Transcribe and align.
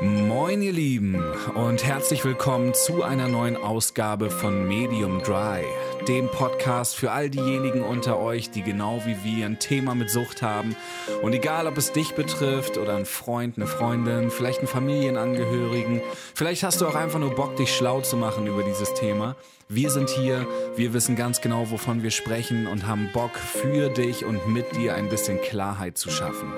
Moin 0.00 0.62
ihr 0.62 0.72
Lieben 0.72 1.20
und 1.56 1.84
herzlich 1.84 2.24
willkommen 2.24 2.72
zu 2.72 3.02
einer 3.02 3.26
neuen 3.26 3.56
Ausgabe 3.56 4.30
von 4.30 4.68
Medium 4.68 5.20
Dry, 5.24 5.64
dem 6.06 6.28
Podcast 6.28 6.94
für 6.94 7.10
all 7.10 7.28
diejenigen 7.30 7.82
unter 7.82 8.20
euch, 8.20 8.50
die 8.50 8.62
genau 8.62 9.02
wie 9.06 9.16
wir 9.24 9.46
ein 9.46 9.58
Thema 9.58 9.96
mit 9.96 10.08
Sucht 10.08 10.40
haben. 10.40 10.76
Und 11.22 11.32
egal, 11.32 11.66
ob 11.66 11.76
es 11.76 11.90
dich 11.90 12.14
betrifft 12.14 12.78
oder 12.78 12.94
ein 12.94 13.06
Freund, 13.06 13.56
eine 13.56 13.66
Freundin, 13.66 14.30
vielleicht 14.30 14.60
einen 14.60 14.68
Familienangehörigen, 14.68 16.00
vielleicht 16.32 16.62
hast 16.62 16.80
du 16.80 16.86
auch 16.86 16.94
einfach 16.94 17.18
nur 17.18 17.34
Bock, 17.34 17.56
dich 17.56 17.74
schlau 17.74 18.00
zu 18.00 18.16
machen 18.16 18.46
über 18.46 18.62
dieses 18.62 18.94
Thema. 18.94 19.34
Wir 19.68 19.90
sind 19.90 20.10
hier, 20.10 20.46
wir 20.76 20.92
wissen 20.92 21.16
ganz 21.16 21.40
genau, 21.40 21.72
wovon 21.72 22.04
wir 22.04 22.12
sprechen 22.12 22.68
und 22.68 22.86
haben 22.86 23.10
Bock 23.12 23.36
für 23.36 23.88
dich 23.88 24.24
und 24.24 24.46
mit 24.46 24.76
dir 24.76 24.94
ein 24.94 25.08
bisschen 25.08 25.40
Klarheit 25.40 25.98
zu 25.98 26.08
schaffen. 26.08 26.52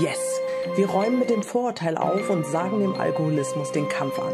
Yes! 0.00 0.40
Wir 0.76 0.88
räumen 0.88 1.18
mit 1.18 1.30
dem 1.30 1.42
Vorurteil 1.42 1.96
auf 1.96 2.28
und 2.30 2.46
sagen 2.46 2.80
dem 2.80 2.94
Alkoholismus 2.94 3.72
den 3.72 3.88
Kampf 3.88 4.18
an. 4.18 4.32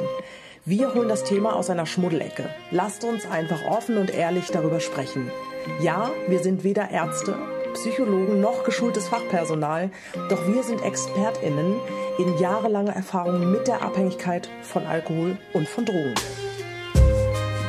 Wir 0.65 0.93
holen 0.95 1.09
das 1.09 1.23
Thema 1.23 1.55
aus 1.55 1.71
einer 1.71 1.87
Schmuddelecke. 1.87 2.51
Lasst 2.73 3.05
uns 3.05 3.25
einfach 3.31 3.65
offen 3.67 3.99
und 3.99 4.13
ehrlich 4.13 4.49
darüber 4.51 4.81
sprechen. 4.81 5.31
Ja, 5.81 6.11
wir 6.27 6.41
sind 6.41 6.65
weder 6.65 6.91
Ärzte, 6.91 7.37
Psychologen 7.75 8.41
noch 8.41 8.65
geschultes 8.65 9.07
Fachpersonal, 9.07 9.91
doch 10.29 10.47
wir 10.49 10.63
sind 10.63 10.83
ExpertInnen 10.83 11.77
in 12.19 12.39
jahrelanger 12.39 12.95
Erfahrung 12.97 13.53
mit 13.53 13.69
der 13.69 13.83
Abhängigkeit 13.83 14.49
von 14.63 14.85
Alkohol 14.87 15.37
und 15.53 15.69
von 15.69 15.85
Drogen. 15.85 16.15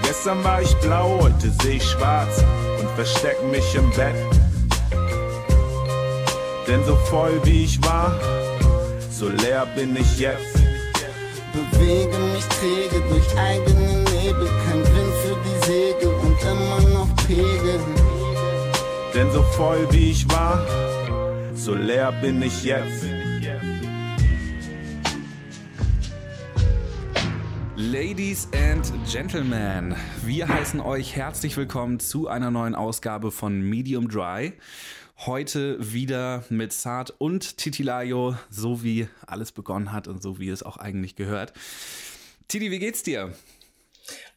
Gestern 0.04 0.44
war 0.44 0.62
ich 0.62 0.74
blau, 0.78 1.20
heute 1.22 1.52
sehe 1.62 1.76
ich 1.76 1.84
schwarz 1.84 2.44
und 2.80 2.90
versteck 2.92 3.38
mich 3.52 3.76
im 3.76 3.92
Bett. 3.92 4.16
Denn 6.68 6.84
so 6.84 6.96
voll 6.96 7.40
wie 7.44 7.64
ich 7.64 7.84
war, 7.84 8.20
so 9.18 9.30
leer 9.30 9.66
bin 9.76 9.96
ich 9.96 10.20
jetzt. 10.20 10.54
Bewege 11.52 12.18
mich 12.20 12.46
träge 12.60 13.04
durch 13.10 13.36
eigene 13.36 14.04
Nebel, 14.04 14.48
kein 14.64 14.80
Wind 14.94 15.14
für 15.24 15.38
die 15.44 15.66
Segel 15.66 16.14
und 16.14 16.40
immer 16.44 16.90
noch 16.94 17.16
Pegel. 17.26 17.80
Denn 19.16 19.32
so 19.32 19.42
voll 19.42 19.88
wie 19.92 20.12
ich 20.12 20.30
war, 20.30 20.64
so 21.56 21.74
leer 21.74 22.12
bin 22.22 22.44
ich 22.44 22.64
jetzt. 22.64 23.06
Ladies 27.76 28.48
and 28.54 28.94
Gentlemen, 29.12 29.96
wir 30.26 30.48
heißen 30.48 30.80
euch 30.80 31.16
herzlich 31.16 31.58
willkommen 31.58 32.00
zu 32.00 32.28
einer 32.28 32.52
neuen 32.52 32.76
Ausgabe 32.76 33.32
von 33.32 33.62
Medium 33.62 34.10
Dry. 34.10 34.54
Heute 35.26 35.94
wieder 35.94 36.44
mit 36.50 36.72
Saad 36.72 37.12
und 37.18 37.58
Titilayo, 37.58 38.36
so 38.52 38.84
wie 38.84 39.08
alles 39.26 39.52
begonnen 39.52 39.92
hat 39.92 40.08
und 40.08 40.22
so 40.22 40.40
wie 40.40 40.50
es 40.50 40.62
auch 40.62 40.78
eigentlich 40.78 41.16
gehört. 41.16 41.54
Titi, 42.48 42.70
wie 42.70 42.78
geht's 42.78 43.02
dir? 43.02 43.34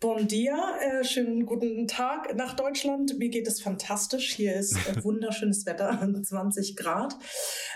Bon 0.00 0.27
dia, 0.27 0.56
äh, 0.81 1.05
schönen 1.05 1.45
guten 1.45 1.87
Tag 1.87 2.34
nach 2.34 2.55
Deutschland. 2.55 3.19
Mir 3.19 3.28
geht 3.28 3.47
es 3.47 3.61
fantastisch. 3.61 4.33
Hier 4.33 4.56
ist 4.56 4.75
äh, 4.89 5.05
wunderschönes 5.05 5.67
Wetter, 5.67 6.00
20 6.22 6.77
Grad. 6.77 7.15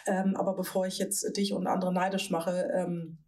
Ähm, 0.07 0.35
aber 0.35 0.55
bevor 0.55 0.87
ich 0.87 0.99
jetzt 0.99 1.37
dich 1.37 1.53
und 1.53 1.67
andere 1.67 1.93
neidisch 1.93 2.31
mache, 2.31 2.71
ähm, 2.75 3.19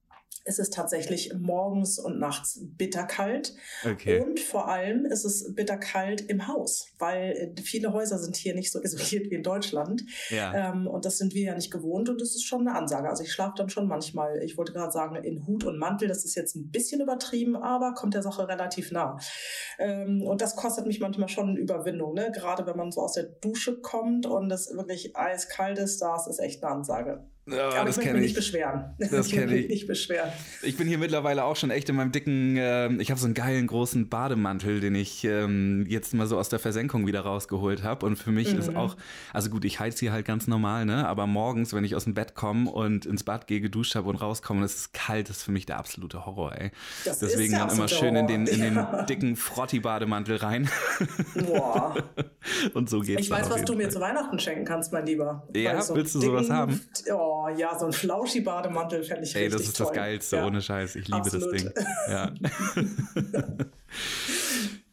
es 0.46 0.60
ist 0.60 0.72
tatsächlich 0.72 1.34
morgens 1.36 1.98
und 1.98 2.20
nachts 2.20 2.60
bitterkalt. 2.62 3.55
Okay. 3.84 4.20
Und 4.20 4.38
vor 4.38 4.68
allem 4.68 5.05
ist 5.05 5.24
es 5.24 5.52
bitterkalt 5.55 6.20
im 6.20 6.46
Haus, 6.46 6.86
weil 6.98 7.33
äh, 7.56 7.60
viele 7.60 7.92
Häuser 7.92 8.18
sind 8.18 8.36
hier 8.36 8.55
nicht 8.55 8.70
so 8.70 8.80
isoliert 8.83 9.30
wie 9.30 9.34
in 9.34 9.42
Deutschland. 9.42 10.05
Ja. 10.30 10.72
Ähm, 10.72 10.86
und 10.86 11.05
das 11.05 11.18
sind 11.18 11.34
wir 11.34 11.42
ja 11.42 11.55
nicht 11.55 11.72
gewohnt 11.72 12.08
und 12.08 12.20
das 12.20 12.30
ist 12.30 12.44
schon 12.44 12.66
eine 12.66 12.78
Ansage. 12.78 13.08
Also 13.08 13.24
ich 13.24 13.33
schlafe 13.33 13.55
dann 13.56 13.68
schon 13.68 13.88
manchmal, 13.88 14.41
ich 14.42 14.56
wollte 14.56 14.72
gerade 14.72 14.92
sagen, 14.92 15.16
in 15.16 15.46
Hut 15.46 15.64
und 15.64 15.78
Mantel. 15.78 16.06
Das 16.06 16.24
ist 16.24 16.36
jetzt 16.36 16.55
ein 16.55 16.70
bisschen 16.70 17.00
übertrieben, 17.00 17.56
aber 17.56 17.94
kommt 17.94 18.14
der 18.14 18.22
Sache 18.22 18.46
relativ 18.46 18.92
nah. 18.92 19.18
Ähm, 19.80 20.22
und 20.22 20.40
das 20.40 20.55
kostet 20.55 20.86
mich 20.86 21.00
manchmal 21.00 21.28
schon 21.28 21.50
eine 21.50 21.58
Überwindung, 21.58 22.14
ne? 22.14 22.30
gerade 22.33 22.67
wenn 22.67 22.77
man 22.77 22.92
so 22.92 23.01
aus 23.01 23.14
der 23.14 23.24
Dusche 23.24 23.80
kommt 23.80 24.27
und 24.27 24.51
es 24.52 24.72
wirklich 24.72 25.17
eiskalt 25.17 25.78
ist, 25.78 26.01
das 26.01 26.28
ist 26.28 26.39
echt 26.39 26.62
eine 26.62 26.72
Ansage. 26.72 27.27
Ja, 27.48 27.68
Aber 27.68 27.84
das 27.84 27.96
ich 27.98 28.05
möchte 28.05 28.12
mich 28.14 28.14
ich. 28.14 28.20
nicht 28.23 28.34
beschweren. 28.36 28.84
Das 28.98 29.11
ich 29.29 29.34
möchte 29.36 29.46
mich 29.52 29.64
ich. 29.64 29.68
nicht 29.68 29.86
beschweren. 29.86 30.30
Ich 30.62 30.77
bin 30.77 30.89
hier 30.89 30.98
mittlerweile 30.98 31.45
auch 31.45 31.55
schon 31.55 31.70
echt 31.70 31.89
in 31.89 31.95
meinem 31.95 32.11
dicken, 32.11 32.57
äh, 32.57 32.92
ich 32.96 33.11
habe 33.11 33.20
so 33.20 33.27
einen 33.27 33.34
geilen 33.34 33.68
großen 33.68 34.08
Bademantel, 34.08 34.80
den 34.80 34.96
ich 34.96 35.23
ähm, 35.24 35.86
jetzt 35.89 36.12
mal 36.12 36.27
so 36.27 36.39
aus 36.39 36.48
der 36.48 36.58
Versenkung 36.58 37.07
wieder 37.07 37.20
rausgeholt 37.20 37.84
habe. 37.84 38.05
Und 38.05 38.17
für 38.17 38.33
mich 38.33 38.52
ist 38.52 38.70
Mhm. 38.73 38.77
auch, 38.77 38.96
also 39.33 39.48
gut, 39.51 39.64
ich 39.64 39.79
heiz 39.79 40.01
hier 40.01 40.12
halt 40.12 40.27
ganz 40.27 40.48
normal, 40.48 40.86
ne? 40.86 41.07
Aber 41.07 41.29
morgens, 41.29 41.73
wenn 41.73 41.84
ich 41.84 41.95
aus 41.95 42.02
dem 42.05 42.14
Bett 42.14 42.34
komme 42.34 42.68
und 42.68 43.07
ins 43.07 43.23
Bad 43.23 43.46
gehe, 43.46 43.61
geduscht 43.61 43.95
habe 43.95 44.08
und 44.08 44.17
rauskomme 44.17 44.58
und 44.61 44.64
es 44.64 44.74
ist 44.74 44.92
kalt, 44.92 45.30
ist 45.30 45.45
für 45.45 45.52
mich 45.52 45.67
der 45.67 45.78
absolute 45.78 46.27
Horror, 46.27 46.52
ey. 46.58 46.73
Das 47.05 47.20
Deswegen 47.20 47.52
ist 47.55 47.61
dann 47.61 47.70
immer 47.70 47.86
schön 47.86 48.17
in 48.17 48.27
den, 48.27 48.46
in 48.48 48.61
den 48.61 48.84
dicken 49.08 49.36
Frotti-Bademantel 49.36 50.36
rein. 50.39 50.68
Boah. 51.46 51.95
und 52.74 52.90
so 52.90 53.01
geht's 53.01 53.23
Ich 53.23 53.30
weiß, 53.30 53.48
was 53.51 53.64
du 53.64 53.74
mir 53.77 53.89
zu 53.89 54.01
Weihnachten 54.01 54.39
schenken 54.40 54.64
kannst, 54.64 54.92
mein 54.92 55.07
Lieber. 55.07 55.46
Ja, 55.55 55.80
so 55.80 55.95
willst 55.95 56.14
du 56.17 56.20
sowas 56.20 56.51
haben? 56.51 56.80
Oh 57.13 57.36
ja, 57.57 57.79
so 57.79 57.86
ein 57.86 57.92
Flauschi-Bademantel 57.92 59.02
fände 59.05 59.24
ich 59.24 59.35
Ey, 59.35 59.45
richtig 59.45 59.58
das 59.61 59.69
ist 59.69 59.77
toll. 59.77 59.86
das 59.89 59.95
Geilste, 59.97 60.36
Ja. 60.36 60.47
ohne 60.47 60.61
Scheiß. 60.61 60.97
Ich 60.97 61.07
liebe 61.07 61.19
Absolut. 61.19 61.55
das 61.55 61.63
Ding. 61.63 61.73
Ja. 62.08 62.35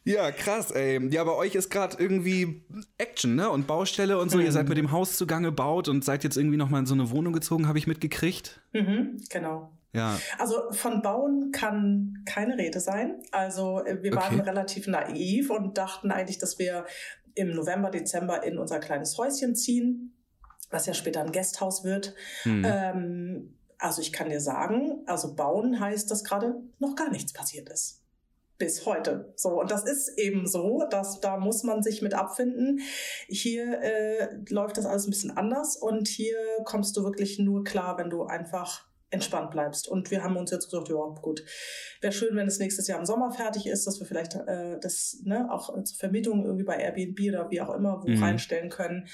ja, 0.04 0.30
krass, 0.32 0.70
ey. 0.70 1.00
Ja, 1.10 1.24
bei 1.24 1.32
euch 1.32 1.54
ist 1.54 1.70
gerade 1.70 1.96
irgendwie 1.98 2.62
Action, 2.98 3.34
ne? 3.36 3.48
Und 3.50 3.66
Baustelle 3.66 4.18
und 4.18 4.30
so. 4.30 4.38
Ihr 4.38 4.46
Mhm. 4.48 4.52
seid 4.52 4.68
mit 4.68 4.78
dem 4.78 4.90
Haus 4.92 5.16
zugange 5.16 5.50
baut 5.52 5.88
und 5.88 6.04
seid 6.04 6.24
jetzt 6.24 6.36
irgendwie 6.36 6.56
nochmal 6.56 6.80
in 6.80 6.86
so 6.86 6.94
eine 6.94 7.10
Wohnung 7.10 7.32
gezogen, 7.32 7.66
habe 7.68 7.78
ich 7.78 7.86
mitgekriegt. 7.86 8.60
Mhm, 8.72 9.20
genau. 9.30 9.72
Ja. 9.92 10.18
Also 10.38 10.72
von 10.72 11.02
Bauen 11.02 11.52
kann 11.52 12.22
keine 12.26 12.58
Rede 12.58 12.80
sein. 12.80 13.22
Also 13.30 13.84
äh, 13.84 14.02
wir 14.02 14.12
waren 14.14 14.40
Okay. 14.40 14.48
relativ 14.48 14.88
naiv 14.88 15.50
und 15.50 15.78
dachten 15.78 16.10
eigentlich, 16.10 16.38
dass 16.38 16.58
wir 16.58 16.84
im 17.36 17.50
November, 17.54 17.90
Dezember 17.90 18.42
in 18.44 18.58
unser 18.58 18.80
kleines 18.80 19.16
Häuschen 19.18 19.54
ziehen, 19.56 20.13
was 20.74 20.86
ja 20.86 20.94
später 20.94 21.20
ein 21.20 21.32
Gasthaus 21.32 21.84
wird. 21.84 22.14
Hm. 22.42 22.62
Ähm, 22.66 23.54
also 23.78 24.02
ich 24.02 24.12
kann 24.12 24.28
dir 24.28 24.40
sagen, 24.40 25.02
also 25.06 25.34
bauen 25.34 25.78
heißt, 25.80 26.10
dass 26.10 26.24
gerade 26.24 26.56
noch 26.78 26.96
gar 26.96 27.10
nichts 27.10 27.32
passiert 27.32 27.68
ist. 27.68 28.00
Bis 28.56 28.86
heute. 28.86 29.32
So, 29.36 29.60
und 29.60 29.70
das 29.70 29.84
ist 29.84 30.16
eben 30.16 30.46
so, 30.46 30.84
dass 30.88 31.20
da 31.20 31.38
muss 31.38 31.64
man 31.64 31.82
sich 31.82 32.02
mit 32.02 32.14
abfinden. 32.14 32.80
Hier 33.28 33.80
äh, 33.80 34.28
läuft 34.48 34.78
das 34.78 34.86
alles 34.86 35.06
ein 35.06 35.10
bisschen 35.10 35.36
anders 35.36 35.76
und 35.76 36.08
hier 36.08 36.38
kommst 36.64 36.96
du 36.96 37.02
wirklich 37.02 37.38
nur 37.38 37.64
klar, 37.64 37.98
wenn 37.98 38.10
du 38.10 38.24
einfach 38.24 38.86
entspannt 39.14 39.50
bleibst. 39.50 39.88
Und 39.88 40.10
wir 40.10 40.22
haben 40.22 40.36
uns 40.36 40.50
jetzt 40.50 40.70
gesagt, 40.70 40.88
ja, 40.88 40.96
gut, 41.22 41.42
wäre 42.00 42.12
schön, 42.12 42.36
wenn 42.36 42.46
es 42.46 42.58
nächstes 42.58 42.86
Jahr 42.86 42.98
im 42.98 43.06
Sommer 43.06 43.30
fertig 43.32 43.66
ist, 43.66 43.86
dass 43.86 43.98
wir 44.00 44.06
vielleicht 44.06 44.34
äh, 44.34 44.78
das 44.80 45.20
ne, 45.24 45.48
auch 45.50 45.72
zur 45.82 45.96
Vermietung 45.98 46.44
irgendwie 46.44 46.64
bei 46.64 46.76
Airbnb 46.76 47.18
oder 47.28 47.50
wie 47.50 47.60
auch 47.60 47.74
immer 47.74 48.02
wo 48.02 48.08
Mhm. 48.08 48.22
reinstellen 48.22 48.68
können. 48.70 49.08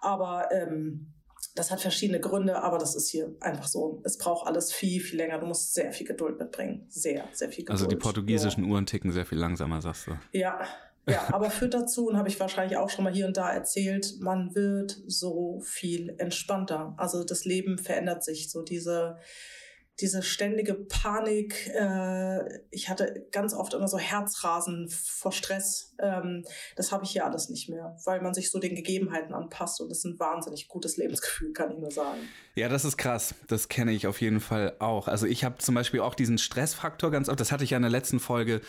Aber 0.00 0.48
ähm, 0.52 1.12
das 1.54 1.70
hat 1.70 1.80
verschiedene 1.80 2.20
Gründe, 2.20 2.62
aber 2.62 2.78
das 2.78 2.94
ist 2.94 3.08
hier 3.08 3.34
einfach 3.40 3.66
so. 3.66 4.02
Es 4.04 4.18
braucht 4.18 4.46
alles 4.46 4.72
viel, 4.72 5.00
viel 5.00 5.16
länger. 5.16 5.38
Du 5.38 5.46
musst 5.46 5.72
sehr 5.74 5.90
viel 5.92 6.06
Geduld 6.06 6.38
mitbringen. 6.38 6.84
Sehr, 6.88 7.24
sehr 7.32 7.48
viel 7.48 7.64
Geduld. 7.64 7.70
Also 7.70 7.86
die 7.86 7.96
portugiesischen 7.96 8.64
Uhren 8.64 8.84
ticken 8.86 9.10
sehr 9.10 9.24
viel 9.24 9.38
langsamer, 9.38 9.80
sagst 9.80 10.06
du. 10.06 10.12
Ja, 10.32 10.60
ja, 11.08 11.32
aber 11.32 11.50
führt 11.50 11.74
dazu, 11.74 12.08
und 12.08 12.16
habe 12.16 12.28
ich 12.28 12.40
wahrscheinlich 12.40 12.76
auch 12.76 12.90
schon 12.90 13.04
mal 13.04 13.12
hier 13.12 13.26
und 13.26 13.36
da 13.36 13.50
erzählt, 13.50 14.14
man 14.20 14.54
wird 14.54 14.98
so 15.06 15.60
viel 15.64 16.14
entspannter. 16.18 16.94
Also 16.96 17.22
das 17.22 17.44
Leben 17.44 17.78
verändert 17.78 18.24
sich. 18.24 18.50
So 18.50 18.62
diese, 18.62 19.16
diese 20.00 20.22
ständige 20.22 20.74
Panik. 20.74 21.68
Äh, 21.68 22.60
ich 22.70 22.88
hatte 22.88 23.26
ganz 23.30 23.54
oft 23.54 23.72
immer 23.74 23.86
so 23.86 23.98
Herzrasen 23.98 24.88
vor 24.90 25.30
Stress. 25.30 25.94
Ähm, 26.00 26.44
das 26.74 26.90
habe 26.90 27.04
ich 27.04 27.10
hier 27.10 27.24
alles 27.24 27.48
nicht 27.50 27.68
mehr, 27.68 27.96
weil 28.04 28.20
man 28.20 28.34
sich 28.34 28.50
so 28.50 28.58
den 28.58 28.74
Gegebenheiten 28.74 29.32
anpasst. 29.32 29.80
Und 29.80 29.88
das 29.90 29.98
ist 29.98 30.04
ein 30.06 30.18
wahnsinnig 30.18 30.66
gutes 30.66 30.96
Lebensgefühl, 30.96 31.52
kann 31.52 31.70
ich 31.70 31.78
nur 31.78 31.92
sagen. 31.92 32.18
Ja, 32.56 32.68
das 32.68 32.84
ist 32.84 32.96
krass. 32.96 33.34
Das 33.46 33.68
kenne 33.68 33.92
ich 33.92 34.08
auf 34.08 34.20
jeden 34.20 34.40
Fall 34.40 34.74
auch. 34.80 35.06
Also 35.06 35.26
ich 35.26 35.44
habe 35.44 35.58
zum 35.58 35.76
Beispiel 35.76 36.00
auch 36.00 36.16
diesen 36.16 36.38
Stressfaktor 36.38 37.12
ganz 37.12 37.28
oft. 37.28 37.38
Das 37.38 37.52
hatte 37.52 37.62
ich 37.62 37.70
ja 37.70 37.76
in 37.76 37.82
der 37.82 37.92
letzten 37.92 38.18
Folge 38.18 38.60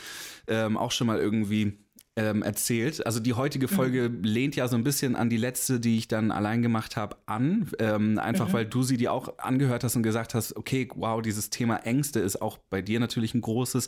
ähm, 0.48 0.78
auch 0.78 0.92
schon 0.92 1.08
mal 1.08 1.20
irgendwie 1.20 1.87
ähm, 2.18 2.42
erzählt. 2.42 3.06
Also 3.06 3.20
die 3.20 3.34
heutige 3.34 3.68
Folge 3.68 4.12
lehnt 4.22 4.56
ja 4.56 4.68
so 4.68 4.76
ein 4.76 4.84
bisschen 4.84 5.16
an 5.16 5.30
die 5.30 5.38
letzte, 5.38 5.80
die 5.80 5.98
ich 5.98 6.08
dann 6.08 6.32
allein 6.32 6.64
gemacht 6.64 6.98
habe, 6.98 7.16
an. 7.28 7.70
Ähm, 7.80 8.18
einfach 8.18 8.52
weil 8.54 8.66
du 8.66 8.82
sie 8.82 8.98
dir 8.98 9.14
auch 9.14 9.38
angehört 9.38 9.84
hast 9.84 9.96
und 9.96 10.04
gesagt 10.04 10.34
hast, 10.34 10.56
okay, 10.56 10.90
wow, 10.96 11.22
dieses 11.22 11.52
Thema 11.52 11.78
Ängste 11.86 12.20
ist 12.20 12.42
auch 12.42 12.58
bei 12.58 12.82
dir 12.82 13.00
natürlich 13.00 13.36
ein 13.36 13.42
großes. 13.42 13.88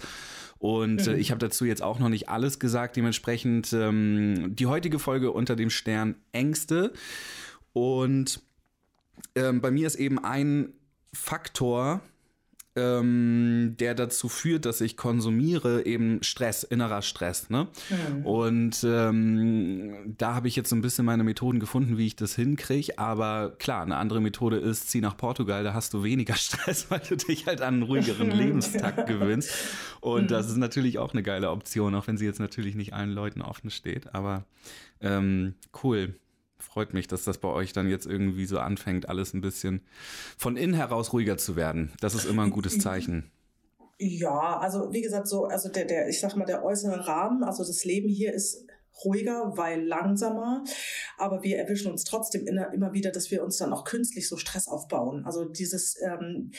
Und 0.59 1.07
äh, 1.07 1.17
ich 1.17 1.31
habe 1.31 1.39
dazu 1.39 1.65
jetzt 1.65 1.81
auch 1.81 1.97
noch 1.97 2.09
nicht 2.09 2.29
alles 2.29 2.59
gesagt. 2.59 2.95
Dementsprechend 2.95 3.73
ähm, 3.73 4.55
die 4.55 4.67
heutige 4.67 4.99
Folge 4.99 5.31
unter 5.31 5.55
dem 5.55 5.71
Stern 5.71 6.15
Ängste. 6.31 6.93
Und 7.73 8.41
ähm, 9.35 9.59
bei 9.59 9.71
mir 9.71 9.87
ist 9.87 9.95
eben 9.95 10.23
ein 10.23 10.73
Faktor, 11.13 12.01
ähm, 12.79 13.75
der 13.79 13.95
dazu 13.95 14.29
führt, 14.29 14.65
dass 14.65 14.81
ich 14.81 14.97
konsumiere, 14.97 15.85
eben 15.85 16.23
Stress, 16.23 16.63
innerer 16.63 17.01
Stress. 17.01 17.49
Ne? 17.49 17.67
Mhm. 17.89 18.25
Und 18.25 18.83
ähm, 18.83 20.15
da 20.17 20.35
habe 20.35 20.47
ich 20.47 20.55
jetzt 20.55 20.69
so 20.69 20.75
ein 20.75 20.81
bisschen 20.81 21.05
meine 21.05 21.23
Methoden 21.23 21.59
gefunden, 21.59 21.97
wie 21.97 22.07
ich 22.07 22.15
das 22.15 22.35
hinkriege. 22.35 22.97
Aber 22.97 23.55
klar, 23.57 23.83
eine 23.83 23.97
andere 23.97 24.21
Methode 24.21 24.57
ist, 24.57 24.89
zieh 24.89 25.01
nach 25.01 25.17
Portugal, 25.17 25.63
da 25.63 25.73
hast 25.73 25.93
du 25.93 26.03
weniger 26.03 26.35
Stress, 26.35 26.89
weil 26.89 27.01
du 27.07 27.17
dich 27.17 27.47
halt 27.47 27.61
an 27.61 27.75
einen 27.75 27.83
ruhigeren 27.83 28.31
Lebenstakt 28.39 29.07
gewöhnst. 29.07 29.51
Und 30.01 30.23
mhm. 30.23 30.27
das 30.27 30.49
ist 30.49 30.57
natürlich 30.57 30.97
auch 30.97 31.13
eine 31.13 31.23
geile 31.23 31.51
Option, 31.51 31.95
auch 31.95 32.07
wenn 32.07 32.17
sie 32.17 32.25
jetzt 32.25 32.39
natürlich 32.39 32.75
nicht 32.75 32.93
allen 32.93 33.11
Leuten 33.11 33.41
offen 33.41 33.69
steht. 33.69 34.13
Aber 34.15 34.45
ähm, 35.01 35.55
cool 35.83 36.15
freut 36.59 36.93
mich, 36.93 37.07
dass 37.07 37.23
das 37.23 37.37
bei 37.37 37.49
euch 37.49 37.73
dann 37.73 37.89
jetzt 37.89 38.05
irgendwie 38.05 38.45
so 38.45 38.59
anfängt, 38.59 39.09
alles 39.09 39.33
ein 39.33 39.41
bisschen 39.41 39.81
von 40.37 40.57
innen 40.57 40.73
heraus 40.73 41.13
ruhiger 41.13 41.37
zu 41.37 41.55
werden. 41.55 41.91
Das 42.01 42.15
ist 42.15 42.25
immer 42.25 42.43
ein 42.43 42.51
gutes 42.51 42.79
Zeichen. 42.79 43.31
Ja, 43.97 44.59
also 44.59 44.93
wie 44.93 45.01
gesagt, 45.01 45.27
so, 45.27 45.45
also 45.45 45.69
der, 45.69 45.85
der, 45.85 46.07
ich 46.07 46.19
sag 46.21 46.35
mal, 46.35 46.45
der 46.45 46.63
äußere 46.63 47.05
Rahmen, 47.05 47.43
also 47.43 47.65
das 47.65 47.83
Leben 47.83 48.07
hier 48.07 48.33
ist 48.33 48.65
ruhiger, 49.03 49.57
weil 49.57 49.85
langsamer, 49.85 50.63
aber 51.17 51.43
wir 51.43 51.57
erwischen 51.57 51.91
uns 51.91 52.03
trotzdem 52.03 52.47
immer, 52.47 52.93
wieder, 52.93 53.11
dass 53.11 53.31
wir 53.31 53.43
uns 53.43 53.57
dann 53.57 53.73
auch 53.73 53.83
künstlich 53.83 54.27
so 54.27 54.37
Stress 54.37 54.67
aufbauen. 54.67 55.25
Also 55.25 55.45
dieses, 55.45 56.01
ähm, 56.01 56.51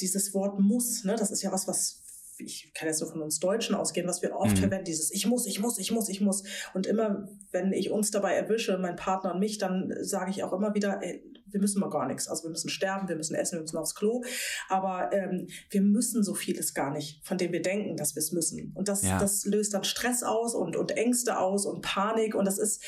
dieses 0.00 0.34
Wort 0.34 0.58
muss, 0.60 1.04
ne, 1.04 1.16
das 1.16 1.30
ist 1.30 1.42
ja 1.42 1.52
was, 1.52 1.68
was 1.68 2.03
ich 2.38 2.72
kann 2.74 2.88
jetzt 2.88 3.00
nur 3.00 3.10
von 3.10 3.22
uns 3.22 3.38
Deutschen 3.38 3.74
ausgehen, 3.74 4.06
was 4.06 4.22
wir 4.22 4.34
oft 4.34 4.56
mhm. 4.56 4.60
verwenden, 4.60 4.84
dieses 4.84 5.12
ich 5.12 5.26
muss, 5.26 5.46
ich 5.46 5.60
muss, 5.60 5.78
ich 5.78 5.90
muss, 5.90 6.08
ich 6.08 6.20
muss. 6.20 6.42
Und 6.72 6.86
immer, 6.86 7.28
wenn 7.52 7.72
ich 7.72 7.90
uns 7.90 8.10
dabei 8.10 8.34
erwische, 8.34 8.78
mein 8.78 8.96
Partner 8.96 9.34
und 9.34 9.40
mich, 9.40 9.58
dann 9.58 9.92
sage 10.00 10.30
ich 10.30 10.42
auch 10.42 10.52
immer 10.52 10.74
wieder, 10.74 11.00
ey, 11.02 11.22
wir 11.54 11.60
müssen 11.60 11.80
mal 11.80 11.88
gar 11.88 12.06
nichts. 12.06 12.28
Also 12.28 12.44
wir 12.44 12.50
müssen 12.50 12.68
sterben, 12.68 13.08
wir 13.08 13.16
müssen 13.16 13.34
essen, 13.34 13.56
wir 13.56 13.62
müssen 13.62 13.78
aufs 13.78 13.94
Klo. 13.94 14.22
Aber 14.68 15.12
ähm, 15.12 15.46
wir 15.70 15.82
müssen 15.82 16.24
so 16.24 16.34
vieles 16.34 16.74
gar 16.74 16.90
nicht, 16.90 17.24
von 17.24 17.38
dem 17.38 17.52
wir 17.52 17.62
denken, 17.62 17.96
dass 17.96 18.16
wir 18.16 18.20
es 18.20 18.32
müssen. 18.32 18.72
Und 18.74 18.88
das, 18.88 19.02
ja. 19.02 19.18
das 19.18 19.44
löst 19.44 19.72
dann 19.72 19.84
Stress 19.84 20.22
aus 20.24 20.54
und, 20.54 20.76
und 20.76 20.96
Ängste 20.96 21.38
aus 21.38 21.64
und 21.64 21.82
Panik. 21.82 22.34
Und 22.34 22.44
das 22.44 22.58
ist 22.58 22.82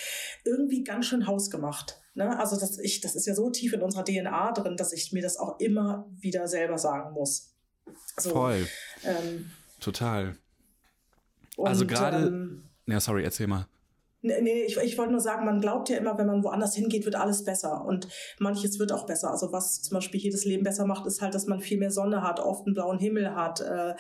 irgendwie 0.45 0.83
ganz 0.83 1.07
schön 1.07 1.27
hausgemacht. 1.27 2.03
Ne? 2.15 2.39
Also 2.39 2.59
das, 2.59 2.79
ich, 2.79 3.01
das 3.01 3.15
ist 3.15 3.27
ja 3.27 3.35
so 3.35 3.51
tief 3.51 3.73
in 3.73 3.83
unserer 3.83 4.05
DNA 4.05 4.53
drin, 4.53 4.77
dass 4.77 4.93
ich 4.93 5.13
mir 5.13 5.23
das 5.23 5.37
auch 5.37 5.61
immer 5.61 6.11
wieder 6.19 6.49
selber 6.49 6.77
sagen 6.77 7.13
muss. 7.13 7.56
So, 8.19 8.31
Voll. 8.31 8.67
Ähm, 9.05 9.51
Total. 9.81 10.37
also 11.59 11.87
gerade. 11.87 12.27
Ähm, 12.27 12.63
ja, 12.87 13.01
sorry, 13.01 13.25
erzähl 13.25 13.47
mal. 13.47 13.67
Nee, 14.23 14.65
ich, 14.65 14.77
ich 14.79 14.99
wollte 14.99 15.13
nur 15.13 15.21
sagen, 15.21 15.45
man 15.45 15.61
glaubt 15.61 15.89
ja 15.89 15.99
immer, 15.99 16.19
wenn 16.19 16.27
man 16.27 16.43
woanders 16.43 16.75
hingeht, 16.75 17.05
wird 17.05 17.15
alles 17.15 17.45
besser. 17.45 17.85
Und 17.85 18.09
manches 18.41 18.79
wird 18.79 18.91
auch 18.91 19.07
besser. 19.07 19.31
Also 19.31 19.53
was 19.53 19.83
zum 19.83 19.95
Beispiel 19.95 20.19
hier 20.19 20.33
das 20.33 20.45
Leben 20.45 20.65
besser 20.65 20.85
macht, 20.85 21.07
ist 21.07 21.21
halt, 21.21 21.35
dass 21.35 21.47
man 21.47 21.61
viel 21.61 21.79
mehr 21.79 21.93
Sonne 21.93 22.23
hat, 22.23 22.41
oft 22.41 22.67
einen 22.67 22.75
blauen 22.75 22.99
Himmel 22.99 23.37
hat. 23.37 23.61
Äh, 23.61 23.95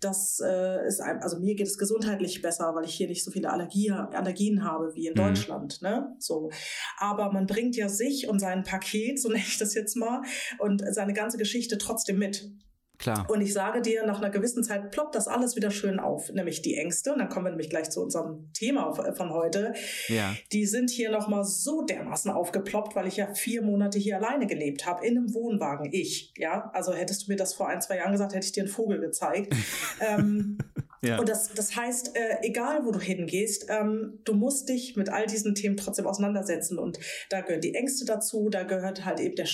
das 0.00 0.40
äh, 0.42 0.86
ist 0.86 1.00
ein, 1.00 1.22
also 1.22 1.38
mir 1.38 1.56
geht 1.56 1.66
es 1.66 1.76
gesundheitlich 1.76 2.40
besser, 2.40 2.74
weil 2.74 2.86
ich 2.86 2.94
hier 2.94 3.08
nicht 3.08 3.24
so 3.24 3.30
viele 3.30 3.50
Allergie, 3.50 3.90
Allergien 3.90 4.64
habe 4.64 4.94
wie 4.94 5.08
in 5.08 5.12
mhm. 5.12 5.18
Deutschland. 5.18 5.82
Ne? 5.82 6.14
So. 6.20 6.50
Aber 6.96 7.32
man 7.32 7.46
bringt 7.46 7.76
ja 7.76 7.90
sich 7.90 8.28
und 8.28 8.38
sein 8.38 8.62
Paket, 8.62 9.20
so 9.20 9.28
nenne 9.28 9.44
ich 9.46 9.58
das 9.58 9.74
jetzt 9.74 9.96
mal, 9.96 10.22
und 10.58 10.82
seine 10.90 11.12
ganze 11.12 11.36
Geschichte 11.36 11.76
trotzdem 11.76 12.18
mit. 12.18 12.50
Klar. 12.98 13.26
Und 13.28 13.40
ich 13.40 13.52
sage 13.52 13.82
dir, 13.82 14.06
nach 14.06 14.18
einer 14.18 14.30
gewissen 14.30 14.64
Zeit 14.64 14.90
ploppt 14.90 15.14
das 15.14 15.28
alles 15.28 15.56
wieder 15.56 15.70
schön 15.70 16.00
auf, 16.00 16.32
nämlich 16.32 16.62
die 16.62 16.76
Ängste. 16.76 17.12
Und 17.12 17.18
dann 17.18 17.28
kommen 17.28 17.46
wir 17.46 17.50
nämlich 17.50 17.70
gleich 17.70 17.90
zu 17.90 18.02
unserem 18.02 18.50
Thema 18.52 18.92
von 18.92 19.30
heute. 19.30 19.74
Ja. 20.08 20.34
Die 20.52 20.66
sind 20.66 20.90
hier 20.90 21.10
nochmal 21.10 21.44
so 21.44 21.82
dermaßen 21.82 22.30
aufgeploppt, 22.30 22.96
weil 22.96 23.06
ich 23.06 23.16
ja 23.16 23.32
vier 23.34 23.62
Monate 23.62 23.98
hier 23.98 24.16
alleine 24.16 24.46
gelebt 24.46 24.86
habe, 24.86 25.06
in 25.06 25.16
einem 25.16 25.34
Wohnwagen. 25.34 25.88
Ich, 25.92 26.32
ja. 26.36 26.70
Also 26.72 26.94
hättest 26.94 27.26
du 27.26 27.32
mir 27.32 27.36
das 27.36 27.54
vor 27.54 27.68
ein, 27.68 27.80
zwei 27.80 27.96
Jahren 27.96 28.12
gesagt, 28.12 28.34
hätte 28.34 28.46
ich 28.46 28.52
dir 28.52 28.62
einen 28.62 28.72
Vogel 28.72 29.00
gezeigt. 29.00 29.54
ähm, 30.00 30.58
ja. 31.02 31.18
Und 31.18 31.28
das, 31.28 31.52
das 31.54 31.76
heißt, 31.76 32.16
äh, 32.16 32.38
egal 32.42 32.84
wo 32.84 32.90
du 32.90 33.00
hingehst, 33.00 33.66
ähm, 33.68 34.20
du 34.24 34.34
musst 34.34 34.68
dich 34.68 34.96
mit 34.96 35.08
all 35.08 35.26
diesen 35.26 35.54
Themen 35.54 35.76
trotzdem 35.76 36.06
auseinandersetzen. 36.06 36.78
Und 36.78 36.98
da 37.30 37.42
gehören 37.42 37.60
die 37.60 37.74
Ängste 37.74 38.04
dazu, 38.04 38.48
da 38.48 38.62
gehört 38.62 39.04
halt 39.04 39.20
eben 39.20 39.36
der 39.36 39.46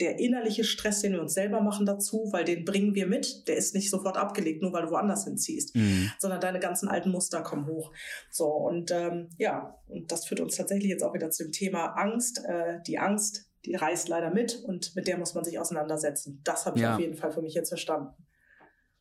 der 0.00 0.18
innerliche 0.18 0.64
Stress, 0.64 1.02
den 1.02 1.12
wir 1.12 1.20
uns 1.20 1.34
selber 1.34 1.60
machen 1.60 1.86
dazu, 1.86 2.28
weil 2.32 2.44
den 2.44 2.64
bringen 2.64 2.94
wir 2.94 3.06
mit, 3.06 3.46
der 3.48 3.56
ist 3.56 3.74
nicht 3.74 3.90
sofort 3.90 4.16
abgelegt, 4.16 4.62
nur 4.62 4.72
weil 4.72 4.84
du 4.84 4.90
woanders 4.90 5.24
hinziehst, 5.24 5.76
mhm. 5.76 6.10
sondern 6.18 6.40
deine 6.40 6.58
ganzen 6.58 6.88
alten 6.88 7.10
Muster 7.10 7.42
kommen 7.42 7.66
hoch. 7.66 7.92
So, 8.30 8.46
und 8.46 8.90
ähm, 8.90 9.28
ja, 9.38 9.78
und 9.88 10.10
das 10.10 10.26
führt 10.26 10.40
uns 10.40 10.56
tatsächlich 10.56 10.90
jetzt 10.90 11.02
auch 11.02 11.14
wieder 11.14 11.30
zu 11.30 11.44
dem 11.44 11.52
Thema 11.52 11.86
Angst. 11.96 12.42
Äh, 12.46 12.78
die 12.86 12.98
Angst, 12.98 13.50
die 13.64 13.74
reißt 13.74 14.08
leider 14.08 14.30
mit 14.30 14.62
und 14.64 14.96
mit 14.96 15.06
der 15.06 15.18
muss 15.18 15.34
man 15.34 15.44
sich 15.44 15.58
auseinandersetzen. 15.58 16.40
Das 16.44 16.66
habe 16.66 16.78
ich 16.78 16.82
ja. 16.82 16.94
auf 16.94 17.00
jeden 17.00 17.16
Fall 17.16 17.30
für 17.30 17.42
mich 17.42 17.54
jetzt 17.54 17.68
verstanden. 17.68 18.14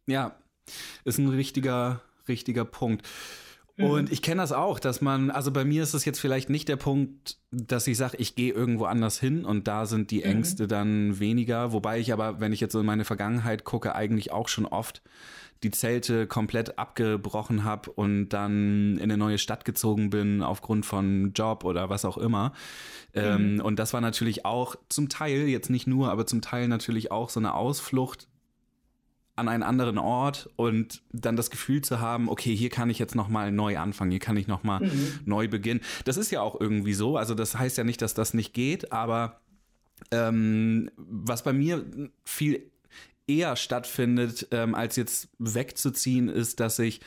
Ja, 0.05 0.35
ist 1.05 1.17
ein 1.17 1.29
richtiger, 1.29 2.01
richtiger 2.27 2.65
Punkt. 2.65 3.07
Und 3.79 4.07
mhm. 4.07 4.11
ich 4.11 4.21
kenne 4.21 4.41
das 4.41 4.51
auch, 4.51 4.77
dass 4.77 4.99
man, 4.99 5.31
also 5.31 5.51
bei 5.51 5.63
mir 5.63 5.83
ist 5.83 5.93
es 5.93 6.03
jetzt 6.03 6.19
vielleicht 6.19 6.49
nicht 6.49 6.67
der 6.67 6.75
Punkt, 6.75 7.37
dass 7.49 7.87
ich 7.87 7.97
sage, 7.97 8.17
ich 8.17 8.35
gehe 8.35 8.51
irgendwo 8.51 8.85
anders 8.85 9.19
hin 9.19 9.45
und 9.45 9.69
da 9.69 9.85
sind 9.85 10.11
die 10.11 10.19
mhm. 10.19 10.31
Ängste 10.31 10.63
mhm. 10.63 10.67
dann 10.67 11.19
weniger. 11.19 11.71
Wobei 11.71 11.99
ich 11.99 12.11
aber, 12.11 12.41
wenn 12.41 12.51
ich 12.51 12.59
jetzt 12.59 12.73
so 12.73 12.81
in 12.81 12.85
meine 12.85 13.05
Vergangenheit 13.05 13.63
gucke, 13.63 13.95
eigentlich 13.95 14.33
auch 14.33 14.49
schon 14.49 14.65
oft 14.65 15.01
die 15.63 15.71
Zelte 15.71 16.27
komplett 16.27 16.77
abgebrochen 16.77 17.63
habe 17.63 17.91
und 17.91 18.29
dann 18.29 18.97
in 18.97 19.03
eine 19.03 19.17
neue 19.17 19.37
Stadt 19.37 19.65
gezogen 19.65 20.09
bin 20.09 20.41
aufgrund 20.41 20.85
von 20.85 21.31
Job 21.33 21.63
oder 21.63 21.89
was 21.89 22.03
auch 22.03 22.17
immer. 22.17 22.53
Ähm, 23.13 23.53
mhm. 23.53 23.59
Ähm, 23.59 23.65
und 23.65 23.79
das 23.79 23.93
war 23.93 24.01
natürlich 24.01 24.45
auch 24.45 24.75
zum 24.89 25.07
Teil, 25.07 25.47
jetzt 25.47 25.69
nicht 25.69 25.87
nur, 25.87 26.11
aber 26.11 26.25
zum 26.25 26.41
Teil 26.41 26.67
natürlich 26.67 27.11
auch 27.11 27.29
so 27.29 27.39
eine 27.39 27.53
Ausflucht 27.53 28.27
an 29.39 29.47
einen 29.47 29.63
anderen 29.63 29.97
Ort 29.97 30.49
und 30.55 31.01
dann 31.11 31.35
das 31.35 31.49
Gefühl 31.49 31.81
zu 31.81 31.99
haben, 31.99 32.29
okay, 32.29 32.55
hier 32.55 32.69
kann 32.69 32.89
ich 32.89 32.99
jetzt 32.99 33.15
noch 33.15 33.27
mal 33.27 33.51
neu 33.51 33.77
anfangen, 33.77 34.11
hier 34.11 34.19
kann 34.19 34.37
ich 34.37 34.47
noch 34.47 34.63
mal 34.63 34.81
mhm. 34.81 35.19
neu 35.25 35.47
beginnen. 35.47 35.81
Das 36.05 36.17
ist 36.17 36.31
ja 36.31 36.41
auch 36.41 36.59
irgendwie 36.59 36.93
so. 36.93 37.17
Also 37.17 37.33
das 37.33 37.57
heißt 37.57 37.77
ja 37.77 37.83
nicht, 37.83 38.01
dass 38.01 38.13
das 38.13 38.33
nicht 38.33 38.53
geht, 38.53 38.91
aber 38.91 39.41
ähm, 40.11 40.91
was 40.97 41.43
bei 41.43 41.53
mir 41.53 41.85
viel 42.23 42.71
eher 43.27 43.55
stattfindet, 43.55 44.47
ähm, 44.51 44.75
als 44.75 44.95
jetzt 44.95 45.29
wegzuziehen, 45.37 46.29
ist, 46.29 46.59
dass 46.59 46.79
ich 46.79 47.01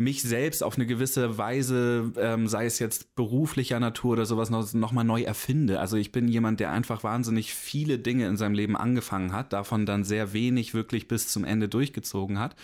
mich 0.00 0.22
selbst 0.22 0.62
auf 0.62 0.76
eine 0.76 0.86
gewisse 0.86 1.38
Weise, 1.38 2.12
ähm, 2.18 2.46
sei 2.46 2.66
es 2.66 2.78
jetzt 2.78 3.16
beruflicher 3.16 3.80
Natur 3.80 4.12
oder 4.12 4.26
sowas, 4.26 4.48
noch, 4.48 4.72
noch 4.72 4.92
mal 4.92 5.02
neu 5.02 5.22
erfinde. 5.22 5.80
Also 5.80 5.96
ich 5.96 6.12
bin 6.12 6.28
jemand, 6.28 6.60
der 6.60 6.70
einfach 6.70 7.02
wahnsinnig 7.02 7.52
viele 7.52 7.98
Dinge 7.98 8.28
in 8.28 8.36
seinem 8.36 8.54
Leben 8.54 8.76
angefangen 8.76 9.32
hat, 9.32 9.52
davon 9.52 9.86
dann 9.86 10.04
sehr 10.04 10.32
wenig 10.32 10.72
wirklich 10.72 11.08
bis 11.08 11.26
zum 11.26 11.44
Ende 11.44 11.68
durchgezogen 11.68 12.38
hat. 12.38 12.54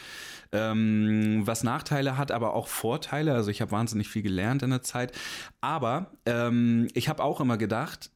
Ähm, 0.52 1.42
was 1.44 1.64
Nachteile 1.64 2.16
hat, 2.16 2.31
aber 2.31 2.54
auch 2.54 2.69
Vorteile. 2.69 3.34
Also 3.34 3.50
ich 3.50 3.60
habe 3.60 3.72
wahnsinnig 3.72 4.08
viel 4.08 4.22
gelernt 4.22 4.62
in 4.62 4.70
der 4.70 4.82
Zeit. 4.82 5.10
Aber 5.60 6.12
ähm, 6.26 6.86
ich 6.94 7.08
habe 7.08 7.25
auch 7.25 7.40
immer 7.40 7.58
gedacht, 7.58 8.12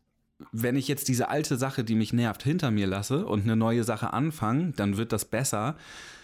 wenn 0.53 0.77
ich 0.77 0.87
jetzt 0.87 1.09
diese 1.09 1.29
alte 1.29 1.57
Sache, 1.57 1.83
die 1.83 1.97
mich 1.97 2.13
nervt, 2.13 2.45
hinter 2.45 2.71
mir 2.71 2.87
lasse 2.87 3.27
und 3.27 3.43
eine 3.43 3.57
neue 3.57 3.83
Sache 3.83 4.13
anfange, 4.13 4.73
dann 4.77 4.97
wird 4.97 5.13
das 5.13 5.25
besser. 5.25 5.77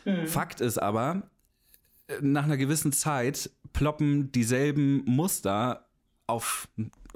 Mhm. 0.04 0.28
Fakt 0.28 0.60
ist 0.60 0.78
aber, 0.78 1.24
nach 2.20 2.44
einer 2.44 2.56
gewissen 2.56 2.92
Zeit 2.92 3.50
ploppen 3.72 4.32
dieselben 4.32 5.04
Muster 5.04 5.86
auf 6.26 6.68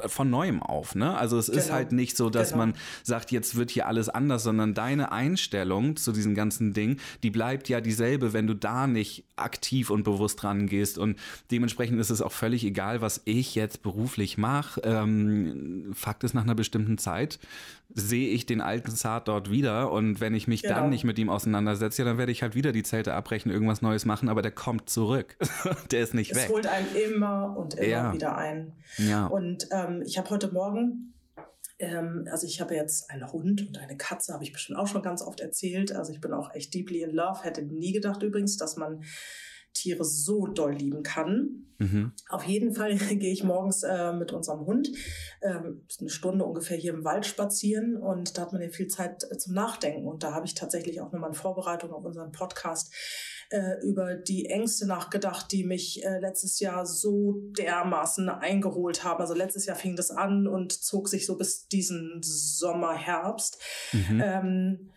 von 0.07 0.31
neuem 0.31 0.63
auf, 0.63 0.95
ne? 0.95 1.17
Also 1.17 1.39
es 1.39 1.47
genau. 1.47 1.59
ist 1.59 1.73
halt 1.73 1.93
nicht 1.93 2.17
so, 2.17 2.31
dass 2.31 2.51
genau. 2.51 2.67
man 2.67 2.75
sagt, 3.03 3.33
jetzt 3.33 3.57
wird 3.57 3.71
hier 3.71 3.87
alles 3.87 4.09
anders, 4.09 4.45
sondern 4.45 4.75
deine 4.75 5.11
Einstellung 5.11 5.97
zu 5.97 6.13
diesem 6.13 6.35
ganzen 6.35 6.73
Ding, 6.73 7.01
die 7.23 7.31
bleibt 7.31 7.69
ja 7.69 7.81
dieselbe, 7.81 8.33
wenn 8.33 8.47
du 8.47 8.55
da 8.55 8.87
nicht 8.87 9.25
aktiv 9.35 9.91
und 9.91 10.05
bewusst 10.05 10.45
rangehst 10.45 10.99
und 10.99 11.19
dementsprechend 11.51 11.99
ist 11.99 12.11
es 12.11 12.23
auch 12.23 12.33
völlig 12.33 12.65
egal, 12.65 13.01
was 13.01 13.23
ich 13.25 13.55
jetzt 13.55 13.83
beruflich 13.83 14.39
mache. 14.39 14.81
Ähm, 14.85 15.91
Fakt 15.95 16.23
ist, 16.23 16.35
nach 16.35 16.45
einer 16.45 16.55
bestimmten 16.55 16.99
Zeit 16.99 17.41
sehe 17.95 18.29
ich 18.29 18.47
den 18.47 18.61
alten 18.61 18.91
Zart 18.91 19.29
dort 19.29 19.51
wieder 19.51 19.91
und 19.91 20.21
wenn 20.21 20.35
ich 20.35 20.47
mich 20.47 20.63
genau. 20.63 20.77
dann 20.77 20.91
nicht 20.91 21.05
mit 21.05 21.19
ihm 21.19 21.31
auseinandersetze, 21.31 22.03
ja, 22.03 22.09
dann 22.09 22.19
werde 22.19 22.33
ich 22.33 22.43
halt 22.43 22.55
wieder 22.55 22.73
die 22.73 22.83
Zelte 22.83 23.15
abbrechen, 23.15 23.51
irgendwas 23.51 23.83
Neues 23.83 24.05
machen, 24.05 24.29
aber 24.29 24.43
der 24.43 24.53
kommt 24.53 24.91
zurück. 24.91 25.37
der 25.91 26.01
ist 26.01 26.15
nicht 26.15 26.33
es 26.33 26.37
weg. 26.37 26.45
Es 26.47 26.53
holt 26.53 26.67
einen 26.67 26.87
immer 26.95 27.57
und 27.57 27.75
immer 27.75 27.87
ja. 27.87 28.13
wieder 28.13 28.37
ein. 28.37 28.73
Ja. 28.99 29.27
Und 29.27 29.69
ähm, 29.73 30.03
ich 30.07 30.19
habe 30.19 30.29
heute 30.31 30.53
Morgen 30.53 31.15
ähm, 31.79 32.27
also 32.31 32.47
ich 32.47 32.61
habe 32.61 32.75
jetzt 32.75 33.11
einen 33.11 33.31
Hund 33.33 33.67
und 33.67 33.79
eine 33.79 33.97
Katze, 33.97 34.33
habe 34.33 34.45
ich 34.45 34.53
bestimmt 34.53 34.79
auch 34.79 34.89
schon 34.89 35.03
ganz 35.03 35.23
oft 35.23 35.41
erzählt. 35.41 35.93
Also 35.93 36.13
ich 36.13 36.21
bin 36.21 36.33
auch 36.33 36.53
echt 36.55 36.75
deeply 36.75 37.03
in 37.03 37.11
love. 37.11 37.45
Hätte 37.45 37.63
nie 37.63 37.93
gedacht 37.93 38.23
übrigens, 38.23 38.57
dass 38.57 38.77
man 38.77 39.05
Tiere 39.73 40.05
so 40.05 40.47
doll 40.47 40.75
lieben 40.75 41.03
kann. 41.03 41.69
Mhm. 41.79 42.13
Auf 42.29 42.45
jeden 42.45 42.75
Fall 42.75 42.97
gehe 42.97 43.33
ich 43.33 43.45
morgens 43.45 43.83
äh, 43.83 44.13
mit 44.13 44.33
unserem 44.33 44.67
Hund 44.67 44.91
ähm, 45.43 45.87
eine 46.01 46.11
Stunde 46.11 46.45
ungefähr 46.45 46.77
hier 46.77 46.93
im 46.93 47.05
Wald 47.05 47.25
spazieren 47.25 47.97
und 47.97 48.37
da 48.37 48.43
hat 48.43 48.53
man 48.53 48.63
ja 48.63 48.69
viel 48.69 48.89
Zeit 48.89 49.25
äh, 49.31 49.37
zum 49.37 49.55
Nachdenken. 49.55 50.07
Und 50.07 50.23
da 50.23 50.35
habe 50.35 50.47
ich 50.47 50.55
tatsächlich 50.55 51.01
auch 51.01 51.13
nochmal 51.13 51.31
in 51.31 51.37
Vorbereitung 51.37 51.93
auf 51.93 52.05
unseren 52.05 52.33
Podcast 52.33 52.93
äh, 53.51 53.81
über 53.83 54.15
die 54.15 54.47
Ängste 54.47 54.87
nachgedacht, 54.87 55.53
die 55.53 55.65
mich 55.65 56.05
äh, 56.05 56.19
letztes 56.19 56.59
Jahr 56.61 56.85
so 56.85 57.41
dermaßen 57.57 58.29
eingeholt 58.29 59.05
haben. 59.05 59.21
Also 59.21 59.35
letztes 59.35 59.67
Jahr 59.67 59.77
fing 59.77 59.97
das 59.97 60.11
an 60.11 60.47
und 60.47 60.73
zog 60.73 61.09
sich 61.09 61.27
so 61.27 61.37
bis 61.37 61.69
diesen 61.69 62.21
Sommer, 62.23 62.95
Herbst. 62.95 63.63
Mhm. 63.93 64.23
Ähm, 64.23 64.91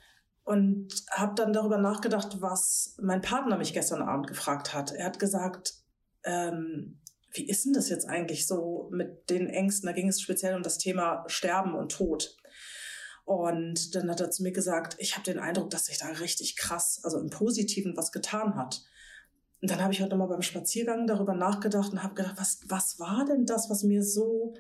und 0.44 0.90
habe 1.12 1.36
dann 1.36 1.54
darüber 1.54 1.78
nachgedacht, 1.78 2.42
was 2.42 2.96
mein 3.02 3.22
Partner 3.22 3.58
mich 3.58 3.74
gestern 3.74 4.02
Abend 4.02 4.28
gefragt 4.28 4.74
hat. 4.74 4.92
Er 4.92 5.06
hat 5.06 5.20
gesagt, 5.20 5.74
ähm, 6.24 7.00
wie 7.34 7.48
ist 7.48 7.66
denn 7.66 7.74
das 7.74 7.90
jetzt 7.90 8.08
eigentlich 8.08 8.48
so 8.48 8.90
mit 8.92 9.30
den 9.30 9.48
Ängsten? 9.48 9.88
Da 9.88 9.94
ging 9.94 10.10
es 10.10 10.22
speziell 10.22 10.56
um 10.56 10.64
das 10.64 10.78
Thema 10.78 11.24
Sterben 11.28 11.76
und 11.76 11.92
Tod. 11.92 12.36
Und 13.24 13.96
dann 13.96 14.10
hat 14.10 14.20
er 14.20 14.32
zu 14.32 14.44
mir 14.44 14.52
gesagt, 14.52 14.96
ich 14.98 15.14
habe 15.14 15.24
den 15.24 15.40
Eindruck, 15.40 15.70
dass 15.70 15.86
sich 15.86 16.00
da 16.00 16.08
richtig 16.08 16.58
krass, 16.58 17.00
also 17.04 17.20
im 17.20 17.30
Positiven, 17.30 17.96
was 17.96 18.12
getan 18.12 18.56
hat. 18.56 18.82
Und 19.62 19.70
dann 19.70 19.82
habe 19.82 19.94
ich 19.94 20.02
heute 20.02 20.10
nochmal 20.10 20.28
beim 20.28 20.42
Spaziergang 20.42 21.06
darüber 21.06 21.36
nachgedacht 21.36 21.92
und 21.92 22.04
habe 22.04 22.16
gedacht, 22.16 22.36
was, 22.38 22.60
was 22.68 23.00
war 23.00 23.26
denn 23.26 23.46
das, 23.46 23.70
was 23.70 23.84
mir 23.84 24.04
so 24.04 24.56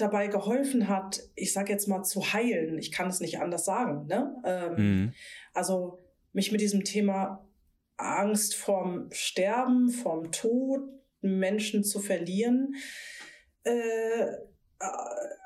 dabei 0.00 0.28
geholfen 0.28 0.88
hat, 0.88 1.22
ich 1.34 1.52
sage 1.52 1.72
jetzt 1.72 1.88
mal 1.88 2.02
zu 2.02 2.32
heilen. 2.32 2.78
Ich 2.78 2.92
kann 2.92 3.08
es 3.08 3.20
nicht 3.20 3.40
anders 3.40 3.64
sagen. 3.64 4.06
Ne? 4.06 4.34
Ähm, 4.44 4.74
mhm. 4.76 5.12
Also 5.54 5.98
mich 6.32 6.52
mit 6.52 6.60
diesem 6.60 6.84
Thema 6.84 7.46
Angst 7.96 8.54
vorm 8.54 9.08
Sterben, 9.12 9.90
vorm 9.90 10.32
Tod, 10.32 10.80
Menschen 11.20 11.84
zu 11.84 12.00
verlieren, 12.00 12.74
äh, 13.64 14.26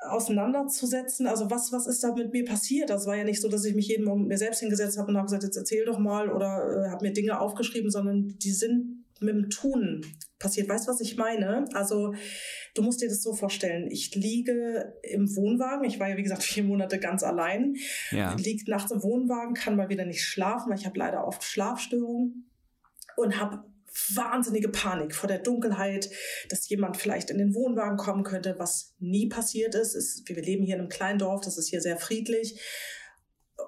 auseinanderzusetzen. 0.07 1.27
Also 1.27 1.51
was, 1.51 1.71
was 1.71 1.87
ist 1.87 2.03
da 2.03 2.13
mit 2.13 2.31
mir 2.31 2.45
passiert? 2.45 2.89
Das 2.89 3.05
war 3.05 3.15
ja 3.15 3.23
nicht 3.23 3.41
so, 3.41 3.49
dass 3.49 3.65
ich 3.65 3.75
mich 3.75 3.87
jeden 3.87 4.05
Morgen 4.05 4.21
mit 4.21 4.29
mir 4.29 4.37
selbst 4.37 4.59
hingesetzt 4.59 4.97
habe 4.97 5.09
und 5.09 5.17
habe 5.17 5.25
gesagt, 5.25 5.43
jetzt 5.43 5.57
erzähl 5.57 5.85
doch 5.85 5.99
mal 5.99 6.31
oder 6.31 6.85
äh, 6.85 6.89
habe 6.89 7.05
mir 7.05 7.13
Dinge 7.13 7.39
aufgeschrieben, 7.39 7.91
sondern 7.91 8.37
die 8.37 8.51
sind 8.51 9.05
mit 9.19 9.35
dem 9.35 9.49
Tun 9.49 10.05
passiert. 10.45 10.69
Weißt 10.69 10.87
du, 10.87 10.91
was 10.91 11.01
ich 11.01 11.17
meine? 11.17 11.65
Also 11.73 12.13
du 12.75 12.83
musst 12.83 13.01
dir 13.01 13.09
das 13.09 13.23
so 13.23 13.33
vorstellen. 13.33 13.89
Ich 13.89 14.13
liege 14.15 14.93
im 15.01 15.35
Wohnwagen. 15.35 15.85
Ich 15.85 15.99
war 15.99 16.09
ja, 16.09 16.17
wie 16.17 16.23
gesagt, 16.23 16.43
vier 16.53 16.63
Monate 16.63 16.99
ganz 16.99 17.23
allein. 17.23 17.75
Ja. 18.11 18.35
Liegt 18.35 18.67
nachts 18.67 18.91
im 18.91 19.01
Wohnwagen, 19.01 19.55
kann 19.55 19.75
mal 19.75 19.89
wieder 19.89 20.05
nicht 20.05 20.23
schlafen, 20.23 20.69
weil 20.69 20.77
ich 20.77 20.85
habe 20.85 20.99
leider 20.99 21.27
oft 21.27 21.43
Schlafstörungen 21.43 22.51
und 23.17 23.39
habe 23.39 23.63
wahnsinnige 24.13 24.69
Panik 24.69 25.15
vor 25.15 25.27
der 25.27 25.39
Dunkelheit, 25.39 26.09
dass 26.49 26.67
jemand 26.67 26.97
vielleicht 26.97 27.29
in 27.29 27.37
den 27.37 27.55
Wohnwagen 27.55 27.97
kommen 27.97 28.23
könnte, 28.23 28.55
was 28.57 28.93
nie 28.99 29.29
passiert 29.29 29.73
ist. 29.73 29.95
ist 29.95 30.27
wir 30.27 30.41
leben 30.41 30.63
hier 30.63 30.75
in 30.75 30.81
einem 30.81 30.89
kleinen 30.89 31.17
Dorf, 31.17 31.41
das 31.41 31.57
ist 31.57 31.69
hier 31.69 31.81
sehr 31.81 31.97
friedlich. 31.97 32.59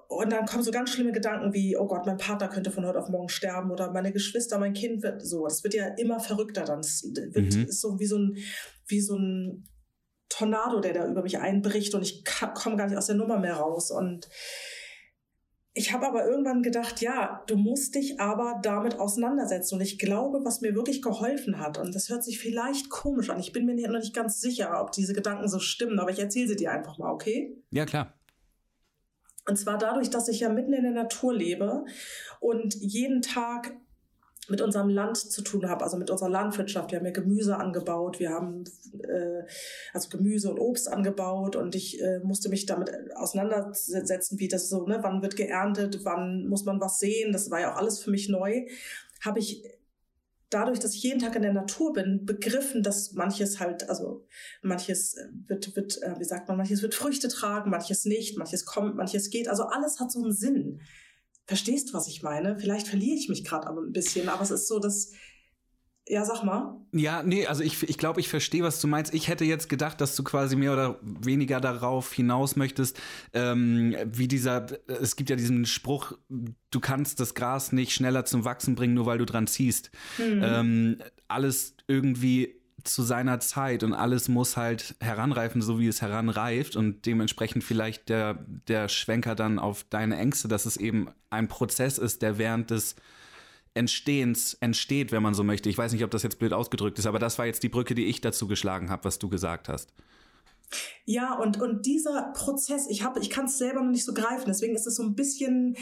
Und 0.08 0.32
dann 0.32 0.46
kommen 0.46 0.64
so 0.64 0.72
ganz 0.72 0.92
schlimme 0.92 1.12
Gedanken 1.12 1.54
wie, 1.54 1.76
oh 1.76 1.86
Gott, 1.86 2.06
mein 2.06 2.18
Partner 2.18 2.48
könnte 2.48 2.72
von 2.72 2.86
heute 2.86 3.00
auf 3.00 3.10
morgen 3.10 3.28
sterben 3.28 3.72
oder 3.72 3.92
meine 3.92 4.14
Geschwister, 4.14 4.58
mein 4.58 4.74
Kind 4.74 5.04
wird 5.04 5.26
so. 5.26 5.44
Das 5.44 5.64
wird 5.64 5.74
ja 5.74 5.88
immer 5.98 6.20
verrückter 6.20 6.64
dann. 6.64 6.78
Das 6.78 7.04
wird, 7.04 7.54
mhm. 7.54 7.66
ist 7.66 7.82
so 7.82 8.00
wie 8.00 8.06
so 8.06 8.18
ein, 8.18 8.38
wie 8.88 9.02
so 9.02 9.18
ein 9.18 9.68
Tornado, 10.30 10.80
der 10.80 10.94
da 10.94 11.08
über 11.08 11.24
mich 11.24 11.40
einbricht 11.40 11.94
und 11.94 12.04
ich 12.04 12.24
komme 12.54 12.78
gar 12.78 12.88
nicht 12.88 12.98
aus 12.98 13.08
der 13.08 13.16
Nummer 13.16 13.40
mehr 13.40 13.56
raus. 13.56 13.92
Und 13.92 14.30
ich 15.74 15.94
habe 15.94 16.08
aber 16.08 16.26
irgendwann 16.26 16.64
gedacht, 16.64 17.02
ja, 17.02 17.44
du 17.48 17.56
musst 17.56 17.96
dich 17.96 18.20
aber 18.20 18.60
damit 18.64 19.00
auseinandersetzen. 19.00 19.76
Und 19.76 19.82
ich 19.82 20.00
glaube, 20.00 20.40
was 20.44 20.62
mir 20.62 20.74
wirklich 20.74 21.02
geholfen 21.02 21.60
hat, 21.60 21.78
und 21.78 21.94
das 21.94 22.10
hört 22.10 22.24
sich 22.24 22.40
vielleicht 22.40 22.90
komisch 22.90 23.30
an, 23.30 23.40
ich 23.40 23.52
bin 23.52 23.66
mir 23.66 23.76
noch 23.88 24.00
nicht 24.00 24.16
ganz 24.16 24.42
sicher, 24.42 24.82
ob 24.82 24.92
diese 24.92 25.14
Gedanken 25.14 25.48
so 25.48 25.60
stimmen, 25.60 26.00
aber 26.00 26.12
ich 26.12 26.20
erzähle 26.20 26.48
sie 26.48 26.56
dir 26.56 26.72
einfach 26.72 26.98
mal, 26.98 27.12
okay? 27.12 27.62
Ja, 27.72 27.86
klar. 27.86 28.17
Und 29.48 29.58
zwar 29.58 29.78
dadurch, 29.78 30.10
dass 30.10 30.28
ich 30.28 30.42
ja 30.42 30.50
mitten 30.50 30.74
in 30.74 30.84
der 30.84 30.92
Natur 30.92 31.34
lebe 31.34 31.86
und 32.40 32.76
jeden 32.76 33.22
Tag 33.22 33.74
mit 34.50 34.62
unserem 34.62 34.90
Land 34.90 35.18
zu 35.18 35.42
tun 35.42 35.70
habe, 35.70 35.84
also 35.84 35.98
mit 35.98 36.10
unserer 36.10 36.30
Landwirtschaft. 36.30 36.92
Wir 36.92 37.00
haben 37.00 37.06
ja 37.06 37.12
Gemüse 37.12 37.58
angebaut, 37.58 38.20
wir 38.20 38.30
haben 38.30 38.64
äh, 39.04 39.44
also 39.94 40.10
Gemüse 40.10 40.50
und 40.52 40.60
Obst 40.60 40.92
angebaut 40.92 41.56
und 41.56 41.76
ich 41.76 42.02
äh, 42.02 42.20
musste 42.20 42.50
mich 42.50 42.66
damit 42.66 42.92
auseinandersetzen, 43.16 44.40
wie 44.40 44.48
das 44.48 44.70
so, 44.70 44.86
ne, 44.86 45.00
wann 45.02 45.22
wird 45.22 45.36
geerntet, 45.36 46.00
wann 46.04 46.48
muss 46.48 46.64
man 46.64 46.80
was 46.80 47.00
sehen. 47.00 47.34
Das 47.34 47.52
war 47.52 47.60
ja 47.60 47.74
auch 47.74 47.78
alles 47.78 48.00
für 48.00 48.12
mich 48.12 48.30
neu. 48.30 48.66
Habe 49.22 49.40
ich 49.40 49.64
dadurch, 50.50 50.80
dass 50.80 50.94
ich 50.94 51.04
jeden 51.04 51.20
Tag 51.20 51.36
in 51.36 51.42
der 51.42 51.54
Natur 51.54 51.94
bin, 51.94 52.26
begriffen, 52.26 52.84
dass 52.84 53.14
manches 53.14 53.60
halt, 53.60 53.90
also 53.90 54.26
manches 54.62 55.16
äh, 55.16 55.28
wird, 55.48 55.76
wird, 55.76 56.02
äh, 56.02 56.16
wie 56.20 56.24
sagt 56.24 56.48
man, 56.48 56.58
manches 56.58 56.82
wird 56.82 56.96
Früchte 56.96 57.28
tragen, 57.28 57.70
manches 57.70 58.06
nicht, 58.06 58.38
manches 58.38 58.66
kommt, 58.66 58.96
manches 58.96 59.30
geht. 59.30 59.48
Also 59.48 59.64
alles 59.64 60.00
hat 60.00 60.12
so 60.12 60.22
einen 60.22 60.34
Sinn. 60.34 60.82
Verstehst 61.46 61.94
was 61.94 62.08
ich 62.08 62.24
meine? 62.24 62.58
Vielleicht 62.60 62.88
verliere 62.88 63.16
ich 63.16 63.30
mich 63.30 63.44
gerade 63.44 63.68
aber 63.68 63.82
ein 63.82 63.92
bisschen, 63.92 64.30
aber 64.30 64.44
es 64.44 64.52
ist 64.52 64.68
so, 64.68 64.80
dass 64.80 65.12
ja, 66.10 66.24
sag 66.24 66.44
mal. 66.44 66.76
Ja, 66.94 67.22
nee, 67.22 67.46
also 67.46 67.64
ich, 67.64 67.84
ich 67.88 67.98
glaube, 67.98 68.20
ich 68.20 68.30
verstehe, 68.30 68.64
was 68.64 68.80
du 68.80 68.88
meinst. 68.88 69.14
Ich 69.14 69.28
hätte 69.28 69.44
jetzt 69.46 69.68
gedacht, 69.68 70.00
dass 70.00 70.16
du 70.16 70.24
quasi 70.24 70.56
mehr 70.56 70.74
oder 70.74 71.00
weniger 71.02 71.60
darauf 71.60 72.14
hinaus 72.14 72.56
möchtest, 72.56 73.00
ähm, 73.34 73.96
wie 74.06 74.28
dieser, 74.28 74.68
es 74.88 75.16
gibt 75.16 75.30
ja 75.30 75.36
diesen 75.36 75.66
Spruch, 75.66 76.14
du 76.30 76.80
kannst 76.80 77.20
das 77.20 77.36
Gras 77.36 77.72
nicht 77.72 77.94
schneller 77.94 78.26
zum 78.26 78.46
Wachsen 78.46 78.76
bringen, 78.76 78.94
nur 78.94 79.06
weil 79.06 79.18
du 79.18 79.26
dran 79.26 79.48
ziehst. 79.48 79.92
Mhm. 80.18 80.42
Ähm, 80.44 80.98
alles 81.28 81.76
irgendwie 81.88 82.56
zu 82.84 83.04
seiner 83.04 83.40
Zeit 83.42 83.84
und 83.84 83.94
alles 83.94 84.30
muss 84.30 84.56
halt 84.56 84.96
heranreifen, 85.02 85.62
so 85.62 85.80
wie 85.80 85.88
es 85.88 86.02
heranreift 86.02 86.78
und 86.78 87.06
dementsprechend 87.06 87.64
vielleicht 87.64 88.08
der, 88.08 88.46
der 88.68 88.88
Schwenker 88.88 89.36
dann 89.36 89.60
auf 89.60 89.84
deine 89.90 90.18
Ängste, 90.18 90.48
dass 90.48 90.66
es 90.66 90.78
eben 90.78 91.10
ein 91.30 91.50
Prozess 91.50 91.98
ist, 91.98 92.22
der 92.22 92.38
während 92.38 92.72
des 92.72 92.96
Entstehens 93.78 94.56
entsteht, 94.56 95.12
wenn 95.12 95.24
man 95.24 95.34
so 95.34 95.44
möchte. 95.44 95.70
Ich 95.70 95.78
weiß 95.78 95.94
nicht, 95.94 96.04
ob 96.04 96.12
das 96.12 96.24
jetzt 96.24 96.40
blöd 96.40 96.54
ausgedrückt 96.54 97.00
ist, 97.00 97.06
aber 97.06 97.20
das 97.20 97.40
war 97.40 97.46
jetzt 97.46 97.64
die 97.64 97.70
Brücke, 97.70 97.96
die 97.96 98.06
ich 98.06 98.20
dazu 98.20 98.48
geschlagen 98.48 98.90
habe, 98.90 99.06
was 99.06 99.20
du 99.20 99.30
gesagt 99.30 99.70
hast. 99.70 99.94
Ja, 101.06 101.36
und, 101.36 101.62
und 101.62 101.86
dieser 101.86 102.34
Prozess, 102.36 102.88
ich, 102.90 103.04
ich 103.22 103.30
kann 103.30 103.46
es 103.46 103.58
selber 103.58 103.82
noch 103.82 103.92
nicht 103.92 104.04
so 104.04 104.14
greifen, 104.14 104.46
deswegen 104.48 104.76
ist 104.76 104.86
es 104.86 104.96
so 104.96 105.04
ein 105.04 105.16
bisschen 105.16 105.78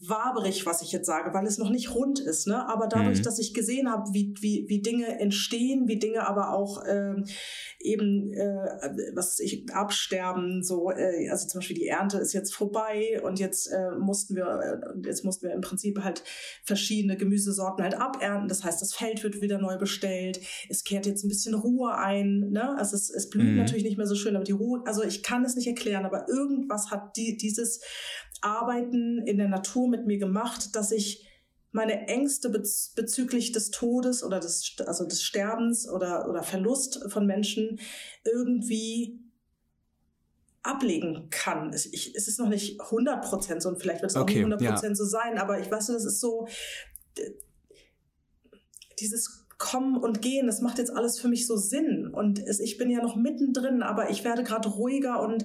waberig, 0.00 0.64
was 0.64 0.80
ich 0.80 0.92
jetzt 0.92 1.06
sage, 1.06 1.34
weil 1.34 1.44
es 1.46 1.58
noch 1.58 1.70
nicht 1.70 1.92
rund 1.92 2.20
ist. 2.20 2.46
Ne? 2.46 2.68
Aber 2.68 2.86
dadurch, 2.86 3.18
mhm. 3.18 3.22
dass 3.24 3.40
ich 3.40 3.52
gesehen 3.52 3.90
habe, 3.90 4.12
wie, 4.12 4.32
wie, 4.40 4.64
wie 4.68 4.80
Dinge 4.80 5.18
entstehen, 5.18 5.88
wie 5.88 5.98
Dinge 5.98 6.28
aber 6.28 6.52
auch 6.52 6.84
äh, 6.84 7.14
eben, 7.80 8.32
äh, 8.32 9.12
was 9.14 9.40
ich, 9.40 9.66
absterben, 9.72 10.62
so, 10.62 10.92
äh, 10.92 11.28
also 11.30 11.48
zum 11.48 11.58
Beispiel 11.58 11.76
die 11.76 11.88
Ernte 11.88 12.18
ist 12.18 12.32
jetzt 12.32 12.54
vorbei 12.54 13.20
und 13.24 13.40
jetzt 13.40 13.66
äh, 13.66 13.90
mussten 13.98 14.36
wir, 14.36 14.46
äh, 14.46 15.06
jetzt 15.06 15.24
mussten 15.24 15.48
wir 15.48 15.54
im 15.54 15.62
Prinzip 15.62 16.04
halt 16.04 16.22
verschiedene 16.62 17.16
Gemüsesorten 17.16 17.82
halt 17.82 17.94
abernten. 17.94 18.48
Das 18.48 18.62
heißt, 18.62 18.80
das 18.80 18.94
Feld 18.94 19.24
wird 19.24 19.40
wieder 19.40 19.58
neu 19.58 19.78
bestellt. 19.78 20.40
Es 20.68 20.84
kehrt 20.84 21.06
jetzt 21.06 21.24
ein 21.24 21.28
bisschen 21.28 21.54
Ruhe 21.54 21.96
ein. 21.96 22.50
Ne? 22.50 22.76
Also 22.78 22.94
es, 22.94 23.10
es 23.10 23.28
blüht 23.28 23.50
mhm. 23.50 23.56
natürlich 23.56 23.82
nicht 23.84 23.98
mehr 23.98 24.06
so 24.06 24.14
schön, 24.14 24.36
aber 24.36 24.44
die 24.44 24.52
Ruhe, 24.52 24.80
also 24.86 25.02
ich 25.02 25.24
kann 25.24 25.44
es 25.44 25.56
nicht 25.56 25.66
erklären, 25.66 26.06
aber 26.06 26.28
irgendwas 26.28 26.92
hat 26.92 27.16
die, 27.16 27.36
dieses 27.36 27.80
Arbeiten 28.42 29.18
in 29.26 29.38
der 29.38 29.48
Natur 29.48 29.88
mit 29.88 30.06
mir 30.06 30.18
gemacht, 30.18 30.74
dass 30.76 30.92
ich 30.92 31.26
meine 31.70 32.08
Ängste 32.08 32.48
bez 32.50 32.92
bezüglich 32.94 33.52
des 33.52 33.70
Todes 33.70 34.24
oder 34.24 34.40
des, 34.40 34.76
also 34.86 35.04
des 35.04 35.22
Sterbens 35.22 35.88
oder, 35.88 36.28
oder 36.28 36.42
Verlust 36.42 37.04
von 37.08 37.26
Menschen 37.26 37.78
irgendwie 38.24 39.20
ablegen 40.62 41.28
kann. 41.30 41.72
Es, 41.72 41.86
ich, 41.86 42.14
es 42.14 42.28
ist 42.28 42.38
noch 42.38 42.48
nicht 42.48 42.80
100 42.80 43.24
Prozent 43.24 43.62
so 43.62 43.68
und 43.68 43.80
vielleicht 43.80 44.02
wird 44.02 44.10
es 44.10 44.16
auch 44.16 44.22
okay, 44.22 44.44
nicht 44.44 44.52
100 44.52 44.60
Prozent 44.60 44.92
ja. 44.92 44.94
so 44.96 45.04
sein, 45.04 45.38
aber 45.38 45.60
ich 45.60 45.70
weiß 45.70 45.88
nicht, 45.88 45.96
das 45.96 46.04
ist 46.04 46.20
so 46.20 46.48
dieses 48.98 49.46
Kommen 49.58 49.96
und 49.96 50.22
Gehen, 50.22 50.46
das 50.46 50.60
macht 50.60 50.78
jetzt 50.78 50.94
alles 50.94 51.18
für 51.18 51.28
mich 51.28 51.46
so 51.46 51.56
Sinn 51.56 52.08
und 52.08 52.38
es, 52.38 52.60
ich 52.60 52.78
bin 52.78 52.90
ja 52.90 53.02
noch 53.02 53.16
mittendrin, 53.16 53.82
aber 53.82 54.10
ich 54.10 54.24
werde 54.24 54.44
gerade 54.44 54.68
ruhiger 54.68 55.20
und 55.20 55.44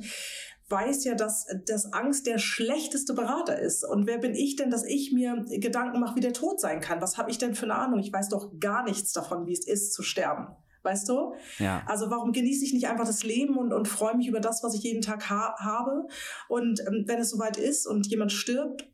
weiß 0.70 1.03
ja, 1.03 1.15
dass, 1.15 1.46
dass 1.67 1.93
Angst 1.93 2.25
der 2.25 2.38
schlechteste 2.38 3.13
Berater 3.13 3.60
ist. 3.60 3.84
Und 3.84 4.08
wer 4.08 4.17
bin 4.17 4.34
ich 4.34 4.55
denn, 4.55 4.72
dass 4.72 4.84
ich 4.84 5.12
mir 5.12 5.46
Gedanken 5.50 6.00
mache, 6.00 6.15
wie 6.15 6.22
der 6.22 6.34
Tod 6.34 6.60
sein 6.60 6.82
kann? 6.82 7.01
Was 7.01 7.17
habe 7.17 7.29
ich 7.32 7.38
denn 7.38 7.55
für 7.55 7.65
eine 7.65 7.75
Ahnung? 7.75 8.00
Ich 8.00 8.12
weiß 8.12 8.29
doch 8.29 8.60
gar 8.60 8.84
nichts 8.84 9.13
davon, 9.13 9.46
wie 9.46 9.53
es 9.53 9.67
ist 9.67 9.93
zu 9.93 10.03
sterben. 10.03 10.48
Weißt 10.84 11.08
du? 11.08 11.34
Ja. 11.60 11.84
Also 11.88 12.10
warum 12.10 12.34
genieße 12.34 12.65
ich 12.65 12.74
nicht 12.74 12.88
einfach 12.88 13.05
das 13.05 13.24
Leben 13.24 13.58
und, 13.58 13.72
und 13.72 13.88
freue 13.88 14.17
mich 14.17 14.27
über 14.27 14.41
das, 14.41 14.63
was 14.63 14.75
ich 14.75 14.84
jeden 14.84 15.01
Tag 15.01 15.29
ha 15.29 15.55
habe? 15.60 16.08
Und 16.50 16.82
ähm, 16.82 17.05
wenn 17.08 17.20
es 17.20 17.29
soweit 17.29 17.58
ist 17.58 17.88
und 17.88 18.08
jemand 18.08 18.34
stirbt, 18.34 18.86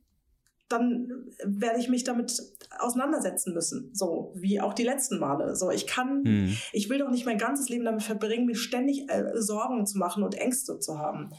dann 0.70 1.12
werde 1.44 1.80
ich 1.80 1.90
mich 1.90 2.04
damit 2.04 2.42
auseinandersetzen 2.80 3.54
müssen, 3.54 3.90
so 3.94 4.34
wie 4.36 4.62
auch 4.62 4.74
die 4.74 4.84
letzten 4.84 5.20
Male. 5.20 5.56
So, 5.56 5.72
ich 5.72 5.88
kann, 5.88 6.22
mhm. 6.24 6.58
ich 6.72 6.90
will 6.90 7.00
doch 7.00 7.10
nicht 7.10 7.26
mein 7.26 7.38
ganzes 7.38 7.70
Leben 7.70 7.86
damit 7.86 8.04
verbringen, 8.04 8.46
mir 8.46 8.56
ständig 8.56 9.10
äh, 9.10 9.32
Sorgen 9.36 9.86
zu 9.86 9.98
machen 9.98 10.24
und 10.24 10.36
Ängste 10.36 10.80
zu 10.80 11.00
haben. 11.00 11.30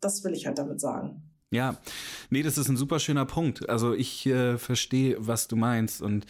Das 0.00 0.24
will 0.24 0.32
ich 0.32 0.46
halt 0.46 0.58
damit 0.58 0.80
sagen. 0.80 1.22
Ja, 1.50 1.76
nee, 2.30 2.42
das 2.42 2.56
ist 2.56 2.68
ein 2.68 2.78
super 2.78 2.98
schöner 2.98 3.26
Punkt. 3.26 3.68
Also 3.68 3.92
ich 3.92 4.26
äh, 4.26 4.56
verstehe, 4.56 5.16
was 5.20 5.48
du 5.48 5.56
meinst 5.56 6.00
und 6.00 6.24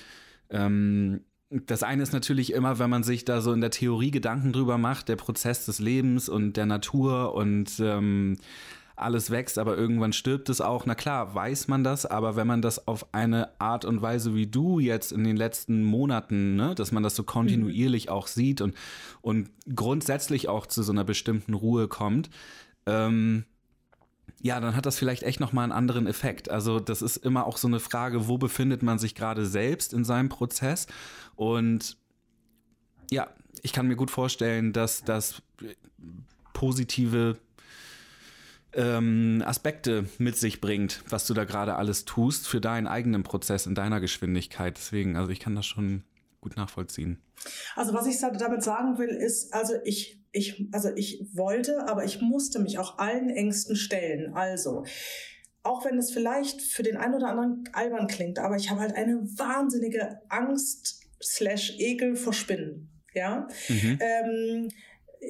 ähm, 0.50 1.24
das 1.66 1.82
eine 1.82 2.02
ist 2.02 2.12
natürlich 2.12 2.52
immer, 2.54 2.78
wenn 2.78 2.88
man 2.88 3.02
sich 3.02 3.24
da 3.24 3.42
so 3.42 3.52
in 3.52 3.60
der 3.60 3.70
Theorie 3.70 4.10
Gedanken 4.10 4.52
drüber 4.52 4.78
macht, 4.78 5.08
der 5.08 5.16
Prozess 5.16 5.66
des 5.66 5.80
Lebens 5.80 6.28
und 6.28 6.56
der 6.56 6.66
Natur 6.66 7.34
und 7.34 7.78
ähm, 7.78 8.38
alles 8.96 9.30
wächst, 9.30 9.58
aber 9.58 9.76
irgendwann 9.76 10.12
stirbt 10.12 10.48
es 10.48 10.60
auch. 10.60 10.86
Na 10.86 10.94
klar, 10.94 11.34
weiß 11.34 11.68
man 11.68 11.84
das, 11.84 12.06
aber 12.06 12.36
wenn 12.36 12.46
man 12.46 12.62
das 12.62 12.86
auf 12.86 13.14
eine 13.14 13.60
Art 13.60 13.84
und 13.84 14.02
Weise 14.02 14.34
wie 14.34 14.46
du 14.46 14.78
jetzt 14.78 15.12
in 15.12 15.24
den 15.24 15.36
letzten 15.36 15.82
Monaten, 15.82 16.56
ne, 16.56 16.74
dass 16.74 16.92
man 16.92 17.02
das 17.02 17.16
so 17.16 17.22
kontinuierlich 17.22 18.06
mhm. 18.06 18.12
auch 18.12 18.26
sieht 18.26 18.60
und, 18.60 18.74
und 19.20 19.50
grundsätzlich 19.74 20.48
auch 20.48 20.66
zu 20.66 20.82
so 20.82 20.92
einer 20.92 21.04
bestimmten 21.04 21.54
Ruhe 21.54 21.88
kommt, 21.88 22.30
ähm, 22.86 23.44
ja, 24.40 24.58
dann 24.58 24.74
hat 24.74 24.86
das 24.86 24.98
vielleicht 24.98 25.22
echt 25.22 25.38
nochmal 25.38 25.64
einen 25.64 25.72
anderen 25.72 26.06
Effekt. 26.06 26.50
Also 26.50 26.80
das 26.80 27.00
ist 27.00 27.16
immer 27.16 27.46
auch 27.46 27.56
so 27.56 27.68
eine 27.68 27.78
Frage, 27.78 28.26
wo 28.26 28.38
befindet 28.38 28.82
man 28.82 28.98
sich 28.98 29.14
gerade 29.14 29.46
selbst 29.46 29.94
in 29.94 30.04
seinem 30.04 30.28
Prozess? 30.28 30.88
Und 31.36 31.96
ja, 33.10 33.28
ich 33.62 33.72
kann 33.72 33.86
mir 33.86 33.94
gut 33.94 34.10
vorstellen, 34.10 34.72
dass 34.72 35.04
das 35.04 35.42
positive 36.52 37.38
ähm, 38.74 39.42
Aspekte 39.44 40.06
mit 40.18 40.36
sich 40.36 40.60
bringt, 40.60 41.02
was 41.08 41.26
du 41.26 41.34
da 41.34 41.44
gerade 41.44 41.76
alles 41.76 42.04
tust 42.04 42.48
für 42.48 42.60
deinen 42.60 42.86
eigenen 42.86 43.22
Prozess 43.22 43.66
in 43.66 43.74
deiner 43.74 44.00
Geschwindigkeit. 44.00 44.76
Deswegen, 44.76 45.16
also 45.16 45.30
ich 45.30 45.40
kann 45.40 45.54
das 45.54 45.66
schon 45.66 46.04
gut 46.40 46.56
nachvollziehen. 46.56 47.22
Also 47.76 47.94
was 47.94 48.06
ich 48.06 48.18
damit 48.20 48.62
sagen 48.62 48.98
will, 48.98 49.08
ist, 49.08 49.52
also 49.54 49.74
ich, 49.84 50.20
ich, 50.32 50.68
also 50.72 50.90
ich 50.94 51.24
wollte, 51.32 51.88
aber 51.88 52.04
ich 52.04 52.20
musste 52.20 52.58
mich 52.58 52.78
auch 52.78 52.98
allen 52.98 53.30
Ängsten 53.30 53.76
stellen. 53.76 54.34
Also 54.34 54.84
auch 55.62 55.84
wenn 55.84 55.98
es 55.98 56.10
vielleicht 56.10 56.60
für 56.60 56.82
den 56.82 56.96
einen 56.96 57.14
oder 57.14 57.28
anderen 57.28 57.64
albern 57.72 58.08
klingt, 58.08 58.38
aber 58.38 58.56
ich 58.56 58.70
habe 58.70 58.80
halt 58.80 58.94
eine 58.94 59.16
wahnsinnige 59.38 60.20
Angst 60.28 61.02
slash 61.22 61.74
Ekel 61.78 62.16
vor 62.16 62.32
Spinnen. 62.32 62.88
Ja. 63.14 63.46
Mhm. 63.68 63.98
Ähm, 64.00 64.68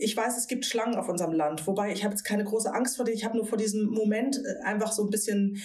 ich 0.01 0.17
weiß, 0.17 0.39
es 0.39 0.47
gibt 0.47 0.65
Schlangen 0.65 0.97
auf 0.97 1.09
unserem 1.09 1.33
Land, 1.33 1.67
wobei 1.67 1.93
ich 1.93 2.03
habe 2.03 2.15
jetzt 2.15 2.25
keine 2.25 2.45
große 2.45 2.73
Angst 2.73 2.97
vor 2.97 3.05
denen. 3.05 3.17
Ich 3.17 3.25
habe 3.25 3.37
nur 3.37 3.47
vor 3.47 3.59
diesem 3.59 3.87
Moment 3.87 4.37
äh, 4.37 4.65
einfach 4.65 4.93
so 4.93 5.05
ein 5.05 5.11
bisschen 5.11 5.59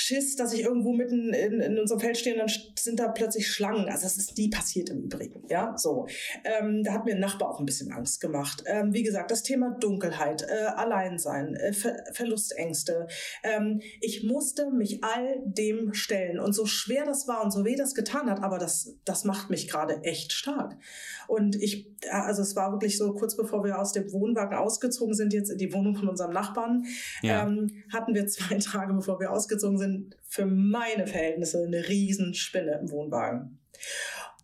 Schiss, 0.00 0.36
dass 0.36 0.52
ich 0.52 0.62
irgendwo 0.62 0.92
mitten 0.92 1.32
in, 1.34 1.60
in 1.60 1.76
unserem 1.76 2.00
Feld 2.00 2.16
stehe 2.16 2.34
und 2.34 2.40
dann 2.40 2.50
sind 2.78 3.00
da 3.00 3.08
plötzlich 3.08 3.50
Schlangen. 3.50 3.88
Also 3.88 4.04
das 4.04 4.16
ist 4.16 4.38
nie 4.38 4.48
passiert 4.48 4.90
im 4.90 5.02
Übrigen. 5.02 5.42
Ja, 5.48 5.76
so. 5.76 6.06
Ähm, 6.44 6.84
da 6.84 6.92
hat 6.92 7.04
mir 7.04 7.16
ein 7.16 7.20
Nachbar 7.20 7.50
auch 7.50 7.58
ein 7.58 7.66
bisschen 7.66 7.90
Angst 7.90 8.20
gemacht. 8.20 8.62
Ähm, 8.66 8.94
wie 8.94 9.02
gesagt, 9.02 9.32
das 9.32 9.42
Thema 9.42 9.76
Dunkelheit, 9.80 10.42
äh, 10.42 10.66
Alleinsein, 10.66 11.56
äh, 11.56 11.72
Ver 11.72 11.96
Verlustängste. 12.12 13.08
Ähm, 13.42 13.80
ich 14.00 14.22
musste 14.22 14.70
mich 14.70 15.02
all 15.02 15.42
dem 15.44 15.92
stellen. 15.94 16.38
Und 16.38 16.52
so 16.52 16.64
schwer 16.64 17.04
das 17.04 17.26
war 17.26 17.42
und 17.42 17.50
so 17.50 17.64
weh 17.64 17.74
das 17.74 17.96
getan 17.96 18.30
hat, 18.30 18.40
aber 18.40 18.58
das, 18.58 18.94
das 19.04 19.24
macht 19.24 19.50
mich 19.50 19.68
gerade 19.68 20.04
echt 20.04 20.32
stark. 20.32 20.76
Und 21.26 21.60
ich, 21.60 21.90
also 22.08 22.42
es 22.42 22.54
war 22.54 22.70
wirklich 22.70 22.96
so 22.96 23.14
kurz 23.14 23.36
bevor 23.36 23.64
wir 23.64 23.80
aus 23.80 23.92
dem 23.92 24.12
Wohnwagen 24.12 24.56
ausgezogen 24.56 25.14
sind, 25.14 25.32
jetzt 25.32 25.50
in 25.50 25.58
die 25.58 25.72
Wohnung 25.72 25.96
von 25.96 26.08
unserem 26.08 26.32
Nachbarn, 26.32 26.84
ja. 27.22 27.46
ähm, 27.46 27.82
hatten 27.92 28.14
wir 28.14 28.28
zwei 28.28 28.54
Tage, 28.58 28.94
bevor 28.94 29.18
wir 29.18 29.32
ausgezogen 29.32 29.76
sind, 29.76 29.87
für 30.28 30.46
meine 30.46 31.06
Verhältnisse 31.06 31.62
eine 31.64 31.88
Riesenspinne 31.88 32.78
im 32.80 32.90
Wohnwagen. 32.90 33.58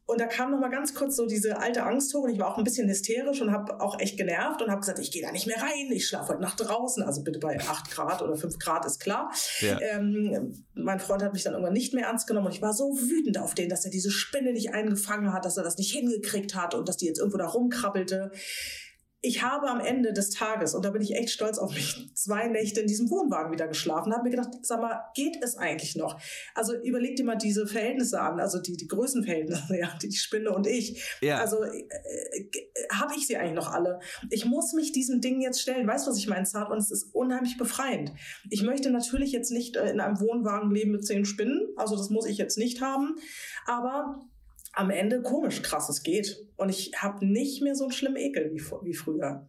Und 0.07 0.21
da 0.21 0.27
kam 0.27 0.51
noch 0.51 0.61
mal 0.61 0.69
ganz 0.69 0.95
kurz 0.95 1.17
so 1.17 1.27
diese 1.27 1.59
alte 1.59 1.83
Angst 1.83 2.13
hoch 2.13 2.25
und 2.25 2.31
ich 2.31 2.39
war 2.39 2.53
auch 2.53 2.59
ein 2.59 2.65
bisschen 2.65 2.89
hysterisch 2.91 3.41
und 3.41 3.51
habe 3.51 3.81
auch 3.81 3.99
echt 3.99 4.19
genervt 4.19 4.61
und 4.61 4.71
habe 4.71 4.81
gesagt, 4.81 4.99
ich 4.99 5.11
gehe 5.11 5.23
da 5.23 5.33
nicht 5.33 5.47
mehr 5.47 5.57
rein, 5.57 5.91
ich 5.91 6.07
schlafe 6.07 6.35
heute 6.35 6.43
Nacht 6.43 6.61
draußen, 6.61 7.03
also 7.03 7.23
bitte 7.23 7.39
bei 7.39 7.59
8 7.59 7.91
Grad 7.91 8.21
oder 8.21 8.37
5 8.37 8.59
Grad 8.59 8.85
ist 8.85 9.01
klar. 9.01 9.33
Ja. 9.61 9.81
Ähm, 9.81 10.63
mein 10.75 11.01
Freund 11.01 11.23
hat 11.23 11.33
mich 11.33 11.43
dann 11.43 11.55
irgendwann 11.55 11.73
nicht 11.73 11.95
mehr 11.95 12.05
ernst 12.05 12.27
genommen 12.27 12.49
und 12.49 12.53
ich 12.53 12.61
war 12.61 12.75
so 12.75 12.85
wütend 12.85 13.39
auf 13.39 13.55
den, 13.55 13.71
dass 13.71 13.87
er 13.87 13.91
diese 13.91 14.11
Spinne 14.11 14.53
nicht 14.53 14.75
eingefangen 14.75 15.33
hat, 15.33 15.47
dass 15.47 15.57
er 15.57 15.65
das 15.65 15.79
nicht 15.79 15.93
hingekriegt 15.93 16.55
hat 16.55 16.75
und 16.75 16.87
dass 16.87 16.99
die 16.99 17.07
jetzt 17.07 17.19
irgendwo 17.19 17.39
da 17.39 17.47
rumkrabbelte 17.47 18.31
ich 19.25 19.43
habe 19.43 19.69
am 19.69 19.81
Ende 19.81 20.13
des 20.13 20.31
Tages, 20.31 20.75
und 20.75 20.85
da 20.85 20.91
bin 20.91 21.01
ich 21.01 21.15
echt 21.15 21.31
stolz 21.31 21.57
auf 21.57 21.73
mich, 21.73 22.11
zwei 22.15 22.47
Nächte 22.47 22.81
in 22.81 22.87
diesem 22.87 23.11
Wohnwagen 23.11 23.53
wieder 23.53 23.67
geschlafen, 23.67 24.13
habe 24.13 24.25
mir 24.25 24.31
gedacht, 24.31 24.51
sag 24.63 24.83
mal, 24.83 25.01
geht 25.15 25.43
es 25.43 25.57
eigentlich 25.57 25.97
noch? 25.97 26.21
Also 26.55 26.75
überleg 26.75 27.17
dir 27.17 27.25
mal 27.25 27.37
diese 27.37 27.67
Verhältnisse 27.67 28.21
an, 28.21 28.39
also 28.39 28.61
die, 28.61 28.77
die 28.77 28.87
Größenverhältnisse, 28.87 29.77
ja, 29.79 29.97
die 30.03 30.13
Spinne 30.13 30.51
und 30.51 30.67
ich. 30.67 31.03
Ja. 31.23 31.39
Also 31.39 31.63
äh, 31.63 31.87
äh, 31.89 32.51
habe 32.93 33.15
ich 33.17 33.27
sie 33.27 33.39
eigentlich 33.39 33.55
noch 33.55 33.73
alle? 33.73 34.01
Ich 34.29 34.45
muss 34.45 34.75
mich 34.75 34.93
diesen 34.93 35.23
Dingen 35.23 35.41
jetzt 35.41 35.61
stellen. 35.61 35.87
Weißt 35.87 36.07
du, 36.07 36.11
was 36.11 36.19
ich 36.19 36.29
meine, 36.29 36.45
Zart? 36.45 36.71
Und 36.71 36.79
es 36.79 36.91
ist 36.91 37.15
unheimlich 37.15 37.57
befreiend. 37.57 38.13
Ich 38.51 38.63
möchte 38.63 38.91
natürlich 38.91 39.33
jetzt 39.33 39.51
nicht 39.51 39.77
äh, 39.77 39.91
in 39.91 40.01
einem 40.01 40.21
Wohnwagen 40.21 40.71
leben 40.71 40.91
mit 40.91 41.07
zehn 41.07 41.25
Spinnen, 41.25 41.63
also 41.77 41.97
das 41.97 42.11
muss 42.11 42.27
ich 42.27 42.37
jetzt 42.37 42.59
nicht 42.59 42.83
haben, 42.83 43.15
aber 43.67 44.21
am 44.75 44.91
Ende 44.91 45.23
komisch 45.23 45.63
krass 45.63 45.89
es 45.89 46.03
geht. 46.03 46.45
Und 46.57 46.69
ich 46.69 46.93
habe 46.97 47.25
nicht 47.27 47.63
mehr 47.63 47.75
so 47.75 47.85
einen 47.85 47.93
schlimmen 47.93 48.17
Ekel 48.17 48.51
wie, 48.53 48.63
wie 48.83 48.95
früher. 48.95 49.49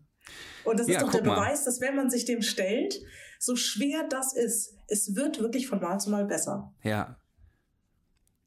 Und 0.63 0.79
das 0.79 0.88
ja, 0.88 0.98
ist 0.98 1.03
doch 1.03 1.12
der 1.12 1.22
Beweis, 1.22 1.65
dass 1.65 1.82
wenn 1.82 1.96
man 1.96 2.10
sich 2.10 2.25
dem 2.25 2.41
stellt, 2.41 3.00
so 3.39 3.55
schwer 3.55 4.08
das 4.10 4.36
ist, 4.36 4.75
es 4.88 5.15
wird 5.15 5.39
wirklich 5.39 5.67
von 5.67 5.79
Mal 5.79 6.00
zu 6.00 6.10
Mal 6.10 6.25
besser. 6.25 6.74
Ja, 6.84 7.20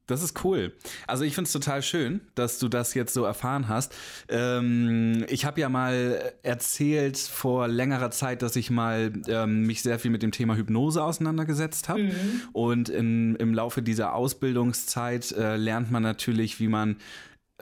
das 0.09 0.23
ist 0.23 0.43
cool. 0.43 0.73
Also 1.07 1.23
ich 1.23 1.35
finde 1.35 1.47
es 1.47 1.53
total 1.53 1.81
schön, 1.81 2.21
dass 2.35 2.59
du 2.59 2.67
das 2.67 2.93
jetzt 2.93 3.13
so 3.13 3.23
erfahren 3.23 3.67
hast. 3.67 3.93
Ähm, 4.27 5.25
ich 5.29 5.45
habe 5.45 5.61
ja 5.61 5.69
mal 5.69 6.33
erzählt 6.43 7.17
vor 7.17 7.67
längerer 7.67 8.11
Zeit, 8.11 8.41
dass 8.41 8.55
ich 8.55 8.69
mal 8.69 9.13
ähm, 9.27 9.63
mich 9.63 9.81
sehr 9.81 9.99
viel 9.99 10.11
mit 10.11 10.23
dem 10.23 10.31
Thema 10.31 10.55
Hypnose 10.55 11.03
auseinandergesetzt 11.03 11.89
habe. 11.89 12.03
Mhm. 12.03 12.41
Und 12.53 12.89
in, 12.89 13.35
im 13.35 13.53
Laufe 13.53 13.81
dieser 13.81 14.15
Ausbildungszeit 14.15 15.31
äh, 15.31 15.55
lernt 15.55 15.91
man 15.91 16.03
natürlich, 16.03 16.59
wie 16.59 16.67
man 16.67 16.97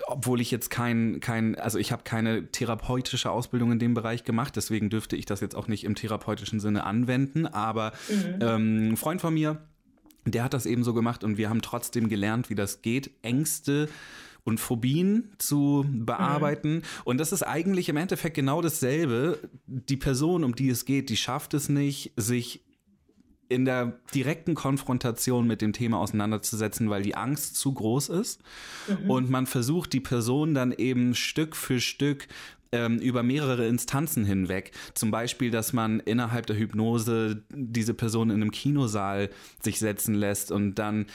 obwohl 0.06 0.42
ich 0.42 0.52
jetzt 0.52 0.70
kein, 0.70 1.20
kein 1.22 1.56
also 1.56 1.80
ich 1.80 1.92
habe 1.92 2.04
keine 2.04 2.52
therapeutische 2.52 3.32
Ausbildung 3.32 3.72
in 3.72 3.80
dem 3.80 3.96
Bereich 3.96 4.24
gemacht, 4.24 4.56
deswegen 4.56 4.92
dürfte 4.92 5.16
ich 5.16 5.26
das 5.26 5.42
jetzt 5.42 5.56
auch 5.56 5.68
nicht 5.68 5.84
im 5.84 5.96
therapeutischen 5.96 6.60
Sinne 6.60 6.84
anwenden. 6.84 7.48
Aber 7.48 7.94
mhm. 8.08 8.40
ähm, 8.42 8.90
ein 8.90 8.98
Freund 8.98 9.22
von 9.22 9.34
mir, 9.34 9.58
der 10.34 10.44
hat 10.44 10.54
das 10.54 10.66
eben 10.66 10.84
so 10.84 10.94
gemacht 10.94 11.24
und 11.24 11.38
wir 11.38 11.50
haben 11.50 11.62
trotzdem 11.62 12.10
gelernt, 12.10 12.50
wie 12.50 12.56
das 12.56 12.82
geht, 12.82 13.12
Ängste 13.22 13.90
und 14.44 14.60
Phobien 14.60 15.32
zu 15.40 15.86
bearbeiten. 15.90 16.76
Mhm. 16.76 16.82
Und 17.04 17.18
das 17.18 17.34
ist 17.34 17.44
eigentlich 17.44 17.90
im 17.90 17.98
Endeffekt 17.98 18.36
genau 18.36 18.62
dasselbe. 18.62 19.40
Die 19.66 19.98
Person, 19.98 20.44
um 20.46 20.56
die 20.56 20.70
es 20.70 20.86
geht, 20.86 21.10
die 21.10 21.18
schafft 21.18 21.54
es 21.54 21.68
nicht, 21.68 22.14
sich 22.16 22.64
in 23.50 23.66
der 23.66 24.00
direkten 24.14 24.56
Konfrontation 24.56 25.48
mit 25.48 25.62
dem 25.62 25.74
Thema 25.74 26.00
auseinanderzusetzen, 26.00 26.90
weil 26.90 27.04
die 27.04 27.16
Angst 27.16 27.56
zu 27.56 27.74
groß 27.74 28.10
ist. 28.10 28.42
Mhm. 28.88 29.10
Und 29.10 29.30
man 29.30 29.48
versucht 29.48 29.94
die 29.94 30.00
Person 30.00 30.54
dann 30.54 30.72
eben 30.72 31.16
Stück 31.16 31.56
für 31.56 31.80
Stück 31.80 32.28
ähm, 32.72 33.00
über 33.00 33.24
mehrere 33.24 33.68
Instanzen 33.68 34.26
hinweg. 34.26 34.72
Zum 34.94 35.12
Beispiel, 35.12 35.52
dass 35.52 35.74
man 35.74 36.00
innerhalb 36.00 36.46
der 36.46 36.58
Hypnose 36.58 37.44
diese 37.54 37.94
Person 37.94 38.30
in 38.30 38.42
einem 38.42 38.52
Kinosaal 38.52 39.30
sich 39.62 39.80
setzen 39.80 40.16
lässt 40.16 40.52
und 40.52 40.76
dann 40.76 41.06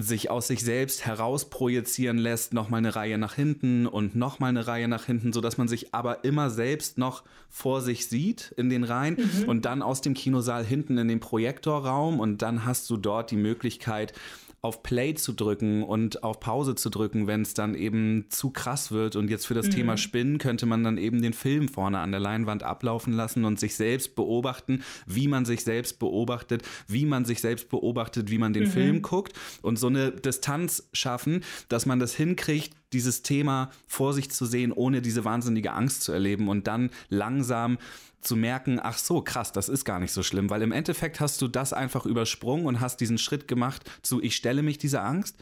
sich 0.00 0.30
aus 0.30 0.46
sich 0.46 0.62
selbst 0.62 1.04
heraus 1.06 1.50
projizieren 1.50 2.18
lässt, 2.18 2.54
nochmal 2.54 2.78
eine 2.78 2.94
Reihe 2.94 3.18
nach 3.18 3.34
hinten 3.34 3.86
und 3.86 4.14
nochmal 4.14 4.50
eine 4.50 4.66
Reihe 4.66 4.86
nach 4.86 5.04
hinten, 5.04 5.32
sodass 5.32 5.58
man 5.58 5.66
sich 5.66 5.92
aber 5.92 6.24
immer 6.24 6.50
selbst 6.50 6.98
noch 6.98 7.24
vor 7.48 7.80
sich 7.80 8.06
sieht 8.06 8.54
in 8.56 8.70
den 8.70 8.84
Reihen 8.84 9.16
mhm. 9.16 9.48
und 9.48 9.64
dann 9.64 9.82
aus 9.82 10.00
dem 10.00 10.14
Kinosaal 10.14 10.64
hinten 10.64 10.98
in 10.98 11.08
den 11.08 11.20
Projektorraum 11.20 12.20
und 12.20 12.42
dann 12.42 12.64
hast 12.64 12.88
du 12.90 12.96
dort 12.96 13.32
die 13.32 13.36
Möglichkeit, 13.36 14.12
auf 14.60 14.82
Play 14.82 15.14
zu 15.14 15.32
drücken 15.32 15.84
und 15.84 16.24
auf 16.24 16.40
Pause 16.40 16.74
zu 16.74 16.90
drücken, 16.90 17.26
wenn 17.28 17.42
es 17.42 17.54
dann 17.54 17.74
eben 17.74 18.26
zu 18.28 18.50
krass 18.50 18.90
wird. 18.90 19.14
Und 19.14 19.30
jetzt 19.30 19.46
für 19.46 19.54
das 19.54 19.66
mhm. 19.66 19.70
Thema 19.70 19.96
Spinnen 19.96 20.38
könnte 20.38 20.66
man 20.66 20.82
dann 20.82 20.98
eben 20.98 21.22
den 21.22 21.32
Film 21.32 21.68
vorne 21.68 22.00
an 22.00 22.10
der 22.10 22.20
Leinwand 22.20 22.64
ablaufen 22.64 23.12
lassen 23.12 23.44
und 23.44 23.60
sich 23.60 23.76
selbst 23.76 24.16
beobachten, 24.16 24.82
wie 25.06 25.28
man 25.28 25.44
sich 25.44 25.62
selbst 25.62 26.00
beobachtet, 26.00 26.62
wie 26.88 27.06
man 27.06 27.24
sich 27.24 27.40
selbst 27.40 27.68
beobachtet, 27.68 28.30
wie 28.30 28.38
man 28.38 28.52
den 28.52 28.64
mhm. 28.64 28.70
Film 28.70 29.02
guckt 29.02 29.32
und 29.62 29.78
so 29.78 29.86
eine 29.86 30.10
Distanz 30.10 30.88
schaffen, 30.92 31.44
dass 31.68 31.86
man 31.86 32.00
das 32.00 32.14
hinkriegt, 32.14 32.74
dieses 32.92 33.22
Thema 33.22 33.70
vor 33.86 34.14
sich 34.14 34.30
zu 34.30 34.46
sehen, 34.46 34.72
ohne 34.72 35.02
diese 35.02 35.24
wahnsinnige 35.24 35.72
Angst 35.72 36.02
zu 36.02 36.12
erleben 36.12 36.48
und 36.48 36.66
dann 36.66 36.90
langsam 37.10 37.78
zu 38.20 38.36
merken, 38.36 38.80
ach 38.82 38.98
so, 38.98 39.22
krass, 39.22 39.52
das 39.52 39.68
ist 39.68 39.84
gar 39.84 39.98
nicht 39.98 40.12
so 40.12 40.22
schlimm, 40.22 40.50
weil 40.50 40.62
im 40.62 40.72
Endeffekt 40.72 41.20
hast 41.20 41.40
du 41.40 41.48
das 41.48 41.72
einfach 41.72 42.06
übersprungen 42.06 42.66
und 42.66 42.80
hast 42.80 43.00
diesen 43.00 43.18
Schritt 43.18 43.48
gemacht 43.48 43.88
zu, 44.02 44.22
ich 44.22 44.36
stelle 44.36 44.62
mich 44.62 44.78
dieser 44.78 45.04
Angst 45.04 45.36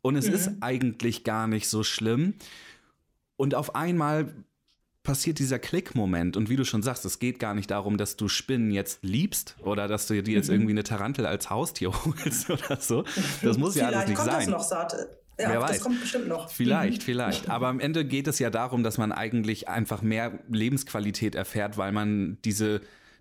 und 0.00 0.16
es 0.16 0.28
mhm. 0.28 0.34
ist 0.34 0.50
eigentlich 0.60 1.24
gar 1.24 1.46
nicht 1.46 1.68
so 1.68 1.82
schlimm. 1.82 2.34
Und 3.36 3.54
auf 3.54 3.74
einmal 3.74 4.32
passiert 5.02 5.38
dieser 5.38 5.58
Klickmoment 5.58 6.36
und 6.36 6.48
wie 6.48 6.56
du 6.56 6.64
schon 6.64 6.82
sagst, 6.82 7.04
es 7.04 7.18
geht 7.18 7.38
gar 7.38 7.54
nicht 7.54 7.70
darum, 7.70 7.98
dass 7.98 8.16
du 8.16 8.28
Spinnen 8.28 8.70
jetzt 8.70 9.00
liebst 9.02 9.56
oder 9.62 9.88
dass 9.88 10.06
du 10.06 10.22
dir 10.22 10.34
jetzt 10.34 10.48
mhm. 10.48 10.54
irgendwie 10.54 10.72
eine 10.72 10.84
Tarantel 10.84 11.26
als 11.26 11.50
Haustier 11.50 11.92
holst 12.04 12.50
oder 12.50 12.80
so. 12.80 13.04
Das 13.42 13.58
muss 13.58 13.74
ja 13.74 13.88
alles 13.88 14.08
nicht 14.08 14.16
kommt 14.16 14.30
sein. 14.30 14.50
Das 14.50 14.70
noch. 14.70 14.94
Ja, 15.38 15.50
Wer 15.50 15.60
weiß. 15.62 15.70
das 15.70 15.80
kommt 15.80 16.00
bestimmt 16.00 16.28
noch. 16.28 16.50
Vielleicht, 16.50 17.02
mhm. 17.02 17.04
vielleicht. 17.04 17.48
Aber 17.48 17.68
am 17.68 17.80
Ende 17.80 18.04
geht 18.04 18.26
es 18.26 18.38
ja 18.38 18.50
darum, 18.50 18.82
dass 18.82 18.98
man 18.98 19.12
eigentlich 19.12 19.68
einfach 19.68 20.02
mehr 20.02 20.38
Lebensqualität 20.48 21.34
erfährt, 21.34 21.78
weil 21.78 21.92
man 21.92 22.38
diese, 22.44 22.80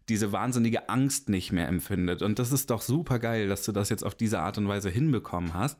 diese 0.10 0.32
wahnsinnige 0.32 0.90
Angst 0.90 1.30
nicht 1.30 1.52
mehr 1.52 1.68
empfindet. 1.68 2.22
Und 2.22 2.38
das 2.40 2.52
ist 2.52 2.70
doch 2.70 2.82
super 2.82 3.20
geil, 3.20 3.48
dass 3.48 3.64
du 3.64 3.72
das 3.72 3.90
jetzt 3.90 4.04
auf 4.04 4.16
diese 4.16 4.40
Art 4.40 4.58
und 4.58 4.68
Weise 4.68 4.90
hinbekommen 4.90 5.54
hast. 5.54 5.78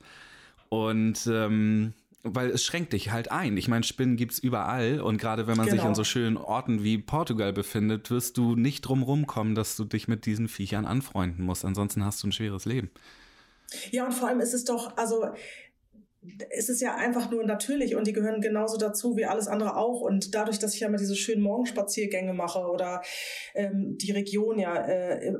Und 0.70 1.28
ähm, 1.28 1.94
weil 2.24 2.52
es 2.52 2.64
schränkt 2.64 2.94
dich 2.94 3.12
halt 3.12 3.32
ein. 3.32 3.58
Ich 3.58 3.68
meine, 3.68 3.84
Spinnen 3.84 4.16
gibt 4.16 4.34
es 4.34 4.40
überall 4.40 5.02
und 5.02 5.18
gerade 5.18 5.48
wenn 5.48 5.58
man 5.58 5.66
genau. 5.66 5.78
sich 5.78 5.86
an 5.86 5.96
so 5.96 6.04
schönen 6.04 6.38
Orten 6.38 6.84
wie 6.84 6.98
Portugal 6.98 7.52
befindet, 7.52 8.12
wirst 8.12 8.38
du 8.38 8.56
nicht 8.56 8.82
drum 8.82 9.04
rumkommen, 9.04 9.56
dass 9.56 9.76
du 9.76 9.86
dich 9.86 10.08
mit 10.08 10.26
diesen 10.26 10.48
Viechern 10.48 10.86
anfreunden 10.86 11.44
musst. 11.44 11.66
Ansonsten 11.66 12.06
hast 12.06 12.22
du 12.24 12.28
ein 12.28 12.32
schweres 12.32 12.66
Leben. 12.66 12.92
Ja, 13.90 14.06
und 14.06 14.14
vor 14.14 14.28
allem 14.28 14.40
ist 14.40 14.54
es 14.54 14.66
doch, 14.66 14.96
also 14.98 15.26
es 16.52 16.70
ist 16.70 16.82
ja 16.82 16.96
einfach 16.96 17.32
nur 17.32 17.44
natürlich 17.44 17.96
und 17.96 18.06
die 18.06 18.14
gehören 18.14 18.42
genauso 18.42 18.78
dazu 18.78 19.18
wie 19.18 19.26
alles 19.26 19.48
andere 19.48 19.76
auch. 19.76 20.02
Und 20.02 20.36
dadurch, 20.36 20.60
dass 20.60 20.76
ich 20.76 20.82
ja 20.82 20.88
immer 20.88 20.98
diese 20.98 21.16
schönen 21.16 21.42
Morgenspaziergänge 21.42 22.34
mache 22.34 22.60
oder 22.60 23.02
ähm, 23.56 23.98
die 23.98 24.12
Region 24.12 24.60
ja 24.60 24.76
äh, 24.76 25.34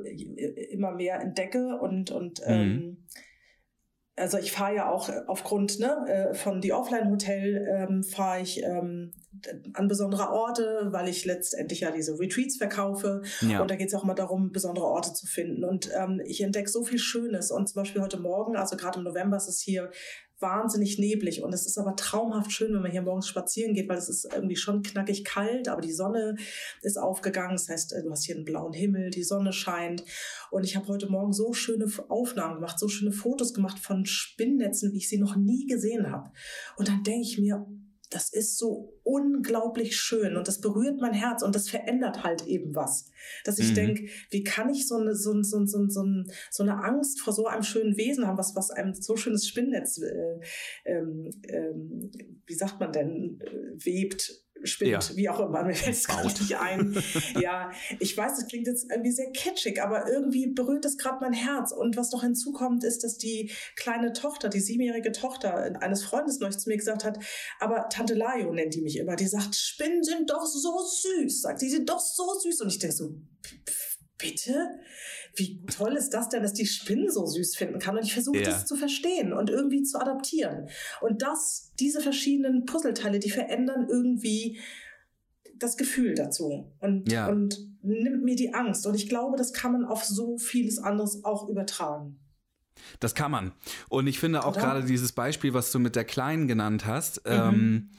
immer 0.70 0.92
mehr 0.92 1.20
entdecke 1.20 1.78
und, 1.78 2.10
und 2.10 2.40
mhm. 2.40 2.46
ähm, 2.46 3.06
also 4.16 4.38
ich 4.38 4.52
fahre 4.52 4.74
ja 4.74 4.90
auch 4.90 5.08
aufgrund 5.26 5.78
ne, 5.78 6.06
äh, 6.06 6.34
von 6.34 6.60
die 6.60 6.72
Offline 6.72 7.10
Hotel 7.10 7.66
ähm, 7.70 8.02
fahre 8.02 8.42
ich 8.42 8.62
ähm, 8.62 9.12
an 9.72 9.88
besondere 9.88 10.30
Orte, 10.30 10.88
weil 10.90 11.08
ich 11.08 11.24
letztendlich 11.24 11.80
ja 11.80 11.90
diese 11.90 12.18
Retreats 12.18 12.56
verkaufe. 12.56 13.22
Ja. 13.40 13.62
Und 13.62 13.70
da 13.70 13.76
geht 13.76 13.88
es 13.88 13.94
auch 13.94 14.04
immer 14.04 14.14
darum, 14.14 14.52
besondere 14.52 14.84
Orte 14.84 15.14
zu 15.14 15.26
finden. 15.26 15.64
Und 15.64 15.90
ähm, 15.96 16.20
ich 16.26 16.42
entdecke 16.42 16.68
so 16.68 16.84
viel 16.84 16.98
Schönes. 16.98 17.50
Und 17.50 17.68
zum 17.68 17.82
Beispiel 17.82 18.02
heute 18.02 18.20
Morgen, 18.20 18.56
also 18.56 18.76
gerade 18.76 18.98
im 18.98 19.04
November 19.04 19.38
ist 19.38 19.48
es 19.48 19.60
hier 19.60 19.90
wahnsinnig 20.42 20.98
neblig 20.98 21.42
und 21.42 21.52
es 21.52 21.66
ist 21.66 21.78
aber 21.78 21.96
traumhaft 21.96 22.52
schön, 22.52 22.74
wenn 22.74 22.82
man 22.82 22.90
hier 22.90 23.02
morgens 23.02 23.28
spazieren 23.28 23.74
geht, 23.74 23.88
weil 23.88 23.98
es 23.98 24.08
ist 24.08 24.28
irgendwie 24.32 24.56
schon 24.56 24.82
knackig 24.82 25.24
kalt, 25.24 25.68
aber 25.68 25.80
die 25.80 25.92
Sonne 25.92 26.36
ist 26.82 26.98
aufgegangen. 26.98 27.52
Das 27.52 27.68
heißt, 27.68 27.92
du 28.04 28.10
hast 28.10 28.24
hier 28.24 28.34
einen 28.34 28.44
blauen 28.44 28.72
Himmel, 28.72 29.10
die 29.10 29.22
Sonne 29.22 29.52
scheint 29.52 30.04
und 30.50 30.64
ich 30.64 30.76
habe 30.76 30.88
heute 30.88 31.08
Morgen 31.08 31.32
so 31.32 31.52
schöne 31.52 31.86
Aufnahmen 32.08 32.56
gemacht, 32.56 32.78
so 32.78 32.88
schöne 32.88 33.12
Fotos 33.12 33.54
gemacht 33.54 33.78
von 33.78 34.04
Spinnnetzen, 34.04 34.92
wie 34.92 34.98
ich 34.98 35.08
sie 35.08 35.18
noch 35.18 35.36
nie 35.36 35.66
gesehen 35.66 36.10
habe. 36.10 36.30
Und 36.76 36.88
dann 36.88 37.02
denke 37.02 37.22
ich 37.22 37.38
mir, 37.38 37.66
das 38.12 38.32
ist 38.32 38.58
so 38.58 38.98
unglaublich 39.02 39.96
schön 39.96 40.36
und 40.36 40.46
das 40.48 40.60
berührt 40.60 41.00
mein 41.00 41.14
Herz 41.14 41.42
und 41.42 41.54
das 41.54 41.68
verändert 41.68 42.22
halt 42.22 42.46
eben 42.46 42.74
was. 42.74 43.10
Dass 43.44 43.58
ich 43.58 43.70
mhm. 43.70 43.74
denke, 43.74 44.08
wie 44.30 44.44
kann 44.44 44.68
ich 44.70 44.86
so 44.86 44.96
eine, 44.96 45.14
so, 45.14 45.42
so, 45.42 45.64
so, 45.64 45.88
so, 45.88 46.04
so 46.50 46.62
eine 46.62 46.84
Angst 46.84 47.20
vor 47.20 47.32
so 47.32 47.46
einem 47.46 47.62
schönen 47.62 47.96
Wesen 47.96 48.26
haben, 48.26 48.38
was, 48.38 48.54
was 48.54 48.70
einem 48.70 48.94
so 48.94 49.16
schönes 49.16 49.46
Spinnnetz, 49.46 49.98
äh, 49.98 50.40
ähm, 50.84 51.30
ähm, 51.48 52.10
wie 52.46 52.54
sagt 52.54 52.80
man 52.80 52.92
denn, 52.92 53.40
äh, 53.40 53.84
webt 53.84 54.41
spinnt, 54.64 55.10
ja. 55.10 55.16
wie 55.16 55.28
auch 55.28 55.40
immer, 55.40 55.64
mir 55.64 55.74
fällt 55.74 55.96
es 55.96 56.06
gerade 56.06 56.28
nicht 56.28 56.56
ein. 56.56 57.02
ja, 57.40 57.70
ich 57.98 58.16
weiß, 58.16 58.36
das 58.36 58.46
klingt 58.46 58.66
jetzt 58.66 58.90
irgendwie 58.90 59.12
sehr 59.12 59.30
kitschig, 59.30 59.82
aber 59.82 60.08
irgendwie 60.08 60.48
berührt 60.48 60.84
es 60.84 60.98
gerade 60.98 61.18
mein 61.20 61.32
Herz. 61.32 61.72
Und 61.72 61.96
was 61.96 62.12
noch 62.12 62.22
hinzukommt, 62.22 62.84
ist, 62.84 63.04
dass 63.04 63.18
die 63.18 63.50
kleine 63.76 64.12
Tochter, 64.12 64.48
die 64.48 64.60
siebenjährige 64.60 65.12
Tochter 65.12 65.54
eines 65.80 66.04
Freundes 66.04 66.40
neulich 66.40 66.58
zu 66.58 66.68
mir 66.68 66.76
gesagt 66.76 67.04
hat, 67.04 67.18
aber 67.60 67.88
Tante 67.88 68.14
Lajo 68.14 68.52
nennt 68.52 68.74
die 68.74 68.82
mich 68.82 68.98
immer, 68.98 69.16
die 69.16 69.26
sagt, 69.26 69.54
Spinnen 69.54 70.02
sind 70.02 70.30
doch 70.30 70.46
so 70.46 70.78
süß, 70.78 71.42
sagt, 71.42 71.62
die 71.62 71.70
sind 71.70 71.88
doch 71.88 72.00
so 72.00 72.24
süß. 72.40 72.60
Und 72.62 72.68
ich 72.68 72.78
denke 72.78 72.96
so, 72.96 73.14
bitte? 74.22 74.70
Wie 75.34 75.64
toll 75.66 75.96
ist 75.96 76.10
das 76.10 76.28
denn, 76.28 76.42
dass 76.42 76.52
die 76.52 76.66
Spinnen 76.66 77.10
so 77.10 77.26
süß 77.26 77.56
finden 77.56 77.78
kann? 77.78 77.96
Und 77.96 78.04
ich 78.04 78.14
versuche 78.14 78.38
ja. 78.38 78.44
das 78.44 78.66
zu 78.66 78.76
verstehen 78.76 79.32
und 79.32 79.50
irgendwie 79.50 79.82
zu 79.82 79.98
adaptieren. 80.00 80.68
Und 81.00 81.22
das, 81.22 81.72
diese 81.80 82.00
verschiedenen 82.00 82.64
Puzzleteile, 82.64 83.18
die 83.18 83.30
verändern 83.30 83.86
irgendwie 83.90 84.60
das 85.58 85.76
Gefühl 85.76 86.14
dazu 86.14 86.72
und, 86.80 87.10
ja. 87.10 87.28
und 87.28 87.58
nimmt 87.82 88.24
mir 88.24 88.36
die 88.36 88.54
Angst. 88.54 88.86
Und 88.86 88.94
ich 88.94 89.08
glaube, 89.08 89.36
das 89.36 89.52
kann 89.52 89.72
man 89.72 89.84
auf 89.84 90.04
so 90.04 90.38
vieles 90.38 90.78
anderes 90.78 91.24
auch 91.24 91.48
übertragen. 91.48 92.18
Das 93.00 93.14
kann 93.14 93.30
man. 93.30 93.52
Und 93.88 94.06
ich 94.06 94.18
finde 94.18 94.44
auch 94.44 94.56
gerade 94.56 94.84
dieses 94.84 95.12
Beispiel, 95.12 95.54
was 95.54 95.72
du 95.72 95.78
mit 95.78 95.94
der 95.94 96.04
Kleinen 96.04 96.48
genannt 96.48 96.86
hast, 96.86 97.24
mhm. 97.26 97.32
ähm, 97.32 97.90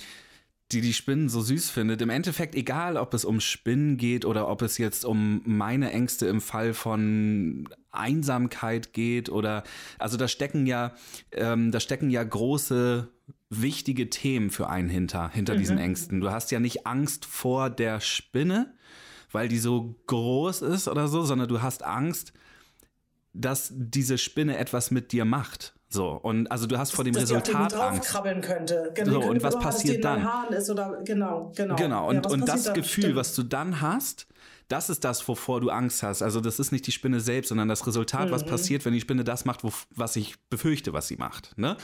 die 0.72 0.82
die 0.82 0.94
Spinnen 0.94 1.30
so 1.30 1.42
süß 1.42 1.70
findet. 1.70 2.02
Im 2.02 2.10
Endeffekt, 2.10 2.56
egal 2.56 2.98
ob 2.98 3.14
es 3.14 3.26
um 3.26 3.40
Spinnen 3.40 3.98
geht 3.98 4.26
oder 4.26 4.48
ob 4.48 4.62
es 4.62 4.78
jetzt 4.78 5.06
um 5.06 5.42
meine 5.46 5.92
Ängste 5.92 6.26
im 6.26 6.42
Fall 6.42 6.74
von 6.74 7.70
Einsamkeit 7.92 8.94
geht 8.94 9.30
oder 9.30 9.64
also 10.00 10.18
da 10.18 10.28
stecken 10.28 10.66
ja, 10.66 10.96
ähm, 11.32 11.72
da 11.72 11.80
stecken 11.80 12.10
ja 12.10 12.24
große 12.24 13.08
wichtige 13.50 14.10
Themen 14.10 14.50
für 14.50 14.70
einen 14.70 14.90
hinter, 14.90 15.30
hinter 15.30 15.54
mhm. 15.54 15.60
diesen 15.60 15.78
Ängsten. 15.78 16.22
Du 16.22 16.32
hast 16.32 16.52
ja 16.52 16.60
nicht 16.60 16.88
Angst 16.88 17.26
vor 17.26 17.70
der 17.70 18.00
Spinne, 18.00 18.74
weil 19.32 19.48
die 19.48 19.60
so 19.60 19.96
groß 20.08 20.64
ist 20.64 20.88
oder 20.88 21.08
so, 21.08 21.24
sondern 21.24 21.48
du 21.48 21.62
hast 21.62 21.84
Angst, 21.84 22.34
dass 23.34 23.72
diese 23.76 24.18
Spinne 24.18 24.58
etwas 24.58 24.92
mit 24.92 25.12
dir 25.12 25.26
macht. 25.26 25.74
So, 25.94 26.10
und 26.10 26.52
also 26.52 26.66
du 26.66 26.80
hast 26.80 26.92
vor 26.92 27.06
dem 27.06 27.14
dass 27.14 27.24
Resultat 27.24 27.76
Angst. 27.76 28.10
krabbeln 28.10 28.42
könnte. 28.42 28.92
Genau, 28.96 29.22
so, 29.22 29.30
und 29.30 29.44
was 29.44 29.60
passiert 29.60 30.04
dann? 30.04 30.28
Ist 30.52 30.68
oder, 30.72 31.00
genau, 31.04 31.52
genau. 31.56 31.76
Genau, 31.76 32.10
und, 32.10 32.26
ja, 32.26 32.32
und 32.32 32.48
das 32.48 32.64
dann? 32.64 32.74
Gefühl, 32.74 33.04
Stimmt. 33.04 33.16
was 33.16 33.36
du 33.36 33.44
dann 33.44 33.80
hast, 33.80 34.26
das 34.70 34.90
ist 34.90 35.04
das, 35.04 35.28
wovor 35.28 35.62
du 35.62 35.70
Angst 35.70 36.02
hast. 36.02 36.24
Also 36.24 36.42
das 36.42 36.60
ist 36.60 36.72
nicht 36.72 36.88
die 36.88 36.92
Spinne 36.92 37.20
selbst, 37.20 37.50
sondern 37.50 37.68
das 37.68 37.86
Resultat, 37.86 38.30
mhm. 38.30 38.32
was 38.32 38.44
passiert, 38.44 38.86
wenn 38.86 38.94
die 38.94 39.02
Spinne 39.02 39.24
das 39.24 39.46
macht, 39.46 39.64
wo, 39.64 39.72
was 39.92 40.16
ich 40.16 40.34
befürchte, 40.50 40.94
was 40.94 41.08
sie 41.08 41.18
macht. 41.18 41.56
Ne? 41.60 41.78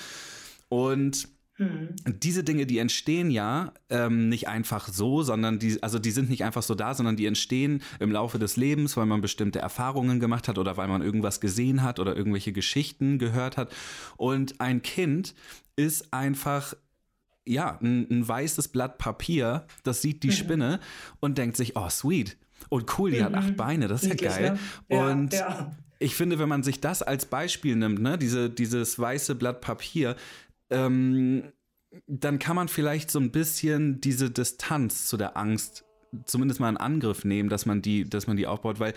Und 0.69 1.27
hm. 1.59 1.89
Diese 2.23 2.45
Dinge, 2.45 2.65
die 2.65 2.77
entstehen 2.77 3.29
ja 3.29 3.73
ähm, 3.89 4.29
nicht 4.29 4.47
einfach 4.47 4.87
so, 4.87 5.23
sondern 5.23 5.59
die, 5.59 5.83
also 5.83 5.99
die 5.99 6.11
sind 6.11 6.29
nicht 6.29 6.45
einfach 6.45 6.63
so 6.63 6.73
da, 6.73 6.93
sondern 6.93 7.17
die 7.17 7.25
entstehen 7.25 7.81
im 7.99 8.13
Laufe 8.13 8.39
des 8.39 8.55
Lebens, 8.55 8.95
weil 8.95 9.05
man 9.05 9.19
bestimmte 9.19 9.59
Erfahrungen 9.59 10.21
gemacht 10.21 10.47
hat 10.47 10.57
oder 10.57 10.77
weil 10.77 10.87
man 10.87 11.01
irgendwas 11.01 11.41
gesehen 11.41 11.83
hat 11.83 11.99
oder 11.99 12.15
irgendwelche 12.15 12.53
Geschichten 12.53 13.19
gehört 13.19 13.57
hat. 13.57 13.73
Und 14.15 14.61
ein 14.61 14.81
Kind 14.81 15.35
ist 15.75 16.13
einfach 16.13 16.75
ja, 17.45 17.77
ein, 17.81 18.07
ein 18.09 18.25
weißes 18.25 18.69
Blatt 18.69 18.97
Papier, 18.97 19.65
das 19.83 20.01
sieht 20.01 20.23
die 20.23 20.27
mhm. 20.27 20.33
Spinne 20.33 20.79
und 21.19 21.37
denkt 21.37 21.57
sich, 21.57 21.75
oh, 21.75 21.89
sweet. 21.89 22.37
Und 22.69 22.97
cool, 22.97 23.11
die 23.11 23.19
mhm. 23.19 23.25
hat 23.25 23.33
acht 23.33 23.57
Beine, 23.57 23.89
das 23.89 24.03
ist 24.03 24.11
Wirklich, 24.11 24.31
ja 24.31 24.37
geil. 24.37 24.51
Ne? 24.53 24.59
Ja, 24.95 25.09
und 25.09 25.33
ja. 25.33 25.75
ich 25.97 26.15
finde, 26.15 26.39
wenn 26.39 26.47
man 26.47 26.63
sich 26.63 26.79
das 26.79 27.01
als 27.01 27.25
Beispiel 27.25 27.75
nimmt, 27.75 27.99
ne, 27.99 28.17
diese, 28.17 28.49
dieses 28.49 28.97
weiße 28.97 29.35
Blatt 29.35 29.59
Papier, 29.59 30.15
ähm, 30.69 31.51
dann 32.08 32.39
kann 32.39 32.55
man 32.55 32.67
vielleicht 32.67 33.10
so 33.10 33.19
ein 33.19 33.32
bisschen 33.32 33.99
diese 34.01 34.29
Distanz 34.29 35.08
zu 35.08 35.17
der 35.17 35.38
Angst 35.38 35.86
zumindest 36.25 36.60
mal 36.60 36.69
in 36.69 36.77
Angriff 36.77 37.25
nehmen, 37.25 37.49
dass 37.49 37.65
man 37.65 37.82
die, 37.82 38.10
dass 38.10 38.27
man 38.27 38.38
die 38.38 38.47
aufbaut, 38.47 38.79
weil 38.79 38.93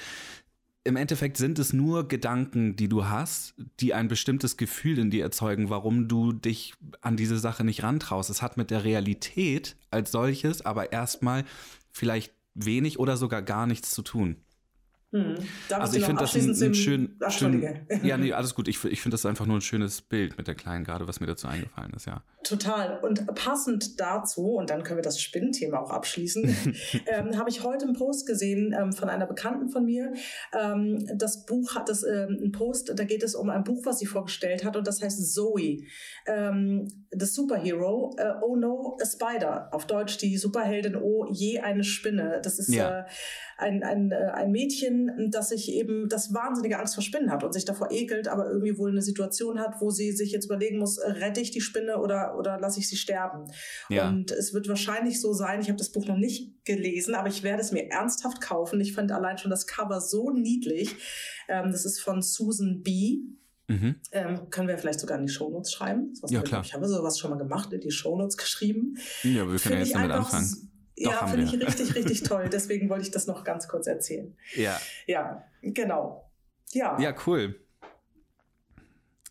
im 0.85 0.97
Endeffekt 0.97 1.37
sind 1.37 1.59
es 1.59 1.73
nur 1.73 2.09
Gedanken, 2.09 2.75
die 2.75 2.89
du 2.89 3.07
hast, 3.07 3.55
die 3.79 3.95
ein 3.95 4.09
bestimmtes 4.09 4.57
Gefühl 4.57 4.99
in 4.99 5.11
dir 5.11 5.23
erzeugen, 5.23 5.71
warum 5.71 6.09
du 6.09 6.33
dich 6.33 6.75
an 7.01 7.17
diese 7.17 7.39
Sache 7.39 7.63
nicht 7.63 7.85
rantraust. 7.85 8.31
Es 8.31 8.43
hat 8.43 8.57
mit 8.57 8.71
der 8.71 8.83
Realität 8.83 9.77
als 9.91 10.11
solches 10.11 10.63
aber 10.63 10.91
erstmal 10.91 11.45
vielleicht 11.93 12.33
wenig 12.55 12.99
oder 12.99 13.17
sogar 13.17 13.43
gar 13.43 13.67
nichts 13.67 13.93
zu 13.93 14.03
tun. 14.03 14.37
Hm. 15.13 15.35
Also 15.71 15.99
ich 15.99 16.07
finde 16.07 16.23
das 16.23 16.35
ein, 16.35 16.51
ein 16.51 16.75
schön, 16.75 17.17
schön 17.29 17.63
ja 18.03 18.17
nee, 18.17 18.33
alles 18.33 18.55
gut. 18.55 18.67
Ich, 18.67 18.83
ich 18.85 19.03
finde 19.03 19.15
das 19.15 19.27
einfach 19.27 19.45
nur 19.45 19.59
ein 19.59 19.61
schönes 19.61 20.01
Bild 20.01 20.39
mit 20.39 20.49
der 20.49 20.55
Kleinen 20.55 20.85
gerade, 20.85 21.07
was 21.07 21.21
mir 21.21 21.27
dazu 21.27 21.47
eingefallen 21.49 21.93
ist, 21.95 22.07
ja. 22.07 22.23
Total. 22.45 22.99
Und 23.01 23.27
passend 23.35 24.01
dazu, 24.01 24.55
und 24.55 24.71
dann 24.71 24.83
können 24.83 24.97
wir 24.97 25.03
das 25.03 25.21
Spinnenthema 25.21 25.79
auch 25.79 25.91
abschließen, 25.91 26.45
ähm, 27.07 27.37
habe 27.37 27.51
ich 27.51 27.63
heute 27.63 27.85
einen 27.85 27.95
Post 27.95 28.27
gesehen 28.27 28.75
ähm, 28.79 28.95
von 28.95 29.11
einer 29.11 29.27
Bekannten 29.27 29.69
von 29.69 29.85
mir. 29.85 30.15
Ähm, 30.59 31.07
das 31.15 31.45
Buch 31.45 31.75
hat 31.75 31.91
das 31.91 32.05
ähm, 32.05 32.39
ein 32.43 32.53
Post, 32.53 32.93
da 32.97 33.05
geht 33.05 33.23
es 33.23 33.35
um 33.35 33.51
ein 33.51 33.65
Buch, 33.65 33.85
was 33.85 33.99
sie 33.99 34.07
vorgestellt 34.07 34.65
hat, 34.65 34.77
und 34.77 34.87
das 34.87 35.03
heißt 35.03 35.35
Zoe, 35.35 35.85
ähm, 36.27 37.02
the 37.13 37.27
Superhero. 37.27 38.15
Uh, 38.19 38.41
oh 38.43 38.57
no, 38.57 38.97
a 39.01 39.07
Spider. 39.07 39.69
Auf 39.73 39.87
Deutsch 39.87 40.19
die 40.19 40.37
Superheldin. 40.39 40.97
Oh 40.97 41.27
je, 41.31 41.61
eine 41.61 41.85
Spinne. 41.85 42.41
Das 42.43 42.59
ist 42.59 42.73
ja. 42.73 43.01
äh, 43.01 43.05
ein, 43.59 43.83
ein, 43.83 44.11
äh, 44.11 44.31
ein 44.35 44.51
Mädchen, 44.51 45.31
das 45.31 45.51
sich 45.51 45.73
eben 45.73 46.09
das 46.09 46.33
wahnsinnige 46.33 46.79
Angst 46.79 46.95
vor 46.95 47.03
Spinnen 47.03 47.31
hat 47.31 47.45
und 47.45 47.53
sich 47.53 47.65
davor 47.65 47.91
ekelt, 47.91 48.29
aber 48.29 48.51
irgendwie 48.51 48.79
wohl 48.79 48.91
eine 48.91 49.03
Situation 49.03 49.61
hat, 49.61 49.81
wo 49.81 49.91
sie 49.91 50.13
sich 50.13 50.33
jetzt 50.33 50.47
überlegen 50.47 50.79
muss, 50.79 50.99
äh, 50.99 51.11
rette 51.11 51.41
ich 51.41 51.51
die 51.51 51.61
Spinne 51.61 51.99
oder, 51.99 52.39
oder 52.39 52.59
lasse 52.59 52.81
ich 52.81 52.89
sie 52.89 52.97
sterben? 52.97 53.51
Ja. 53.89 54.09
Und 54.09 54.31
es 54.31 54.55
wird 54.55 54.69
wahrscheinlich 54.69 55.21
so 55.21 55.33
sein, 55.33 55.61
ich 55.61 55.69
habe 55.69 55.79
das 55.79 55.91
Buch 55.91 56.07
noch 56.07 56.17
nicht 56.17 56.65
gelesen, 56.65 57.15
aber 57.15 57.29
ich 57.29 57.43
werde 57.43 57.61
es 57.61 57.73
mir 57.73 57.91
ernsthaft 57.91 58.41
kaufen. 58.41 58.81
Ich 58.81 58.95
fand 58.95 59.13
allein 59.13 59.39
schon 59.39 59.51
das 59.51 59.67
Cover 59.67 60.01
so 60.01 60.31
niedlich. 60.31 60.95
Ähm, 61.49 61.73
das 61.73 61.85
ist 61.85 62.01
von 62.01 62.23
Susan 62.23 62.83
B. 62.83 63.21
Mhm. 63.73 63.97
Ähm, 64.13 64.51
können 64.51 64.69
wir 64.69 64.79
vielleicht 64.79 65.01
sogar 65.01 65.19
in 65.19 65.27
die 65.27 65.33
Shownotes 65.33 65.73
schreiben? 65.73 66.13
ja, 66.29 66.43
klar. 66.43 66.63
Ich 66.65 66.75
habe 66.75 66.87
sowas 66.87 67.19
schon 67.19 67.31
mal 67.31 67.39
gemacht, 67.39 67.73
in 67.73 67.81
die 67.81 67.91
Shownotes 67.91 68.37
geschrieben. 68.37 68.99
Ja, 69.23 69.43
aber 69.43 69.53
wir 69.53 69.59
können 69.59 69.75
ja 69.77 69.81
jetzt 69.81 69.95
damit 69.95 70.11
anfangen 70.11 70.73
ja, 70.97 71.27
finde 71.27 71.45
ich 71.45 71.53
richtig, 71.53 71.95
richtig 71.95 72.23
toll. 72.23 72.49
Deswegen 72.51 72.89
wollte 72.89 73.05
ich 73.05 73.11
das 73.11 73.27
noch 73.27 73.45
ganz 73.45 73.69
kurz 73.69 73.87
erzählen. 73.87 74.35
Ja. 74.55 74.81
Ja, 75.07 75.45
genau. 75.63 76.31
Ja. 76.73 76.99
Ja, 77.01 77.15
cool. 77.27 77.59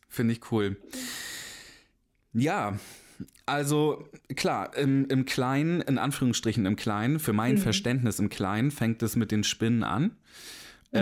Finde 0.10 0.34
ich 0.34 0.52
cool. 0.52 0.78
Ja, 2.34 2.78
also 3.46 4.10
klar, 4.36 4.76
im, 4.76 5.06
im 5.08 5.26
Kleinen, 5.26 5.82
in 5.82 5.98
Anführungsstrichen 5.98 6.66
im 6.66 6.76
Kleinen, 6.76 7.20
für 7.20 7.34
mein 7.34 7.56
mhm. 7.56 7.60
Verständnis 7.60 8.20
im 8.20 8.30
Kleinen, 8.30 8.72
fängt 8.72 9.04
es 9.04 9.16
mit 9.16 9.32
den 9.32 9.44
Spinnen 9.44 9.84
an. 9.84 10.18
Mhm. 10.92 11.00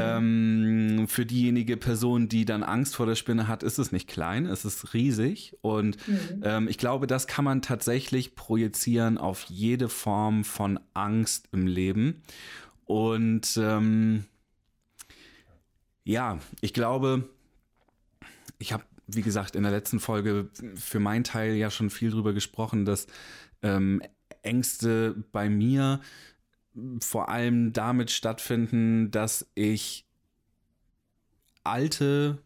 Ähm, 0.99 1.07
für 1.07 1.25
diejenige 1.25 1.75
Person, 1.75 2.29
die 2.29 2.45
dann 2.45 2.63
Angst 2.63 2.95
vor 2.95 3.05
der 3.05 3.15
Spinne 3.15 3.47
hat, 3.47 3.63
ist 3.63 3.79
es 3.79 3.91
nicht 3.91 4.07
klein, 4.07 4.45
es 4.45 4.63
ist 4.65 4.93
riesig. 4.93 5.57
Und 5.61 5.97
mhm. 6.07 6.41
ähm, 6.43 6.67
ich 6.67 6.77
glaube, 6.77 7.07
das 7.07 7.25
kann 7.25 7.45
man 7.45 7.61
tatsächlich 7.61 8.35
projizieren 8.35 9.17
auf 9.17 9.45
jede 9.49 9.89
Form 9.89 10.43
von 10.43 10.79
Angst 10.93 11.49
im 11.51 11.65
Leben. 11.65 12.21
Und 12.85 13.57
ähm, 13.61 14.25
ja, 16.03 16.39
ich 16.61 16.73
glaube, 16.73 17.27
ich 18.59 18.73
habe 18.73 18.83
wie 19.11 19.21
gesagt, 19.21 19.55
in 19.55 19.63
der 19.63 19.71
letzten 19.71 19.99
Folge 19.99 20.49
für 20.75 20.99
meinen 20.99 21.23
Teil 21.23 21.55
ja 21.55 21.71
schon 21.71 21.89
viel 21.89 22.11
drüber 22.11 22.33
gesprochen, 22.33 22.85
dass 22.85 23.07
ähm, 23.61 24.01
Ängste 24.43 25.15
bei 25.31 25.49
mir 25.49 25.99
vor 27.01 27.29
allem 27.29 27.73
damit 27.73 28.11
stattfinden, 28.11 29.11
dass 29.11 29.47
ich 29.55 30.05
alte 31.63 32.39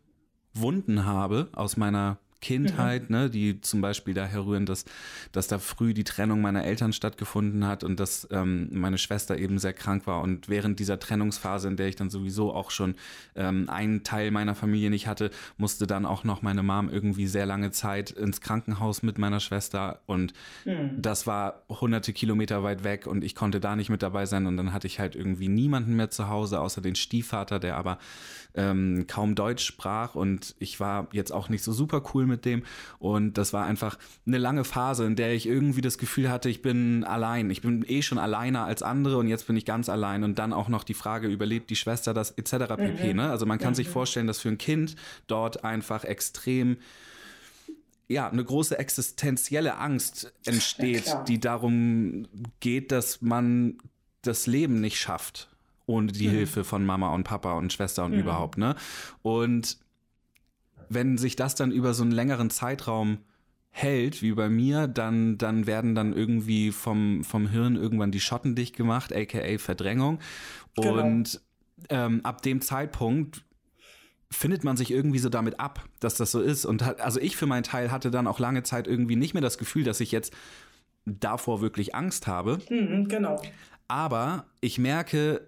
Wunden 0.53 1.05
habe 1.05 1.49
aus 1.53 1.77
meiner 1.77 2.17
Kindheit, 2.43 3.09
mhm. 3.09 3.15
ne, 3.15 3.29
die 3.29 3.61
zum 3.61 3.79
Beispiel 3.79 4.13
daher 4.13 4.45
rühren, 4.45 4.65
dass, 4.65 4.83
dass 5.31 5.47
da 5.47 5.59
früh 5.59 5.93
die 5.93 6.03
Trennung 6.03 6.41
meiner 6.41 6.65
Eltern 6.65 6.91
stattgefunden 6.91 7.65
hat 7.65 7.85
und 7.85 8.01
dass 8.01 8.27
ähm, 8.31 8.67
meine 8.71 8.97
Schwester 8.97 9.37
eben 9.37 9.59
sehr 9.59 9.71
krank 9.71 10.05
war. 10.07 10.21
Und 10.21 10.49
während 10.49 10.77
dieser 10.79 10.99
Trennungsphase, 10.99 11.69
in 11.69 11.77
der 11.77 11.87
ich 11.87 11.95
dann 11.95 12.09
sowieso 12.09 12.53
auch 12.53 12.69
schon 12.69 12.95
ähm, 13.35 13.69
einen 13.69 14.03
Teil 14.03 14.29
meiner 14.29 14.55
Familie 14.55 14.89
nicht 14.89 15.07
hatte, 15.07 15.31
musste 15.55 15.87
dann 15.87 16.05
auch 16.05 16.25
noch 16.25 16.41
meine 16.41 16.63
Mom 16.63 16.89
irgendwie 16.89 17.27
sehr 17.27 17.45
lange 17.45 17.71
Zeit 17.71 18.11
ins 18.11 18.41
Krankenhaus 18.41 19.03
mit 19.03 19.17
meiner 19.17 19.39
Schwester. 19.39 20.01
Und 20.05 20.33
mhm. 20.65 21.01
das 21.01 21.25
war 21.25 21.63
hunderte 21.69 22.11
Kilometer 22.11 22.61
weit 22.61 22.83
weg 22.83 23.07
und 23.07 23.23
ich 23.23 23.35
konnte 23.35 23.61
da 23.61 23.77
nicht 23.77 23.89
mit 23.89 24.03
dabei 24.03 24.25
sein. 24.25 24.47
Und 24.47 24.57
dann 24.57 24.73
hatte 24.73 24.87
ich 24.87 24.99
halt 24.99 25.15
irgendwie 25.15 25.47
niemanden 25.47 25.95
mehr 25.95 26.09
zu 26.09 26.27
Hause, 26.27 26.59
außer 26.59 26.81
den 26.81 26.95
Stiefvater, 26.95 27.59
der 27.59 27.77
aber 27.77 27.99
ähm, 28.53 29.05
kaum 29.07 29.33
Deutsch 29.33 29.65
sprach. 29.65 30.15
Und 30.15 30.55
ich 30.59 30.81
war 30.81 31.07
jetzt 31.13 31.31
auch 31.31 31.47
nicht 31.47 31.63
so 31.63 31.71
super 31.71 32.03
cool 32.13 32.25
mit 32.25 32.32
mit 32.33 32.45
dem. 32.45 32.63
Und 32.99 33.37
das 33.37 33.53
war 33.53 33.65
einfach 33.65 33.97
eine 34.25 34.37
lange 34.37 34.63
Phase, 34.63 35.05
in 35.05 35.15
der 35.15 35.33
ich 35.33 35.47
irgendwie 35.47 35.81
das 35.81 35.97
Gefühl 35.97 36.29
hatte, 36.29 36.49
ich 36.49 36.61
bin 36.61 37.03
allein. 37.03 37.49
Ich 37.49 37.61
bin 37.61 37.85
eh 37.87 38.01
schon 38.01 38.17
alleiner 38.17 38.65
als 38.65 38.83
andere 38.83 39.17
und 39.17 39.27
jetzt 39.27 39.47
bin 39.47 39.55
ich 39.55 39.65
ganz 39.65 39.89
allein. 39.89 40.23
Und 40.23 40.39
dann 40.39 40.51
auch 40.53 40.67
noch 40.67 40.83
die 40.83 40.93
Frage, 40.93 41.27
überlebt 41.27 41.69
die 41.69 41.75
Schwester 41.75 42.13
das 42.13 42.31
etc. 42.31 42.75
pp. 42.75 43.09
Mhm. 43.09 43.17
Ne? 43.17 43.29
Also 43.29 43.45
man 43.45 43.59
kann 43.59 43.71
mhm. 43.71 43.75
sich 43.75 43.89
vorstellen, 43.89 44.27
dass 44.27 44.39
für 44.39 44.49
ein 44.49 44.57
Kind 44.57 44.95
dort 45.27 45.63
einfach 45.63 46.03
extrem 46.03 46.77
ja, 48.09 48.29
eine 48.29 48.43
große 48.43 48.77
existenzielle 48.77 49.77
Angst 49.77 50.33
entsteht, 50.45 51.05
ja, 51.05 51.23
die 51.23 51.39
darum 51.39 52.27
geht, 52.59 52.91
dass 52.91 53.21
man 53.21 53.77
das 54.21 54.45
Leben 54.45 54.81
nicht 54.81 54.97
schafft 54.99 55.49
ohne 55.85 56.11
die 56.11 56.27
mhm. 56.27 56.31
Hilfe 56.31 56.63
von 56.63 56.85
Mama 56.85 57.13
und 57.13 57.23
Papa 57.23 57.53
und 57.53 57.73
Schwester 57.73 58.05
und 58.05 58.13
mhm. 58.13 58.19
überhaupt, 58.19 58.57
ne? 58.57 58.75
Und 59.21 59.77
wenn 60.93 61.17
sich 61.17 61.35
das 61.35 61.55
dann 61.55 61.71
über 61.71 61.93
so 61.93 62.03
einen 62.03 62.11
längeren 62.11 62.49
Zeitraum 62.49 63.19
hält, 63.71 64.21
wie 64.21 64.33
bei 64.33 64.49
mir, 64.49 64.87
dann, 64.87 65.37
dann 65.37 65.65
werden 65.65 65.95
dann 65.95 66.13
irgendwie 66.13 66.71
vom, 66.71 67.23
vom 67.23 67.47
Hirn 67.47 67.75
irgendwann 67.75 68.11
die 68.11 68.19
Schotten 68.19 68.55
dicht 68.55 68.75
gemacht, 68.75 69.13
aka 69.13 69.57
Verdrängung. 69.57 70.19
Genau. 70.75 71.03
Und 71.03 71.41
ähm, 71.89 72.21
ab 72.23 72.43
dem 72.43 72.61
Zeitpunkt 72.61 73.43
findet 74.31 74.63
man 74.63 74.77
sich 74.77 74.91
irgendwie 74.91 75.19
so 75.19 75.29
damit 75.29 75.59
ab, 75.59 75.85
dass 75.99 76.15
das 76.15 76.31
so 76.31 76.39
ist. 76.39 76.65
Und 76.65 76.85
hat, 76.85 77.01
also 77.01 77.19
ich 77.19 77.35
für 77.35 77.47
meinen 77.47 77.63
Teil 77.63 77.91
hatte 77.91 78.11
dann 78.11 78.27
auch 78.27 78.39
lange 78.39 78.63
Zeit 78.63 78.87
irgendwie 78.87 79.15
nicht 79.15 79.33
mehr 79.33 79.41
das 79.41 79.57
Gefühl, 79.57 79.83
dass 79.83 79.99
ich 79.99 80.11
jetzt 80.11 80.33
davor 81.05 81.61
wirklich 81.61 81.95
Angst 81.95 82.27
habe. 82.27 82.59
Mhm, 82.69 83.07
genau. 83.07 83.41
Aber 83.87 84.45
ich 84.61 84.77
merke, 84.77 85.47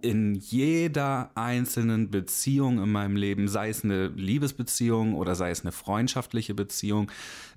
in 0.00 0.34
jeder 0.34 1.30
einzelnen 1.34 2.10
Beziehung 2.10 2.82
in 2.82 2.90
meinem 2.90 3.16
Leben, 3.16 3.48
sei 3.48 3.68
es 3.68 3.84
eine 3.84 4.08
Liebesbeziehung 4.08 5.14
oder 5.14 5.34
sei 5.34 5.50
es 5.50 5.62
eine 5.62 5.72
freundschaftliche 5.72 6.54
Beziehung 6.54 7.10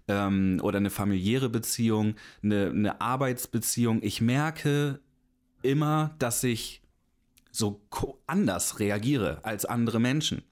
ähm, 0.08 0.60
oder 0.64 0.78
eine 0.78 0.90
familiäre 0.90 1.50
Beziehung, 1.50 2.16
eine, 2.44 2.70
eine 2.70 3.02
Arbeitsbeziehung, 3.02 4.02
ich 4.02 4.22
merke 4.22 5.00
immer, 5.62 6.16
dass 6.18 6.44
ich 6.44 6.82
so 7.52 7.82
anders 8.28 8.80
reagiere 8.80 9.40
als 9.44 9.66
andere 9.66 10.00
Menschen. 10.00 10.44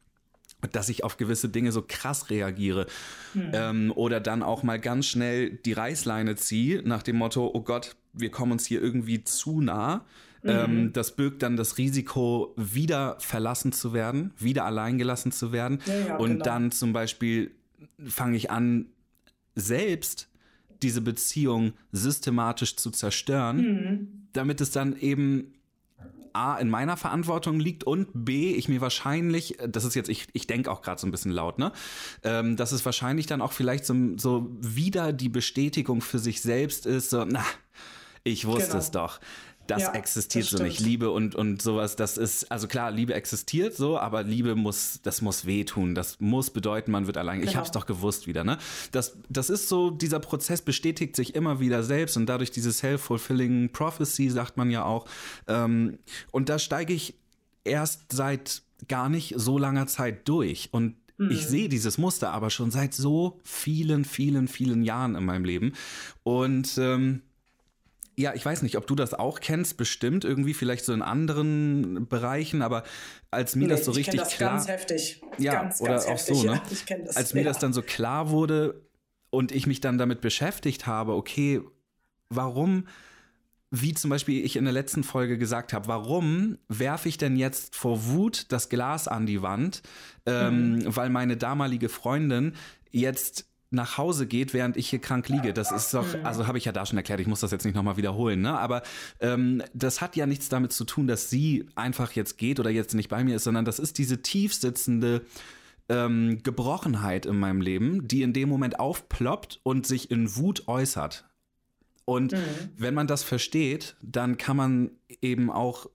Dass 0.72 0.88
ich 0.88 1.04
auf 1.04 1.18
gewisse 1.18 1.50
Dinge 1.50 1.74
so 1.74 1.84
krass 1.86 2.30
reagiere. 2.30 2.86
Hm. 3.34 3.52
ähm, 3.52 3.94
oder 3.96 4.22
dann 4.22 4.44
auch 4.44 4.64
mal 4.64 4.80
ganz 4.80 5.08
schnell 5.08 5.50
die 5.50 5.74
Reißleine 5.74 6.36
ziehe 6.36 6.82
nach 6.84 7.04
dem 7.04 7.18
Motto, 7.18 7.52
oh 7.54 7.62
Gott, 7.62 7.98
wir 8.14 8.32
kommen 8.32 8.54
uns 8.54 8.66
hier 8.66 8.82
irgendwie 8.82 9.24
zu 9.24 9.60
nah 9.60 10.06
ähm, 10.44 10.84
mhm. 10.84 10.94
das 10.94 11.16
birgt 11.16 11.44
dann 11.44 11.56
das 11.56 11.78
Risiko, 11.78 12.54
wieder 12.58 13.18
verlassen 13.20 13.72
zu 13.72 13.94
werden, 13.94 14.32
wieder 14.38 14.66
allein 14.66 14.98
gelassen 14.98 15.32
zu 15.32 15.52
werden. 15.52 15.80
Ja, 15.86 16.00
ja, 16.08 16.18
und 16.18 16.32
genau. 16.32 16.46
dann 16.46 16.72
zum 16.72 16.94
Beispiel 16.94 17.52
fange 18.06 18.38
ich 18.38 18.52
an, 18.52 18.88
selbst 19.56 20.30
diese 20.82 21.02
Beziehung 21.02 21.74
systematisch 21.92 22.76
zu 22.76 22.92
zerstören, 22.92 23.58
mhm. 23.58 24.08
damit 24.34 24.60
es 24.62 24.72
dann 24.72 24.98
eben 24.98 25.54
A, 26.34 26.58
in 26.58 26.70
meiner 26.70 26.98
Verantwortung 26.98 27.60
liegt 27.60 27.84
und 27.84 28.10
B, 28.14 28.54
ich 28.56 28.68
mir 28.68 28.82
wahrscheinlich, 28.82 29.58
das 29.68 29.86
ist 29.86 29.94
jetzt, 29.94 30.10
ich, 30.10 30.28
ich 30.34 30.48
denke 30.48 30.72
auch 30.72 30.82
gerade 30.82 31.00
so 31.00 31.08
ein 31.08 31.12
bisschen 31.12 31.32
laut, 31.32 31.60
ne? 31.60 31.72
Ähm, 32.24 32.56
dass 32.56 32.72
es 32.72 32.84
wahrscheinlich 32.86 33.28
dann 33.28 33.42
auch 33.42 33.52
vielleicht 33.52 33.86
so, 33.86 33.96
so 34.18 34.50
wieder 34.60 35.14
die 35.14 35.30
Bestätigung 35.30 36.02
für 36.02 36.18
sich 36.18 36.42
selbst 36.42 36.88
ist, 36.88 37.12
so, 37.12 37.24
na, 37.24 37.46
ich 38.24 38.48
wusste 38.48 38.70
genau. 38.70 38.80
es 38.80 38.92
doch 38.92 39.20
das 39.68 39.84
ja, 39.84 39.94
existiert 39.94 40.46
das 40.46 40.60
so 40.60 40.64
nicht. 40.64 40.80
Liebe 40.80 41.10
und, 41.10 41.36
und 41.36 41.62
sowas, 41.62 41.96
das 41.96 42.18
ist, 42.18 42.52
also 42.52 42.68
klar, 42.68 42.92
Liebe 42.92 43.14
existiert 43.14 43.76
so, 43.76 43.98
aber 43.98 44.24
Liebe 44.24 44.56
muss, 44.56 45.00
das 45.04 45.22
muss 45.22 45.46
wehtun. 45.46 45.96
Das 45.96 46.20
muss 46.20 46.50
bedeuten, 46.50 46.92
man 46.92 47.08
wird 47.08 47.18
allein. 47.18 47.40
Genau. 47.40 47.52
Ich 47.52 47.58
hab's 47.58 47.72
doch 47.72 47.86
gewusst 47.86 48.28
wieder, 48.28 48.44
ne? 48.44 48.58
Das, 48.92 49.18
das 49.30 49.50
ist 49.50 49.70
so, 49.70 49.90
dieser 49.90 50.20
Prozess 50.20 50.62
bestätigt 50.62 51.16
sich 51.16 51.36
immer 51.36 51.60
wieder 51.60 51.84
selbst 51.84 52.18
und 52.18 52.26
dadurch 52.26 52.52
diese 52.52 52.72
self-fulfilling 52.72 53.72
prophecy, 53.72 54.30
sagt 54.30 54.58
man 54.58 54.70
ja 54.70 54.84
auch. 54.84 55.06
Ähm, 55.48 56.00
und 56.32 56.50
da 56.50 56.60
steige 56.60 56.94
ich 56.94 57.16
erst 57.64 58.12
seit 58.12 58.64
gar 58.88 59.10
nicht 59.10 59.34
so 59.38 59.58
langer 59.58 59.88
Zeit 59.88 60.28
durch. 60.28 60.70
Und 60.72 60.96
ich 61.18 61.44
mhm. 61.44 61.48
sehe 61.48 61.70
dieses 61.70 61.98
Muster 61.98 62.32
aber 62.32 62.50
schon 62.50 62.72
seit 62.72 62.94
so 62.94 63.40
vielen, 63.44 64.04
vielen, 64.04 64.48
vielen 64.48 64.84
Jahren 64.84 65.16
in 65.16 65.24
meinem 65.24 65.46
Leben. 65.46 65.74
Und 66.24 66.78
ähm, 66.78 67.22
ja, 68.16 68.34
ich 68.34 68.46
weiß 68.46 68.62
nicht, 68.62 68.78
ob 68.78 68.88
du 68.88 68.96
das 68.96 69.14
auch 69.14 69.40
kennst, 69.40 69.78
bestimmt 69.78 70.24
irgendwie 70.24 70.54
vielleicht 70.54 70.86
so 70.86 70.94
in 70.94 71.02
anderen 71.02 72.08
Bereichen, 72.08 72.62
aber 72.62 72.84
als 73.32 73.56
mir 73.56 73.68
nee, 73.68 73.70
das 73.70 73.86
so 73.86 73.92
richtig 73.92 74.20
das 74.20 74.30
klar, 74.30 74.52
ganz 74.52 74.68
heftig, 74.68 75.22
ja, 75.38 75.54
ganz, 75.54 75.82
oder 75.82 75.92
ganz 75.92 76.06
auch 76.06 76.10
heftig, 76.10 76.38
so, 76.38 76.44
ne? 76.44 76.62
Ja, 76.90 76.98
das, 77.06 77.16
als 77.16 77.34
mir 77.34 77.44
das 77.44 77.60
dann 77.60 77.74
so 77.74 77.82
klar 77.82 78.30
wurde 78.30 78.82
und 79.30 79.52
ich 79.52 79.66
mich 79.66 79.82
dann 79.82 79.98
damit 79.98 80.22
beschäftigt 80.22 80.86
habe, 80.86 81.14
okay, 81.14 81.62
warum, 82.30 82.88
wie 83.72 83.94
zum 83.96 84.12
Beispiel 84.12 84.46
ich 84.46 84.56
in 84.58 84.66
der 84.66 84.74
letzten 84.74 85.04
Folge 85.04 85.40
gesagt 85.40 85.74
habe, 85.74 85.88
warum 85.88 86.60
werfe 86.68 87.10
ich 87.10 87.18
denn 87.18 87.36
jetzt 87.36 87.76
vor 87.76 88.06
Wut 88.06 88.52
das 88.52 88.70
Glas 88.70 89.08
an 89.08 89.26
die 89.26 89.42
Wand, 89.42 89.82
ähm, 90.28 90.74
mhm. 90.76 90.96
weil 90.96 91.10
meine 91.10 91.36
damalige 91.36 91.90
Freundin 91.90 92.54
jetzt 92.92 93.48
nach 93.74 93.98
Hause 93.98 94.28
geht, 94.28 94.54
während 94.54 94.78
ich 94.78 94.90
hier 94.90 95.00
krank 95.00 95.30
liege. 95.30 95.54
Das 95.54 95.72
ist 95.72 95.94
doch, 95.94 96.06
mhm. 96.06 96.26
also 96.26 96.48
habe 96.48 96.58
ich 96.58 96.66
ja 96.66 96.72
da 96.72 96.86
schon 96.86 96.98
erklärt, 96.98 97.20
ich 97.20 97.28
muss 97.28 97.40
das 97.40 97.52
jetzt 97.52 97.66
nicht 97.66 97.76
nochmal 97.76 97.98
wiederholen, 97.98 98.42
ne? 98.42 98.58
Aber 98.58 98.84
ähm, 99.20 99.64
das 99.74 100.02
hat 100.02 100.16
ja 100.16 100.26
nichts 100.26 100.50
damit 100.50 100.72
zu 100.74 100.86
tun, 100.86 101.08
dass 101.08 101.30
sie 101.30 101.66
einfach 101.76 102.12
jetzt 102.14 102.38
geht 102.38 102.60
oder 102.60 102.70
jetzt 102.70 102.94
nicht 102.94 103.10
bei 103.10 103.24
mir 103.24 103.36
ist, 103.36 103.44
sondern 103.44 103.66
das 103.66 103.80
ist 103.80 103.98
diese 103.98 104.22
tiefsitzende 104.22 105.22
ähm, 105.90 106.42
Gebrochenheit 106.44 107.26
in 107.26 107.38
meinem 107.38 107.62
Leben, 107.62 108.08
die 108.08 108.22
in 108.22 108.34
dem 108.34 108.50
Moment 108.50 108.80
aufploppt 108.80 109.60
und 109.64 109.86
sich 109.86 110.12
in 110.12 110.36
Wut 110.36 110.68
äußert. 110.68 111.26
Und 112.06 112.34
mhm. 112.34 112.38
wenn 112.78 112.94
man 112.94 113.08
das 113.08 113.24
versteht, 113.24 113.96
dann 114.02 114.38
kann 114.38 114.58
man 114.58 114.92
eben 115.22 115.50
auch 115.50 115.90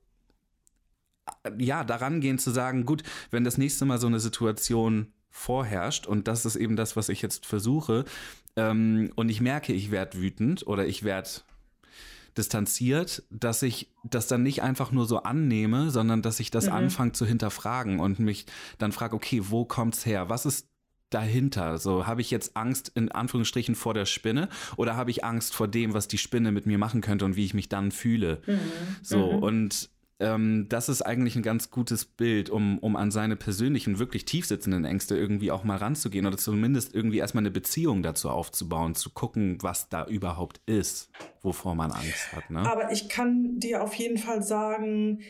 ja 1.58 1.84
daran 1.84 2.20
gehen 2.20 2.38
zu 2.38 2.50
sagen, 2.50 2.86
gut, 2.86 3.02
wenn 3.30 3.44
das 3.44 3.58
nächste 3.58 3.84
Mal 3.84 3.98
so 3.98 4.06
eine 4.06 4.20
Situation 4.20 5.12
vorherrscht. 5.30 6.06
Und 6.06 6.28
das 6.28 6.44
ist 6.44 6.56
eben 6.56 6.76
das, 6.76 6.96
was 6.96 7.08
ich 7.08 7.22
jetzt 7.22 7.46
versuche. 7.46 8.04
Ähm, 8.56 9.12
und 9.14 9.28
ich 9.28 9.40
merke, 9.40 9.72
ich 9.72 9.90
werde 9.90 10.18
wütend 10.18 10.66
oder 10.66 10.86
ich 10.86 11.02
werde 11.02 11.30
distanziert, 12.36 13.24
dass 13.30 13.62
ich 13.62 13.88
das 14.04 14.28
dann 14.28 14.42
nicht 14.42 14.62
einfach 14.62 14.92
nur 14.92 15.06
so 15.06 15.22
annehme, 15.22 15.90
sondern 15.90 16.22
dass 16.22 16.40
ich 16.40 16.50
das 16.50 16.66
mhm. 16.66 16.72
anfange 16.72 17.12
zu 17.12 17.26
hinterfragen 17.26 17.98
und 17.98 18.20
mich 18.20 18.46
dann 18.78 18.92
frage, 18.92 19.16
okay, 19.16 19.42
wo 19.44 19.64
kommt's 19.64 20.06
her? 20.06 20.28
Was 20.28 20.46
ist 20.46 20.68
dahinter? 21.10 21.78
So, 21.78 22.06
habe 22.06 22.20
ich 22.20 22.30
jetzt 22.30 22.56
Angst 22.56 22.92
in 22.94 23.10
Anführungsstrichen 23.10 23.74
vor 23.74 23.94
der 23.94 24.06
Spinne 24.06 24.48
oder 24.76 24.96
habe 24.96 25.10
ich 25.10 25.24
Angst 25.24 25.54
vor 25.54 25.68
dem, 25.68 25.94
was 25.94 26.06
die 26.06 26.18
Spinne 26.18 26.52
mit 26.52 26.66
mir 26.66 26.78
machen 26.78 27.00
könnte 27.00 27.24
und 27.24 27.36
wie 27.36 27.44
ich 27.44 27.54
mich 27.54 27.68
dann 27.68 27.90
fühle? 27.90 28.40
Mhm. 28.46 28.58
So, 29.02 29.32
mhm. 29.32 29.42
und 29.42 29.90
ähm, 30.20 30.66
das 30.68 30.88
ist 30.88 31.02
eigentlich 31.02 31.36
ein 31.36 31.42
ganz 31.42 31.70
gutes 31.70 32.04
Bild, 32.04 32.50
um, 32.50 32.78
um 32.78 32.96
an 32.96 33.10
seine 33.10 33.36
persönlichen, 33.36 33.98
wirklich 33.98 34.24
tiefsitzenden 34.24 34.84
Ängste 34.84 35.16
irgendwie 35.16 35.52
auch 35.52 35.62
mal 35.62 35.76
ranzugehen 35.76 36.26
oder 36.26 36.36
zumindest 36.36 36.94
irgendwie 36.94 37.18
erstmal 37.18 37.42
eine 37.42 37.52
Beziehung 37.52 38.02
dazu 38.02 38.28
aufzubauen, 38.30 38.94
zu 38.94 39.10
gucken, 39.10 39.58
was 39.60 39.88
da 39.88 40.06
überhaupt 40.06 40.60
ist, 40.66 41.10
wovor 41.42 41.74
man 41.74 41.92
Angst 41.92 42.32
hat. 42.32 42.50
Ne? 42.50 42.60
Aber 42.60 42.90
ich 42.90 43.08
kann 43.08 43.60
dir 43.60 43.82
auf 43.82 43.94
jeden 43.94 44.18
Fall 44.18 44.42
sagen, 44.42 45.20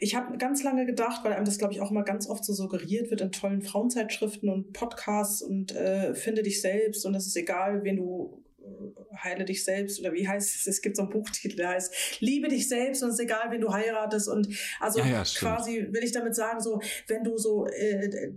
ich 0.00 0.14
habe 0.14 0.36
ganz 0.38 0.62
lange 0.62 0.86
gedacht, 0.86 1.24
weil 1.24 1.32
einem 1.32 1.44
das, 1.44 1.58
glaube 1.58 1.74
ich, 1.74 1.80
auch 1.80 1.90
immer 1.90 2.02
ganz 2.04 2.28
oft 2.28 2.44
so 2.44 2.54
suggeriert 2.54 3.10
wird 3.10 3.20
in 3.20 3.32
tollen 3.32 3.62
Frauenzeitschriften 3.62 4.48
und 4.48 4.72
Podcasts 4.72 5.42
und 5.42 5.74
äh, 5.76 6.14
finde 6.14 6.42
dich 6.42 6.60
selbst 6.60 7.04
und 7.04 7.14
es 7.14 7.26
ist 7.26 7.36
egal, 7.36 7.84
wen 7.84 7.96
du 7.96 8.41
heile 9.22 9.44
dich 9.44 9.64
selbst 9.64 10.00
oder 10.00 10.12
wie 10.12 10.26
heißt 10.26 10.54
es? 10.54 10.66
Es 10.66 10.82
gibt 10.82 10.96
so 10.96 11.02
einen 11.02 11.10
Buchtitel, 11.10 11.56
der 11.56 11.70
heißt 11.70 12.20
Liebe 12.20 12.48
dich 12.48 12.68
selbst 12.68 13.02
und 13.02 13.10
es 13.10 13.14
ist 13.14 13.20
egal, 13.20 13.50
wen 13.50 13.60
du 13.60 13.72
heiratest. 13.72 14.28
Und 14.28 14.48
also 14.80 15.00
Ja, 15.00 15.06
ja, 15.06 15.22
quasi 15.22 15.88
will 15.90 16.02
ich 16.02 16.12
damit 16.12 16.34
sagen, 16.34 16.60
so 16.60 16.80
wenn 17.08 17.24
du 17.24 17.36
so 17.36 17.66
äh, 17.66 18.32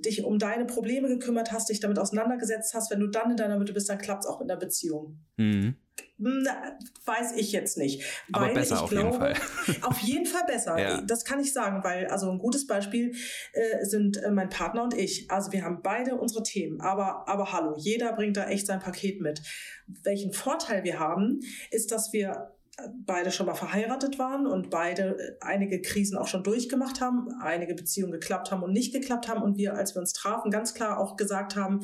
dich 0.00 0.24
um 0.24 0.38
deine 0.38 0.64
Probleme 0.64 1.08
gekümmert 1.08 1.52
hast, 1.52 1.68
dich 1.68 1.80
damit 1.80 1.98
auseinandergesetzt 1.98 2.74
hast, 2.74 2.90
wenn 2.90 3.00
du 3.00 3.08
dann 3.08 3.32
in 3.32 3.36
deiner 3.36 3.58
Mitte 3.58 3.72
bist, 3.72 3.88
dann 3.88 3.98
klappt 3.98 4.24
es 4.24 4.30
auch 4.30 4.40
mit 4.40 4.50
einer 4.50 4.58
Beziehung. 4.58 5.18
Mhm. 5.36 5.76
Na, 6.16 6.78
weiß 7.04 7.32
ich 7.36 7.50
jetzt 7.52 7.76
nicht. 7.76 8.02
Aber 8.32 8.46
weil 8.46 8.54
besser 8.54 8.76
ich 8.76 8.80
auf 8.80 8.92
jeden 8.92 9.10
glaube, 9.10 9.18
Fall. 9.18 9.34
Auf 9.82 9.98
jeden 9.98 10.26
Fall 10.26 10.44
besser. 10.46 10.78
Ja. 10.84 11.00
Das 11.00 11.24
kann 11.24 11.40
ich 11.40 11.52
sagen, 11.52 11.84
weil 11.84 12.06
also 12.08 12.30
ein 12.30 12.38
gutes 12.38 12.66
Beispiel 12.66 13.14
äh, 13.52 13.84
sind 13.84 14.16
äh, 14.16 14.30
mein 14.30 14.48
Partner 14.48 14.82
und 14.82 14.94
ich. 14.94 15.30
Also 15.30 15.52
wir 15.52 15.64
haben 15.64 15.80
beide 15.82 16.16
unsere 16.16 16.42
Themen, 16.42 16.80
aber 16.80 17.28
aber 17.28 17.52
hallo, 17.52 17.74
jeder 17.78 18.12
bringt 18.12 18.36
da 18.36 18.48
echt 18.48 18.66
sein 18.66 18.80
Paket 18.80 19.20
mit. 19.20 19.40
Welchen 19.86 20.32
Vorteil 20.32 20.84
wir 20.84 20.98
haben, 20.98 21.40
ist, 21.70 21.92
dass 21.92 22.12
wir 22.12 22.54
äh, 22.76 22.88
beide 23.06 23.30
schon 23.30 23.46
mal 23.46 23.54
verheiratet 23.54 24.18
waren 24.18 24.46
und 24.46 24.68
beide 24.68 25.16
äh, 25.18 25.36
einige 25.40 25.80
Krisen 25.80 26.18
auch 26.18 26.28
schon 26.28 26.42
durchgemacht 26.42 27.00
haben, 27.00 27.28
einige 27.40 27.74
Beziehungen 27.74 28.12
geklappt 28.12 28.50
haben 28.50 28.62
und 28.62 28.72
nicht 28.72 28.92
geklappt 28.92 29.28
haben 29.28 29.42
und 29.42 29.56
wir, 29.56 29.74
als 29.74 29.94
wir 29.94 30.00
uns 30.00 30.12
trafen, 30.12 30.50
ganz 30.50 30.74
klar 30.74 30.98
auch 30.98 31.16
gesagt 31.16 31.56
haben, 31.56 31.80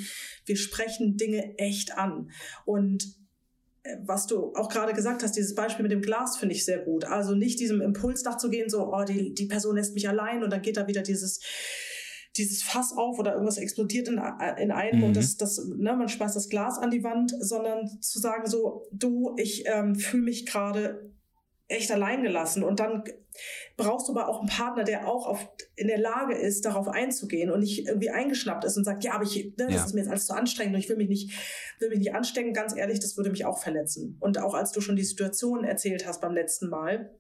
wir 0.47 0.57
sprechen 0.57 1.17
Dinge 1.17 1.59
echt 1.59 1.97
an 1.97 2.31
und 2.65 3.21
was 4.05 4.27
du 4.27 4.53
auch 4.55 4.69
gerade 4.69 4.93
gesagt 4.93 5.23
hast, 5.23 5.37
dieses 5.37 5.55
Beispiel 5.55 5.83
mit 5.83 5.93
dem 5.93 6.03
Glas 6.03 6.37
finde 6.37 6.55
ich 6.55 6.65
sehr 6.65 6.81
gut. 6.81 7.05
Also 7.05 7.35
nicht 7.35 7.61
diesem 7.61 7.81
Impuls 7.81 8.23
nachzugehen, 8.25 8.69
so, 8.69 8.93
oh, 8.93 9.05
die, 9.05 9.35
die 9.35 9.47
Person 9.47 9.77
lässt 9.77 9.95
mich 9.95 10.09
allein 10.09 10.43
und 10.43 10.51
dann 10.51 10.63
geht 10.63 10.77
da 10.77 10.87
wieder 10.87 11.03
dieses, 11.03 11.41
dieses 12.37 12.63
Fass 12.63 12.93
auf 12.97 13.19
oder 13.19 13.33
irgendwas 13.33 13.59
explodiert 13.59 14.09
in, 14.09 14.21
in 14.59 14.71
einem 14.71 14.99
Mhm. 14.99 15.05
und 15.05 15.17
das, 15.17 15.37
das, 15.37 15.59
ne, 15.77 15.97
man 15.97 16.09
schmeißt 16.09 16.37
das 16.37 16.49
Glas 16.49 16.79
an 16.79 16.91
die 16.91 17.03
Wand, 17.03 17.33
sondern 17.41 17.87
zu 18.01 18.19
sagen 18.19 18.49
so, 18.49 18.87
du, 18.93 19.35
ich 19.39 19.65
ähm, 19.67 19.95
fühle 19.95 20.25
mich 20.25 20.47
gerade 20.47 21.13
echt 21.67 21.91
allein 21.91 22.23
gelassen 22.23 22.63
und 22.63 22.81
dann 22.81 23.05
brauchst 23.81 24.09
du 24.09 24.13
aber 24.13 24.29
auch 24.29 24.39
einen 24.41 24.49
Partner, 24.49 24.85
der 24.85 25.09
auch 25.09 25.27
auf, 25.27 25.49
in 25.77 25.89
der 25.89 25.99
Lage 25.99 26.35
ist, 26.35 26.65
darauf 26.65 26.89
einzugehen 26.89 27.51
und 27.51 27.61
nicht 27.61 27.87
irgendwie 27.87 28.11
eingeschnappt 28.11 28.65
ist 28.65 28.77
und 28.77 28.85
sagt, 28.85 29.05
ja, 29.05 29.13
aber 29.15 29.25
ich, 29.25 29.45
ne, 29.57 29.67
das 29.67 29.75
Ja. 29.75 29.85
ist 29.85 29.95
mir 29.95 30.01
jetzt 30.01 30.11
alles 30.11 30.27
zu 30.27 30.35
anstrengend 30.35 30.75
und 30.75 30.81
ich 30.81 30.89
will 30.89 30.97
mich 30.97 31.09
nicht, 31.09 31.33
will 31.81 31.89
mich 31.89 31.99
nicht 31.99 32.15
anstecken. 32.15 32.53
Ganz 32.53 32.77
ehrlich, 32.77 33.01
das 33.01 33.17
würde 33.17 33.31
mich 33.31 33.45
auch 33.45 33.59
verletzen. 33.59 34.17
Und 34.21 34.39
auch 34.39 34.55
als 34.55 34.73
du 34.73 34.81
schon 34.81 34.97
die 34.97 35.05
Situation 35.05 35.65
erzählt 35.65 36.07
hast 36.07 36.21
beim 36.21 36.35
letzten 36.35 36.69
Mal, 36.69 37.11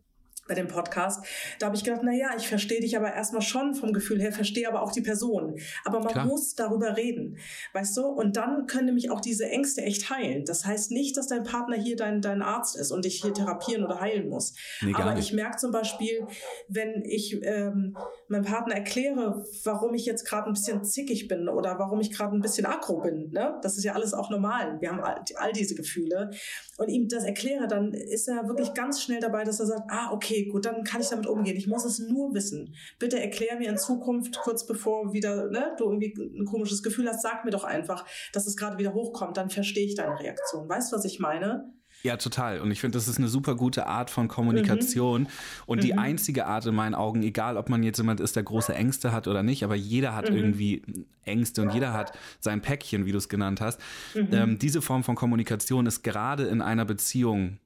bei 0.50 0.56
dem 0.56 0.66
Podcast, 0.66 1.24
da 1.60 1.66
habe 1.66 1.76
ich 1.76 1.84
gedacht, 1.84 2.02
na 2.04 2.12
ja, 2.12 2.30
ich 2.36 2.48
verstehe 2.48 2.80
dich 2.80 2.96
aber 2.96 3.14
erstmal 3.14 3.40
schon 3.40 3.74
vom 3.76 3.92
Gefühl 3.92 4.20
her, 4.20 4.32
verstehe 4.32 4.68
aber 4.68 4.82
auch 4.82 4.90
die 4.90 5.00
Person. 5.00 5.54
Aber 5.84 6.00
man 6.00 6.12
Klar. 6.12 6.26
muss 6.26 6.56
darüber 6.56 6.96
reden, 6.96 7.38
weißt 7.72 7.96
du? 7.96 8.06
Und 8.06 8.36
dann 8.36 8.66
können 8.66 8.86
nämlich 8.86 9.12
auch 9.12 9.20
diese 9.20 9.48
Ängste 9.48 9.82
echt 9.82 10.10
heilen. 10.10 10.44
Das 10.44 10.66
heißt 10.66 10.90
nicht, 10.90 11.16
dass 11.16 11.28
dein 11.28 11.44
Partner 11.44 11.76
hier 11.76 11.94
dein, 11.94 12.20
dein 12.20 12.42
Arzt 12.42 12.76
ist 12.76 12.90
und 12.90 13.04
dich 13.04 13.22
hier 13.22 13.32
therapieren 13.32 13.84
oder 13.84 14.00
heilen 14.00 14.28
muss. 14.28 14.54
Nee, 14.82 14.92
aber 14.92 15.14
nicht. 15.14 15.28
ich 15.28 15.32
merke 15.32 15.56
zum 15.56 15.70
Beispiel, 15.70 16.26
wenn 16.66 17.04
ich 17.04 17.38
ähm, 17.44 17.96
meinem 18.26 18.44
Partner 18.44 18.74
erkläre, 18.74 19.44
warum 19.62 19.94
ich 19.94 20.04
jetzt 20.04 20.26
gerade 20.26 20.48
ein 20.48 20.54
bisschen 20.54 20.82
zickig 20.82 21.28
bin 21.28 21.48
oder 21.48 21.78
warum 21.78 22.00
ich 22.00 22.10
gerade 22.10 22.34
ein 22.34 22.42
bisschen 22.42 22.66
aggro 22.66 23.00
bin, 23.00 23.30
ne? 23.30 23.56
das 23.62 23.76
ist 23.76 23.84
ja 23.84 23.92
alles 23.92 24.14
auch 24.14 24.30
normal. 24.30 24.78
Wir 24.80 24.90
haben 24.90 25.00
all, 25.00 25.22
all 25.36 25.52
diese 25.52 25.76
Gefühle. 25.76 26.30
Und 26.76 26.88
ihm 26.88 27.06
das 27.06 27.22
erkläre, 27.22 27.68
dann 27.68 27.92
ist 27.92 28.26
er 28.26 28.48
wirklich 28.48 28.74
ganz 28.74 29.00
schnell 29.00 29.20
dabei, 29.20 29.44
dass 29.44 29.60
er 29.60 29.66
sagt, 29.66 29.84
ah, 29.90 30.10
okay, 30.12 30.39
gut, 30.48 30.64
dann 30.66 30.85
kann 30.85 31.00
ich 31.00 31.09
damit 31.09 31.26
umgehen. 31.26 31.57
Ich 31.57 31.66
muss 31.66 31.85
es 31.85 31.98
nur 31.98 32.35
wissen. 32.35 32.74
Bitte 32.98 33.20
erklär 33.20 33.57
mir 33.59 33.68
in 33.70 33.79
Zukunft, 33.79 34.38
kurz 34.38 34.66
bevor 34.66 35.12
wieder 35.12 35.48
ne, 35.50 35.72
du 35.79 35.85
irgendwie 35.85 36.14
ein 36.18 36.44
komisches 36.46 36.83
Gefühl 36.83 37.09
hast, 37.09 37.22
sag 37.22 37.44
mir 37.44 37.50
doch 37.50 37.64
einfach, 37.64 38.05
dass 38.33 38.46
es 38.46 38.57
gerade 38.57 38.79
wieder 38.79 38.94
hochkommt, 38.94 39.37
dann 39.37 39.50
verstehe 39.50 39.87
ich 39.87 39.94
deine 39.94 40.18
Reaktion. 40.18 40.68
Weißt 40.68 40.92
du, 40.92 40.96
was 40.96 41.05
ich 41.05 41.18
meine? 41.20 41.72
Ja, 42.03 42.16
total. 42.16 42.61
Und 42.61 42.70
ich 42.70 42.81
finde, 42.81 42.96
das 42.96 43.09
ist 43.09 43.18
eine 43.18 43.29
super 43.29 43.57
gute 43.57 43.87
Art 43.87 44.09
von 44.09 44.26
Kommunikation. 44.26 45.29
Und 45.66 45.83
die 45.83 45.92
Mhm. 45.92 45.98
einzige 45.98 46.46
Art 46.46 46.64
in 46.64 46.74
meinen 46.74 46.94
Augen, 46.94 47.22
egal 47.22 47.59
ob 47.59 47.68
man 47.68 47.83
jetzt 47.83 47.98
jemand 47.98 48.20
ist, 48.20 48.37
der 48.37 48.42
große 48.42 48.74
Ängste 48.74 49.12
hat 49.12 49.29
oder 49.29 49.42
nicht, 49.42 49.64
aber 49.64 49.74
jeder 49.74 50.14
hat 50.14 50.31
Mhm. 50.31 50.37
irgendwie 50.37 50.83
Ängste 51.24 51.61
und 51.61 51.74
jeder 51.74 51.92
hat 51.92 52.16
sein 52.38 52.62
Päckchen, 52.62 53.05
wie 53.05 53.12
du 53.12 53.18
es 53.18 53.29
genannt 53.29 53.61
hast. 53.61 53.81
Mhm. 54.14 54.29
Ähm, 54.33 54.59
diese 54.59 54.81
Form 54.81 55.05
von 55.05 55.14
Kommunikation 55.14 55.85
ist 55.85 56.03
gerade 56.03 56.44
in 56.44 56.62
einer 56.62 56.87
Beziehung 56.87 57.59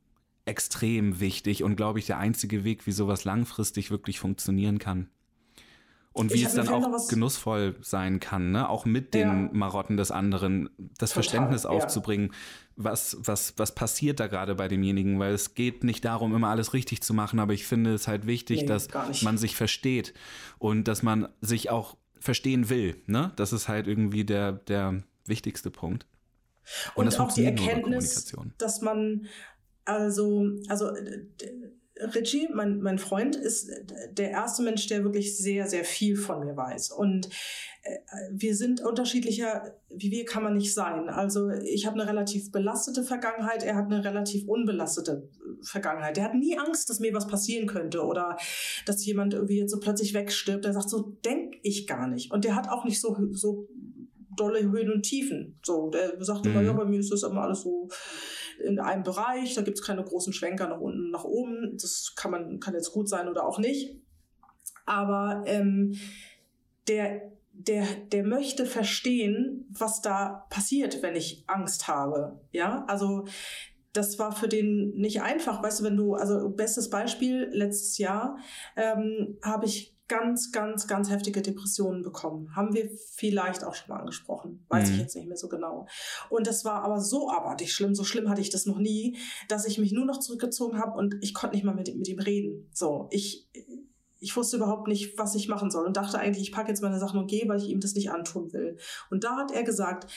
extrem 0.46 1.20
wichtig 1.20 1.62
und, 1.62 1.76
glaube 1.76 1.98
ich, 1.98 2.06
der 2.06 2.18
einzige 2.18 2.64
Weg, 2.64 2.86
wie 2.86 2.92
sowas 2.92 3.24
langfristig 3.24 3.90
wirklich 3.90 4.18
funktionieren 4.20 4.78
kann. 4.78 5.08
Und 6.12 6.32
wie 6.32 6.44
es 6.44 6.54
dann 6.54 6.68
auch 6.68 7.08
genussvoll 7.08 7.74
sein 7.80 8.20
kann, 8.20 8.52
ne? 8.52 8.68
auch 8.68 8.84
mit 8.84 9.14
den 9.14 9.46
Ja. 9.46 9.50
Marotten 9.52 9.96
des 9.96 10.12
anderen, 10.12 10.70
das 10.78 11.10
Total, 11.10 11.14
Verständnis 11.14 11.64
ja. 11.64 11.70
aufzubringen, 11.70 12.32
was, 12.76 13.16
was, 13.18 13.54
was 13.56 13.74
passiert 13.74 14.20
da 14.20 14.28
gerade 14.28 14.54
bei 14.54 14.68
demjenigen, 14.68 15.18
weil 15.18 15.34
es 15.34 15.54
geht 15.54 15.82
nicht 15.82 16.04
darum, 16.04 16.32
immer 16.32 16.50
alles 16.50 16.72
richtig 16.72 17.02
zu 17.02 17.14
machen, 17.14 17.40
aber 17.40 17.52
ich 17.52 17.66
finde 17.66 17.94
es 17.94 18.06
halt 18.06 18.28
wichtig, 18.28 18.60
Nee, 18.60 18.66
dass 18.66 18.88
man 19.22 19.38
sich 19.38 19.56
versteht 19.56 20.14
und 20.58 20.86
dass 20.86 21.02
man 21.02 21.28
sich 21.40 21.70
auch 21.70 21.96
verstehen 22.20 22.68
will. 22.68 23.02
Ne? 23.06 23.32
Das 23.34 23.52
ist 23.52 23.66
halt 23.66 23.88
irgendwie 23.88 24.24
der, 24.24 24.52
der 24.52 25.02
wichtigste 25.26 25.72
Punkt. 25.72 26.06
Und, 26.94 27.06
das 27.06 27.18
auch 27.18 27.32
die 27.32 27.44
Erkenntnis, 27.44 28.30
Kommunikation. 28.30 28.54
dass 28.58 28.80
man 28.80 29.26
also, 29.84 30.46
also 30.68 30.88
äh, 30.88 31.26
Richie, 32.14 32.48
mein, 32.52 32.80
mein 32.80 32.98
Freund, 32.98 33.36
ist 33.36 33.70
der 34.12 34.30
erste 34.30 34.62
Mensch, 34.62 34.88
der 34.88 35.04
wirklich 35.04 35.38
sehr, 35.38 35.68
sehr 35.68 35.84
viel 35.84 36.16
von 36.16 36.44
mir 36.44 36.56
weiß. 36.56 36.90
Und 36.90 37.28
äh, 37.82 37.98
wir 38.32 38.56
sind 38.56 38.80
unterschiedlicher, 38.80 39.76
wie 39.90 40.10
wir 40.10 40.24
kann 40.24 40.42
man 40.42 40.54
nicht 40.54 40.74
sein. 40.74 41.08
Also 41.08 41.50
ich 41.50 41.86
habe 41.86 42.00
eine 42.00 42.10
relativ 42.10 42.50
belastete 42.50 43.04
Vergangenheit, 43.04 43.62
er 43.62 43.76
hat 43.76 43.86
eine 43.86 44.04
relativ 44.04 44.48
unbelastete 44.48 45.28
Vergangenheit. 45.62 46.16
Der 46.16 46.24
hat 46.24 46.34
nie 46.34 46.58
Angst, 46.58 46.90
dass 46.90 46.98
mir 46.98 47.14
was 47.14 47.28
passieren 47.28 47.68
könnte 47.68 48.02
oder 48.02 48.36
dass 48.86 49.06
jemand 49.06 49.34
irgendwie 49.34 49.58
jetzt 49.58 49.70
so 49.70 49.78
plötzlich 49.78 50.14
wegstirbt. 50.14 50.64
Der 50.64 50.72
sagt, 50.72 50.90
so 50.90 51.16
denk 51.24 51.54
ich 51.62 51.86
gar 51.86 52.08
nicht. 52.08 52.32
Und 52.32 52.44
der 52.44 52.56
hat 52.56 52.68
auch 52.68 52.84
nicht 52.84 53.00
so, 53.00 53.16
so 53.30 53.68
dolle 54.36 54.62
Höhen 54.68 54.90
und 54.90 55.02
Tiefen. 55.02 55.60
So, 55.62 55.90
der 55.90 56.22
sagt 56.24 56.44
immer, 56.46 56.60
Mhm. 56.60 56.66
ja, 56.66 56.72
bei 56.72 56.84
mir 56.84 56.98
ist 56.98 57.12
das 57.12 57.22
immer 57.22 57.42
alles 57.42 57.60
so 57.60 57.88
in 58.62 58.78
einem 58.80 59.02
Bereich, 59.02 59.54
da 59.54 59.62
gibt's 59.62 59.82
keine 59.82 60.04
großen 60.04 60.32
Schwenker 60.32 60.68
nach 60.68 60.80
unten, 60.80 61.10
nach 61.10 61.24
oben. 61.24 61.76
Das 61.80 62.14
kann 62.16 62.30
man, 62.30 62.60
kann 62.60 62.74
jetzt 62.74 62.92
gut 62.92 63.08
sein 63.08 63.28
oder 63.28 63.46
auch 63.46 63.58
nicht. 63.58 63.96
Aber 64.86 65.44
ähm, 65.46 65.98
der, 66.88 67.32
der, 67.52 67.86
der 68.12 68.24
möchte 68.24 68.66
verstehen, 68.66 69.66
was 69.70 70.02
da 70.02 70.46
passiert, 70.50 71.02
wenn 71.02 71.16
ich 71.16 71.44
Angst 71.46 71.88
habe. 71.88 72.40
Ja, 72.52 72.84
also 72.86 73.24
das 73.92 74.18
war 74.18 74.32
für 74.32 74.48
den 74.48 74.90
nicht 74.96 75.22
einfach. 75.22 75.62
Weißt 75.62 75.80
du, 75.80 75.84
wenn 75.84 75.96
du, 75.96 76.14
also 76.14 76.50
bestes 76.50 76.90
Beispiel, 76.90 77.48
letztes 77.52 77.98
Jahr 77.98 78.38
ähm, 78.76 79.38
habe 79.42 79.66
ich 79.66 79.93
ganz, 80.08 80.52
ganz, 80.52 80.86
ganz 80.86 81.08
heftige 81.10 81.40
Depressionen 81.40 82.02
bekommen. 82.02 82.54
Haben 82.54 82.74
wir 82.74 82.90
vielleicht 83.14 83.64
auch 83.64 83.74
schon 83.74 83.88
mal 83.88 84.00
angesprochen. 84.00 84.64
Weiß 84.68 84.88
Mhm. 84.88 84.94
ich 84.94 85.00
jetzt 85.00 85.16
nicht 85.16 85.28
mehr 85.28 85.36
so 85.36 85.48
genau. 85.48 85.86
Und 86.28 86.46
das 86.46 86.64
war 86.64 86.82
aber 86.82 87.00
so 87.00 87.30
abartig 87.30 87.72
schlimm, 87.72 87.94
so 87.94 88.04
schlimm 88.04 88.28
hatte 88.28 88.40
ich 88.42 88.50
das 88.50 88.66
noch 88.66 88.78
nie, 88.78 89.16
dass 89.48 89.66
ich 89.66 89.78
mich 89.78 89.92
nur 89.92 90.04
noch 90.04 90.20
zurückgezogen 90.20 90.78
habe 90.78 90.98
und 90.98 91.16
ich 91.22 91.32
konnte 91.32 91.56
nicht 91.56 91.64
mal 91.64 91.74
mit, 91.74 91.94
mit 91.96 92.06
ihm 92.08 92.18
reden. 92.18 92.68
So, 92.74 93.08
ich, 93.10 93.48
ich 94.20 94.36
wusste 94.36 94.56
überhaupt 94.58 94.88
nicht, 94.88 95.18
was 95.18 95.34
ich 95.34 95.48
machen 95.48 95.70
soll 95.70 95.86
und 95.86 95.96
dachte 95.96 96.18
eigentlich, 96.18 96.42
ich 96.48 96.52
packe 96.52 96.68
jetzt 96.68 96.82
meine 96.82 96.98
Sachen 96.98 97.18
und 97.18 97.26
gehe, 97.30 97.48
weil 97.48 97.58
ich 97.58 97.68
ihm 97.68 97.80
das 97.80 97.94
nicht 97.94 98.10
antun 98.10 98.52
will. 98.52 98.76
Und 99.10 99.24
da 99.24 99.36
hat 99.36 99.52
er 99.52 99.62
gesagt, 99.64 100.10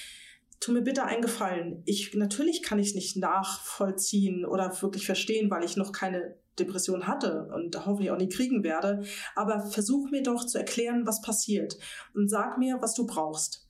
tu 0.60 0.72
mir 0.72 0.82
bitte 0.82 1.04
einen 1.04 1.22
Gefallen. 1.22 1.82
Ich, 1.86 2.14
natürlich 2.14 2.64
kann 2.64 2.80
ich 2.80 2.90
es 2.90 2.96
nicht 2.96 3.16
nachvollziehen 3.18 4.46
oder 4.46 4.82
wirklich 4.82 5.06
verstehen, 5.06 5.50
weil 5.52 5.64
ich 5.64 5.78
noch 5.78 5.92
keine 5.92 6.36
Depression 6.60 7.08
hatte 7.08 7.50
und 7.54 7.86
hoffentlich 7.86 8.12
auch 8.12 8.18
nie 8.18 8.30
kriegen 8.30 8.64
werde. 8.64 9.04
Aber 9.36 9.66
versuch 9.68 10.10
mir 10.10 10.24
doch 10.24 10.46
zu 10.46 10.58
erklären, 10.58 11.06
was 11.06 11.22
passiert 11.22 11.78
und 12.14 12.30
sag 12.30 12.58
mir, 12.58 12.78
was 12.82 12.94
du 12.94 13.06
brauchst. 13.06 13.68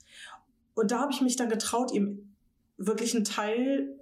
Und 0.73 0.91
da 0.91 0.99
habe 0.99 1.11
ich 1.11 1.21
mich 1.21 1.35
dann 1.35 1.49
getraut, 1.49 1.91
ihm 1.91 2.35
wirklich 2.77 3.15
einen 3.15 3.23
Teil 3.23 3.97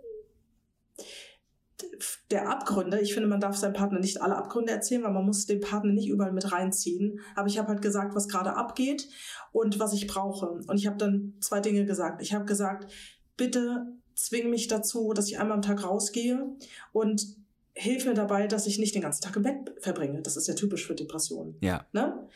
der 2.32 2.50
Abgründe, 2.50 3.00
ich 3.00 3.13
finde, 3.13 3.28
man 3.28 3.39
darf 3.39 3.58
seinem 3.58 3.74
Partner 3.74 4.00
nicht 4.00 4.21
alle 4.21 4.36
Abgründe 4.36 4.71
erzählen, 4.71 5.04
weil 5.04 5.12
man 5.12 5.26
muss 5.26 5.45
den 5.45 5.60
Partner 5.60 5.91
nicht 5.91 6.08
überall 6.08 6.32
mit 6.32 6.52
reinziehen. 6.52 7.19
Aber 7.36 7.48
ich 7.48 7.58
habe 7.58 7.67
halt 7.67 7.82
gesagt, 7.82 8.15
was 8.15 8.28
gerade 8.28 8.56
abgeht 8.56 9.10
und 9.52 9.80
was 9.80 9.93
ich 9.93 10.08
brauche. 10.08 10.48
Und 10.67 10.78
ich 10.78 10.88
habe 10.88 10.98
dann 10.98 11.34
zwei 11.41 11.60
Dinge 11.60 11.86
gesagt. 11.86 12.21
Ich 12.21 12.34
habe 12.34 12.45
gesagt, 12.45 12.91
bitte 13.38 13.86
zwing 14.15 14.50
mich 14.50 14.67
dazu, 14.67 15.13
dass 15.13 15.28
ich 15.28 15.39
einmal 15.39 15.56
am 15.56 15.62
Tag 15.62 15.84
rausgehe 15.84 16.56
und 16.93 17.26
hilf 17.75 18.05
mir 18.05 18.13
dabei, 18.13 18.47
dass 18.47 18.65
ich 18.67 18.79
nicht 18.79 18.95
den 18.95 19.01
ganzen 19.01 19.21
Tag 19.21 19.35
im 19.35 19.43
Bett 19.43 19.73
verbringe. 19.79 20.21
Das 20.21 20.38
ist 20.38 20.47
ja 20.47 20.53
typisch 20.53 20.88
für 20.88 20.95
Depressionen. 20.95 21.57
Ja. 21.61 21.85
Ne? 21.91 22.27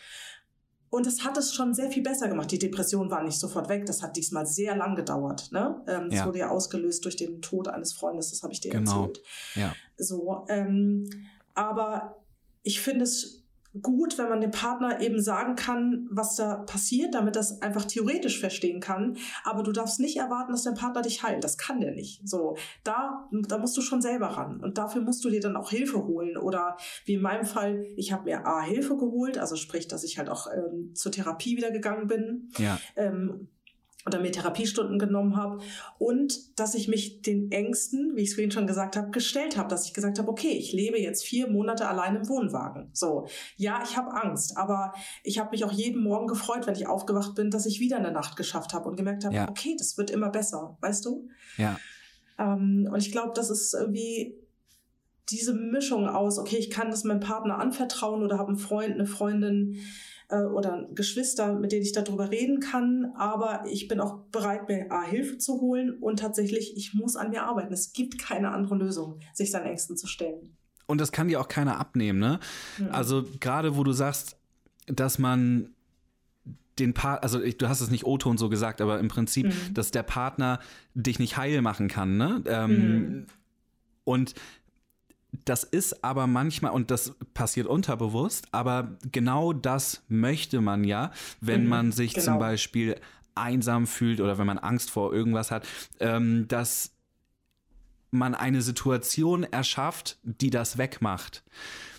Und 0.91 1.05
es 1.07 1.23
hat 1.23 1.37
es 1.37 1.53
schon 1.53 1.73
sehr 1.73 1.91
viel 1.91 2.03
besser 2.03 2.27
gemacht. 2.27 2.51
Die 2.51 2.59
Depression 2.59 3.09
war 3.11 3.23
nicht 3.23 3.39
sofort 3.39 3.69
weg. 3.69 3.85
Das 3.85 4.01
hat 4.01 4.17
diesmal 4.17 4.45
sehr 4.47 4.75
lang 4.75 4.95
gedauert. 4.95 5.51
Ne? 5.51 5.81
Ähm, 5.87 6.09
das 6.09 6.19
Ja. 6.19 6.25
wurde 6.25 6.39
ja 6.39 6.49
ausgelöst 6.49 7.05
durch 7.05 7.15
den 7.15 7.41
Tod 7.41 7.67
eines 7.67 7.93
Freundes. 7.93 8.31
Das 8.31 8.43
habe 8.43 8.53
ich 8.53 8.59
dir 8.59 8.71
Genau. 8.71 9.03
erzählt. 9.07 9.21
Ja. 9.55 9.75
So, 9.97 10.45
ähm, 10.49 11.09
aber 11.53 12.23
ich 12.63 12.81
finde 12.81 13.03
es 13.03 13.38
gut, 13.81 14.17
wenn 14.17 14.29
man 14.29 14.41
dem 14.41 14.51
Partner 14.51 14.99
eben 14.99 15.21
sagen 15.21 15.55
kann, 15.55 16.07
was 16.11 16.35
da 16.35 16.55
passiert, 16.55 17.13
damit 17.13 17.35
das 17.35 17.61
einfach 17.61 17.85
theoretisch 17.85 18.39
verstehen 18.39 18.79
kann. 18.79 19.17
Aber 19.43 19.63
du 19.63 19.71
darfst 19.71 19.99
nicht 19.99 20.17
erwarten, 20.17 20.51
dass 20.51 20.63
dein 20.63 20.73
Partner 20.73 21.01
dich 21.01 21.21
heilt. 21.21 21.43
Das 21.43 21.57
kann 21.57 21.79
der 21.79 21.91
nicht. 21.91 22.27
So, 22.27 22.57
da, 22.83 23.29
da 23.31 23.57
musst 23.57 23.77
du 23.77 23.81
schon 23.81 24.01
selber 24.01 24.27
ran. 24.27 24.59
Und 24.61 24.77
dafür 24.77 25.01
musst 25.01 25.23
du 25.23 25.29
dir 25.29 25.41
dann 25.41 25.55
auch 25.55 25.69
Hilfe 25.69 26.05
holen. 26.05 26.37
Oder 26.37 26.77
wie 27.05 27.13
in 27.13 27.21
meinem 27.21 27.45
Fall, 27.45 27.85
ich 27.95 28.11
habe 28.11 28.25
mir 28.25 28.45
A, 28.45 28.61
Hilfe 28.61 28.97
geholt, 28.97 29.37
also 29.37 29.55
sprich, 29.55 29.87
dass 29.87 30.03
ich 30.03 30.17
halt 30.17 30.29
auch 30.29 30.47
ähm, 30.47 30.95
zur 30.95 31.11
Therapie 31.11 31.55
wieder 31.55 31.71
gegangen 31.71 32.07
bin. 32.07 32.49
Ja. 32.57 32.79
Ähm, 32.95 33.49
oder 34.05 34.19
mir 34.19 34.31
Therapiestunden 34.31 34.97
genommen 34.97 35.35
habe 35.35 35.59
und 35.97 36.57
dass 36.57 36.73
ich 36.73 36.87
mich 36.87 37.21
den 37.21 37.51
Ängsten, 37.51 38.15
wie 38.15 38.21
ich 38.21 38.29
es 38.29 38.35
vorhin 38.35 38.51
schon 38.51 38.65
gesagt 38.65 38.95
habe, 38.95 39.11
gestellt 39.11 39.57
habe, 39.57 39.67
dass 39.67 39.85
ich 39.85 39.93
gesagt 39.93 40.19
habe, 40.19 40.29
okay, 40.29 40.51
ich 40.51 40.71
lebe 40.71 40.99
jetzt 40.99 41.25
vier 41.25 41.49
Monate 41.49 41.87
allein 41.87 42.15
im 42.15 42.29
Wohnwagen. 42.29 42.89
So, 42.93 43.27
ja, 43.57 43.81
ich 43.83 43.97
habe 43.97 44.13
Angst, 44.13 44.57
aber 44.57 44.93
ich 45.23 45.37
habe 45.37 45.51
mich 45.51 45.65
auch 45.65 45.71
jeden 45.73 46.01
Morgen 46.01 46.27
gefreut, 46.27 46.65
wenn 46.65 46.75
ich 46.75 46.87
aufgewacht 46.87 47.35
bin, 47.35 47.51
dass 47.51 47.65
ich 47.65 47.79
wieder 47.81 47.97
eine 47.97 48.11
Nacht 48.11 48.37
geschafft 48.37 48.73
habe 48.73 48.87
und 48.87 48.95
gemerkt 48.95 49.25
habe, 49.25 49.35
Ja. 49.35 49.49
okay, 49.49 49.75
das 49.77 49.97
wird 49.97 50.11
immer 50.11 50.29
besser, 50.29 50.77
weißt 50.79 51.05
du? 51.05 51.27
Ja. 51.57 51.77
Ähm, 52.37 52.87
und 52.91 52.99
ich 52.99 53.11
glaube, 53.11 53.33
das 53.35 53.49
ist 53.49 53.73
irgendwie 53.73 54.33
diese 55.31 55.53
Mischung 55.53 56.07
aus, 56.07 56.37
okay, 56.39 56.57
ich 56.57 56.69
kann 56.69 56.91
das 56.91 57.03
meinem 57.03 57.19
Partner 57.19 57.59
anvertrauen 57.59 58.23
oder 58.23 58.37
habe 58.37 58.49
einen 58.49 58.57
Freund, 58.57 58.93
eine 58.93 59.05
Freundin 59.05 59.77
äh, 60.29 60.41
oder 60.41 60.87
Geschwister, 60.93 61.53
mit 61.59 61.71
denen 61.71 61.83
ich 61.83 61.91
darüber 61.91 62.31
reden 62.31 62.59
kann, 62.59 63.13
aber 63.17 63.63
ich 63.67 63.87
bin 63.87 63.99
auch 63.99 64.19
bereit, 64.31 64.67
mir 64.67 64.91
A, 64.91 65.03
Hilfe 65.03 65.37
zu 65.37 65.61
holen 65.61 65.91
und 65.99 66.19
tatsächlich, 66.19 66.75
ich 66.77 66.93
muss 66.93 67.15
an 67.15 67.29
mir 67.31 67.43
arbeiten. 67.43 67.73
Es 67.73 67.93
gibt 67.93 68.19
keine 68.19 68.51
andere 68.51 68.75
Lösung, 68.75 69.19
sich 69.33 69.51
seinen 69.51 69.65
Ängsten 69.65 69.97
zu 69.97 70.07
stellen. 70.07 70.55
Und 70.87 70.99
das 70.99 71.11
kann 71.11 71.27
dir 71.27 71.39
auch 71.39 71.47
keiner 71.47 71.79
abnehmen, 71.79 72.19
ne? 72.19 72.39
Mhm. 72.77 72.87
Also 72.91 73.23
gerade 73.39 73.77
wo 73.77 73.83
du 73.83 73.91
sagst, 73.91 74.37
dass 74.87 75.19
man 75.19 75.69
den 76.79 76.93
Part, 76.93 77.23
also 77.23 77.41
ich, 77.41 77.57
du 77.57 77.67
hast 77.69 77.81
es 77.81 77.91
nicht 77.91 78.05
O-Ton 78.05 78.37
so 78.37 78.49
gesagt, 78.49 78.81
aber 78.81 78.99
im 78.99 79.07
Prinzip, 79.09 79.47
Mhm. 79.47 79.73
dass 79.73 79.91
der 79.91 80.01
Partner 80.03 80.59
dich 80.95 81.19
nicht 81.19 81.37
heil 81.37 81.61
machen 81.61 81.87
kann, 81.89 82.17
ne? 82.17 82.41
Ähm, 82.47 82.71
Mhm. 82.71 83.25
Und 84.05 84.33
das 85.45 85.63
ist 85.63 86.03
aber 86.03 86.27
manchmal, 86.27 86.71
und 86.71 86.91
das 86.91 87.15
passiert 87.33 87.67
unterbewusst, 87.67 88.47
aber 88.51 88.97
genau 89.11 89.53
das 89.53 90.03
möchte 90.07 90.61
man 90.61 90.83
ja, 90.83 91.11
wenn 91.41 91.63
Mhm, 91.63 91.69
man 91.69 91.91
sich 91.91 92.13
zum 92.13 92.35
genau. 92.35 92.39
Beispiel 92.39 92.95
einsam 93.35 93.87
fühlt 93.87 94.19
oder 94.21 94.37
wenn 94.37 94.47
man 94.47 94.57
Angst 94.57 94.89
vor 94.91 95.13
irgendwas 95.13 95.51
hat, 95.51 95.65
ähm, 95.99 96.47
dass 96.47 96.91
man 98.11 98.35
eine 98.35 98.61
Situation 98.61 99.43
erschafft, 99.43 100.17
die 100.23 100.49
das 100.49 100.77
wegmacht. 100.77 101.43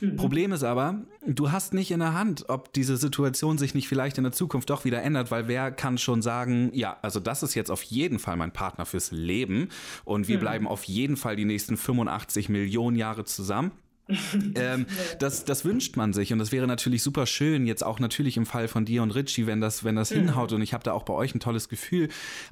Mhm. 0.00 0.16
Problem 0.16 0.52
ist 0.52 0.64
aber, 0.64 1.02
du 1.26 1.52
hast 1.52 1.74
nicht 1.74 1.90
in 1.90 2.00
der 2.00 2.14
Hand, 2.14 2.48
ob 2.48 2.72
diese 2.72 2.96
Situation 2.96 3.58
sich 3.58 3.74
nicht 3.74 3.88
vielleicht 3.88 4.18
in 4.18 4.24
der 4.24 4.32
Zukunft 4.32 4.70
doch 4.70 4.84
wieder 4.84 5.02
ändert, 5.02 5.30
weil 5.30 5.48
wer 5.48 5.70
kann 5.70 5.98
schon 5.98 6.22
sagen, 6.22 6.70
ja, 6.72 6.96
also 7.02 7.20
das 7.20 7.42
ist 7.42 7.54
jetzt 7.54 7.70
auf 7.70 7.82
jeden 7.82 8.18
Fall 8.18 8.36
mein 8.36 8.52
Partner 8.52 8.86
fürs 8.86 9.12
Leben 9.12 9.68
und 10.04 10.28
wir 10.28 10.38
bleiben 10.38 10.66
auf 10.66 10.84
jeden 10.84 11.16
Fall 11.16 11.36
die 11.36 11.44
nächsten 11.44 11.76
85 11.76 12.48
Millionen 12.48 12.96
Jahre 12.96 13.24
zusammen. 13.24 13.72
ähm, 14.54 14.86
das, 15.18 15.44
das 15.44 15.64
wünscht 15.64 15.96
man 15.96 16.12
sich 16.12 16.32
und 16.32 16.38
das 16.38 16.52
wäre 16.52 16.66
natürlich 16.66 17.02
super 17.02 17.26
schön, 17.26 17.66
jetzt 17.66 17.84
auch 17.84 17.98
natürlich 18.00 18.36
im 18.36 18.46
Fall 18.46 18.68
von 18.68 18.84
dir 18.84 19.02
und 19.02 19.10
Richie, 19.12 19.46
wenn 19.46 19.60
das, 19.60 19.84
wenn 19.84 19.96
das 19.96 20.10
hinhaut 20.10 20.52
und 20.52 20.62
ich 20.62 20.74
habe 20.74 20.84
da 20.84 20.92
auch 20.92 21.04
bei 21.04 21.14
euch 21.14 21.34
ein 21.34 21.40
tolles 21.40 21.68
Gefühl. 21.68 22.08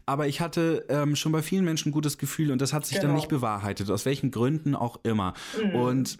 Aber 0.06 0.26
ich 0.28 0.40
hatte 0.40 0.84
ähm, 0.88 1.16
schon 1.16 1.32
bei 1.32 1.42
vielen 1.42 1.64
Menschen 1.64 1.88
ein 1.88 1.92
gutes 1.92 2.18
Gefühl 2.18 2.52
und 2.52 2.60
das 2.62 2.72
hat 2.72 2.86
sich 2.86 2.98
dann 2.98 3.08
Genau. 3.08 3.16
nicht 3.16 3.28
bewahrheitet, 3.28 3.90
aus 3.90 4.04
welchen 4.04 4.30
Gründen 4.30 4.74
auch 4.74 5.00
immer. 5.02 5.32
Und 5.72 6.18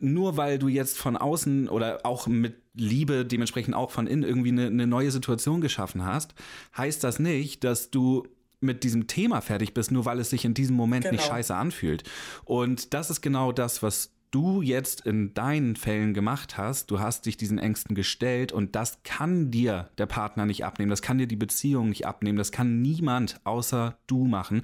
nur 0.00 0.36
weil 0.36 0.58
du 0.58 0.68
jetzt 0.68 0.98
von 0.98 1.16
außen 1.16 1.68
oder 1.68 2.00
auch 2.04 2.26
mit 2.26 2.56
Liebe 2.74 3.24
dementsprechend 3.24 3.74
auch 3.74 3.90
von 3.90 4.06
innen 4.06 4.22
irgendwie 4.22 4.50
eine, 4.50 4.66
eine 4.66 4.86
neue 4.86 5.10
Situation 5.10 5.60
geschaffen 5.60 6.04
hast, 6.04 6.34
heißt 6.76 7.02
das 7.02 7.18
nicht, 7.18 7.64
dass 7.64 7.90
du 7.90 8.24
mit 8.60 8.84
diesem 8.84 9.06
Thema 9.06 9.40
fertig 9.40 9.74
bist, 9.74 9.90
nur 9.90 10.04
weil 10.04 10.18
es 10.18 10.30
sich 10.30 10.44
in 10.44 10.54
diesem 10.54 10.76
Moment 10.76 11.04
nicht 11.10 11.20
Genau. 11.22 11.34
scheiße 11.34 11.54
anfühlt. 11.54 12.04
Und 12.44 12.94
das 12.94 13.10
ist 13.10 13.20
genau 13.20 13.52
das, 13.52 13.82
was 13.82 14.12
du 14.32 14.60
jetzt 14.60 15.06
in 15.06 15.34
deinen 15.34 15.76
Fällen 15.76 16.12
gemacht 16.12 16.58
hast. 16.58 16.90
Du 16.90 16.98
hast 17.00 17.26
dich 17.26 17.36
diesen 17.36 17.58
Ängsten 17.58 17.94
gestellt 17.94 18.52
und 18.52 18.74
das 18.74 18.98
kann 19.04 19.50
dir 19.50 19.88
der 19.98 20.06
Partner 20.06 20.46
nicht 20.46 20.64
abnehmen, 20.64 20.90
das 20.90 21.00
kann 21.00 21.16
dir 21.18 21.26
die 21.28 21.36
Beziehung 21.36 21.88
nicht 21.90 22.06
abnehmen, 22.06 22.36
das 22.36 22.50
kann 22.52 22.82
niemand 22.82 23.40
außer 23.44 23.96
du 24.06 24.24
machen. 24.26 24.62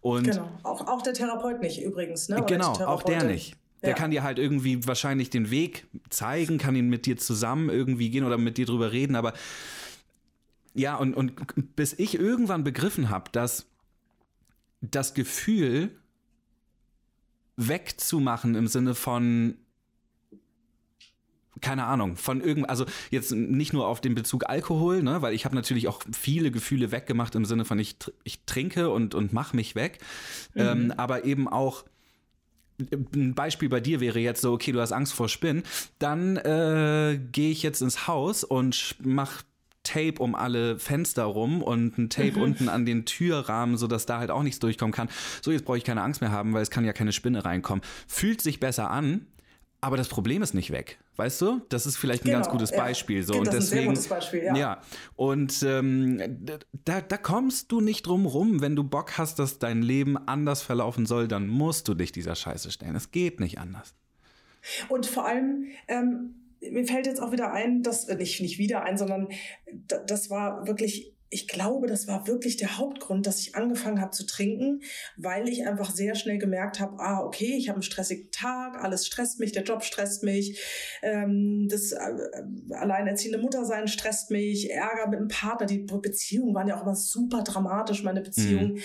Und 0.00 0.24
Genau. 0.24 0.58
Auch, 0.62 0.86
auch 0.88 1.02
der 1.02 1.12
Therapeut 1.14 1.60
nicht 1.60 1.82
übrigens, 1.82 2.28
ne? 2.28 2.36
Oder 2.38 2.46
Genau, 2.46 2.72
auch 2.86 3.02
der 3.02 3.24
nicht. 3.24 3.54
Der 3.82 3.90
Ja. 3.90 3.94
kann 3.96 4.12
dir 4.12 4.22
halt 4.22 4.38
irgendwie 4.38 4.86
wahrscheinlich 4.86 5.28
den 5.28 5.50
Weg 5.50 5.86
zeigen, 6.08 6.56
kann 6.58 6.74
ihn 6.76 6.88
mit 6.88 7.04
dir 7.04 7.16
zusammen 7.16 7.68
irgendwie 7.68 8.10
gehen 8.10 8.24
oder 8.24 8.38
mit 8.38 8.56
dir 8.56 8.64
drüber 8.66 8.92
reden, 8.92 9.14
aber 9.16 9.34
ja, 10.74 10.96
und, 10.96 11.14
und 11.14 11.76
bis 11.76 11.92
ich 11.92 12.18
irgendwann 12.18 12.64
begriffen 12.64 13.10
habe, 13.10 13.30
dass 13.32 13.66
das 14.80 15.14
Gefühl 15.14 15.90
wegzumachen 17.56 18.54
im 18.54 18.66
Sinne 18.66 18.94
von 18.94 19.56
keine 21.60 21.84
Ahnung, 21.84 22.16
von 22.16 22.40
irgend, 22.40 22.68
also 22.68 22.86
jetzt 23.10 23.30
nicht 23.30 23.72
nur 23.72 23.86
auf 23.86 24.00
den 24.00 24.14
Bezug 24.14 24.48
Alkohol, 24.48 25.02
ne, 25.02 25.22
weil 25.22 25.32
ich 25.32 25.44
habe 25.44 25.54
natürlich 25.54 25.86
auch 25.86 26.02
viele 26.12 26.50
Gefühle 26.50 26.90
weggemacht 26.90 27.34
im 27.36 27.44
Sinne 27.44 27.64
von 27.64 27.78
ich, 27.78 27.96
ich 28.24 28.44
trinke 28.44 28.90
und, 28.90 29.14
und 29.14 29.32
mach 29.32 29.52
mich 29.52 29.74
weg, 29.74 29.98
ähm, 30.56 30.92
aber 30.96 31.24
eben 31.24 31.48
auch 31.48 31.84
ein 32.90 33.34
Beispiel 33.34 33.68
bei 33.68 33.80
dir 33.80 34.00
wäre 34.00 34.18
jetzt 34.18 34.42
so, 34.42 34.52
okay, 34.52 34.72
du 34.72 34.80
hast 34.80 34.92
Angst 34.92 35.12
vor 35.12 35.28
Spinnen, 35.28 35.62
dann 35.98 36.36
äh, 36.36 37.20
gehe 37.30 37.50
ich 37.50 37.62
jetzt 37.62 37.80
ins 37.80 38.08
Haus 38.08 38.44
und 38.44 38.96
mach 39.00 39.42
Tape 39.82 40.14
um 40.18 40.34
alle 40.34 40.78
Fenster 40.78 41.24
rum 41.24 41.62
und 41.62 41.98
ein 41.98 42.08
Tape 42.10 42.38
unten 42.38 42.68
an 42.68 42.86
den 42.86 43.04
Türrahmen, 43.04 43.76
sodass 43.76 44.06
da 44.06 44.18
halt 44.18 44.30
auch 44.30 44.42
nichts 44.42 44.58
durchkommen 44.60 44.92
kann. 44.92 45.08
So, 45.40 45.50
jetzt 45.50 45.64
brauche 45.64 45.78
ich 45.78 45.84
keine 45.84 46.02
Angst 46.02 46.20
mehr 46.20 46.30
haben, 46.30 46.52
weil 46.54 46.62
es 46.62 46.70
kann 46.70 46.84
ja 46.84 46.92
keine 46.92 47.12
Spinne 47.12 47.44
reinkommen. 47.44 47.82
Fühlt 48.06 48.40
sich 48.40 48.60
besser 48.60 48.90
an, 48.90 49.26
aber 49.80 49.96
das 49.96 50.08
Problem 50.08 50.42
ist 50.42 50.54
nicht 50.54 50.70
weg. 50.70 50.98
Weißt 51.16 51.40
du? 51.42 51.60
Das 51.68 51.84
ist 51.86 51.96
vielleicht 51.96 52.22
ein 52.22 52.26
Genau, 52.26 52.38
ganz 52.38 52.48
gutes 52.48 52.70
ja. 52.70 52.78
Beispiel. 52.78 53.22
So. 53.22 53.32
Das 53.32 53.40
Und 53.40 53.48
ist 53.48 53.54
ein 53.54 53.60
sehr 53.60 53.70
deswegen, 53.78 53.94
gutes 53.94 54.08
Beispiel, 54.08 54.42
ja. 54.54 54.80
Und 55.16 55.62
ähm, 55.64 56.38
da, 56.84 57.00
da 57.00 57.16
kommst 57.16 57.70
du 57.72 57.80
nicht 57.80 58.06
drum 58.06 58.24
rum. 58.24 58.60
Wenn 58.60 58.76
du 58.76 58.84
Bock 58.84 59.18
hast, 59.18 59.38
dass 59.38 59.58
dein 59.58 59.82
Leben 59.82 60.16
anders 60.16 60.62
verlaufen 60.62 61.04
soll, 61.04 61.28
dann 61.28 61.48
musst 61.48 61.88
du 61.88 61.94
dich 61.94 62.12
dieser 62.12 62.34
Scheiße 62.36 62.70
stellen. 62.70 62.94
Es 62.96 63.10
geht 63.10 63.40
nicht 63.40 63.58
anders. 63.58 63.94
Und 64.88 65.06
vor 65.06 65.26
allem, 65.26 65.66
ähm, 65.88 66.36
mir 66.70 66.86
fällt 66.86 67.06
jetzt 67.06 67.20
auch 67.20 67.32
wieder 67.32 67.52
ein, 67.52 67.82
dass, 67.82 68.08
äh, 68.08 68.16
nicht, 68.16 68.40
nicht 68.40 68.58
wieder 68.58 68.82
ein, 68.84 68.96
sondern 68.96 69.28
da, 69.88 69.98
das 69.98 70.30
war 70.30 70.66
wirklich, 70.66 71.16
ich 71.28 71.48
glaube, 71.48 71.86
das 71.86 72.06
war 72.06 72.26
wirklich 72.26 72.58
der 72.58 72.76
Hauptgrund, 72.76 73.26
dass 73.26 73.40
ich 73.40 73.54
angefangen 73.54 74.00
habe 74.00 74.10
zu 74.10 74.26
trinken, 74.26 74.82
weil 75.16 75.48
ich 75.48 75.66
einfach 75.66 75.90
sehr 75.90 76.14
schnell 76.14 76.38
gemerkt 76.38 76.78
habe, 76.78 76.98
ah, 76.98 77.20
okay, 77.20 77.56
ich 77.56 77.68
habe 77.68 77.76
einen 77.76 77.82
stressigen 77.82 78.30
Tag, 78.30 78.82
alles 78.82 79.06
stresst 79.06 79.40
mich, 79.40 79.52
der 79.52 79.62
Job 79.62 79.82
stresst 79.82 80.22
mich, 80.22 80.60
ähm, 81.02 81.68
das 81.70 81.92
äh, 81.92 82.12
alleinerziehende 82.70 83.38
Muttersein 83.38 83.88
stresst 83.88 84.30
mich, 84.30 84.70
Ärger 84.70 85.08
mit 85.08 85.20
dem 85.20 85.28
Partner, 85.28 85.66
die 85.66 85.78
Be- 85.78 86.00
Beziehungen 86.00 86.54
waren 86.54 86.68
ja 86.68 86.76
auch 86.76 86.82
immer 86.82 86.94
super 86.94 87.42
dramatisch, 87.42 88.02
meine 88.02 88.20
Beziehung. 88.20 88.78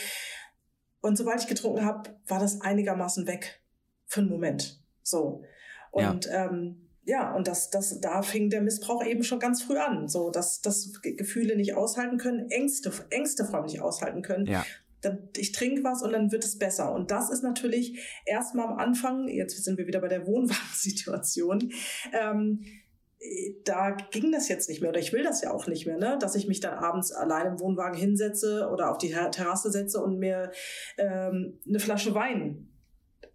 Und 1.02 1.18
sobald 1.18 1.42
ich 1.42 1.48
getrunken 1.48 1.86
habe, 1.86 2.18
war 2.28 2.40
das 2.40 2.62
einigermaßen 2.62 3.28
weg. 3.28 3.62
Für 4.06 4.22
einen 4.22 4.30
Moment. 4.30 4.82
So. 5.04 5.44
Ja. 5.94 6.12
Und 6.12 6.30
ähm, 6.32 6.87
ja, 7.08 7.34
und 7.36 7.47
das, 7.47 7.70
das, 7.70 7.99
da 8.01 8.22
fing 8.22 8.49
der 8.49 8.62
Missbrauch 8.62 9.03
eben 9.03 9.24
schon 9.24 9.39
ganz 9.39 9.64
früh 9.64 9.78
an. 9.78 10.08
So, 10.08 10.30
dass, 10.30 10.62
dass 10.62 11.01
Ge- 11.01 11.16
Gefühle 11.16 11.55
nicht 11.55 11.74
aushalten 11.74 12.18
können, 12.18 12.49
Ängste, 12.51 12.91
Ängste 13.10 13.45
vor 13.45 13.55
allem 13.55 13.66
nicht 13.66 13.82
aushalten 13.82 14.22
können. 14.22 14.45
Ja. 14.45 14.66
Dann, 15.01 15.30
ich 15.38 15.51
trinke 15.53 15.84
was 15.84 16.01
und 16.03 16.12
dann 16.12 16.32
wird 16.32 16.43
es 16.43 16.58
besser. 16.60 16.93
Und 16.93 17.10
das 17.12 17.30
ist 17.30 17.43
natürlich 17.43 17.99
erstmal 18.26 18.68
am 18.68 18.78
Anfang, 18.78 19.28
jetzt 19.30 19.64
sind 19.64 19.78
wir 19.78 19.88
wieder 19.88 20.01
bei 20.01 20.10
der 20.10 20.28
Wohnwagensituation, 20.28 21.72
ähm, 22.14 22.64
da 23.64 23.91
ging 24.12 24.32
das 24.32 24.47
jetzt 24.47 24.70
nicht 24.70 24.82
mehr 24.82 24.91
oder 24.91 24.99
ich 24.99 25.12
will 25.12 25.24
das 25.24 25.41
ja 25.41 25.51
auch 25.51 25.66
nicht 25.66 25.88
mehr, 25.88 25.97
ne? 25.97 26.18
dass 26.22 26.36
ich 26.36 26.47
mich 26.47 26.60
dann 26.60 26.76
abends 26.78 27.12
allein 27.12 27.47
im 27.47 27.60
Wohnwagen 27.60 27.97
hinsetze 27.97 28.70
oder 28.72 28.91
auf 28.91 28.99
die 28.99 29.10
Ter- 29.10 29.32
Terrasse 29.32 29.72
setze 29.72 29.99
und 30.03 30.20
mir 30.20 30.51
ähm, 30.99 31.60
eine 31.68 31.80
Flasche 31.80 32.14
Wein 32.14 32.70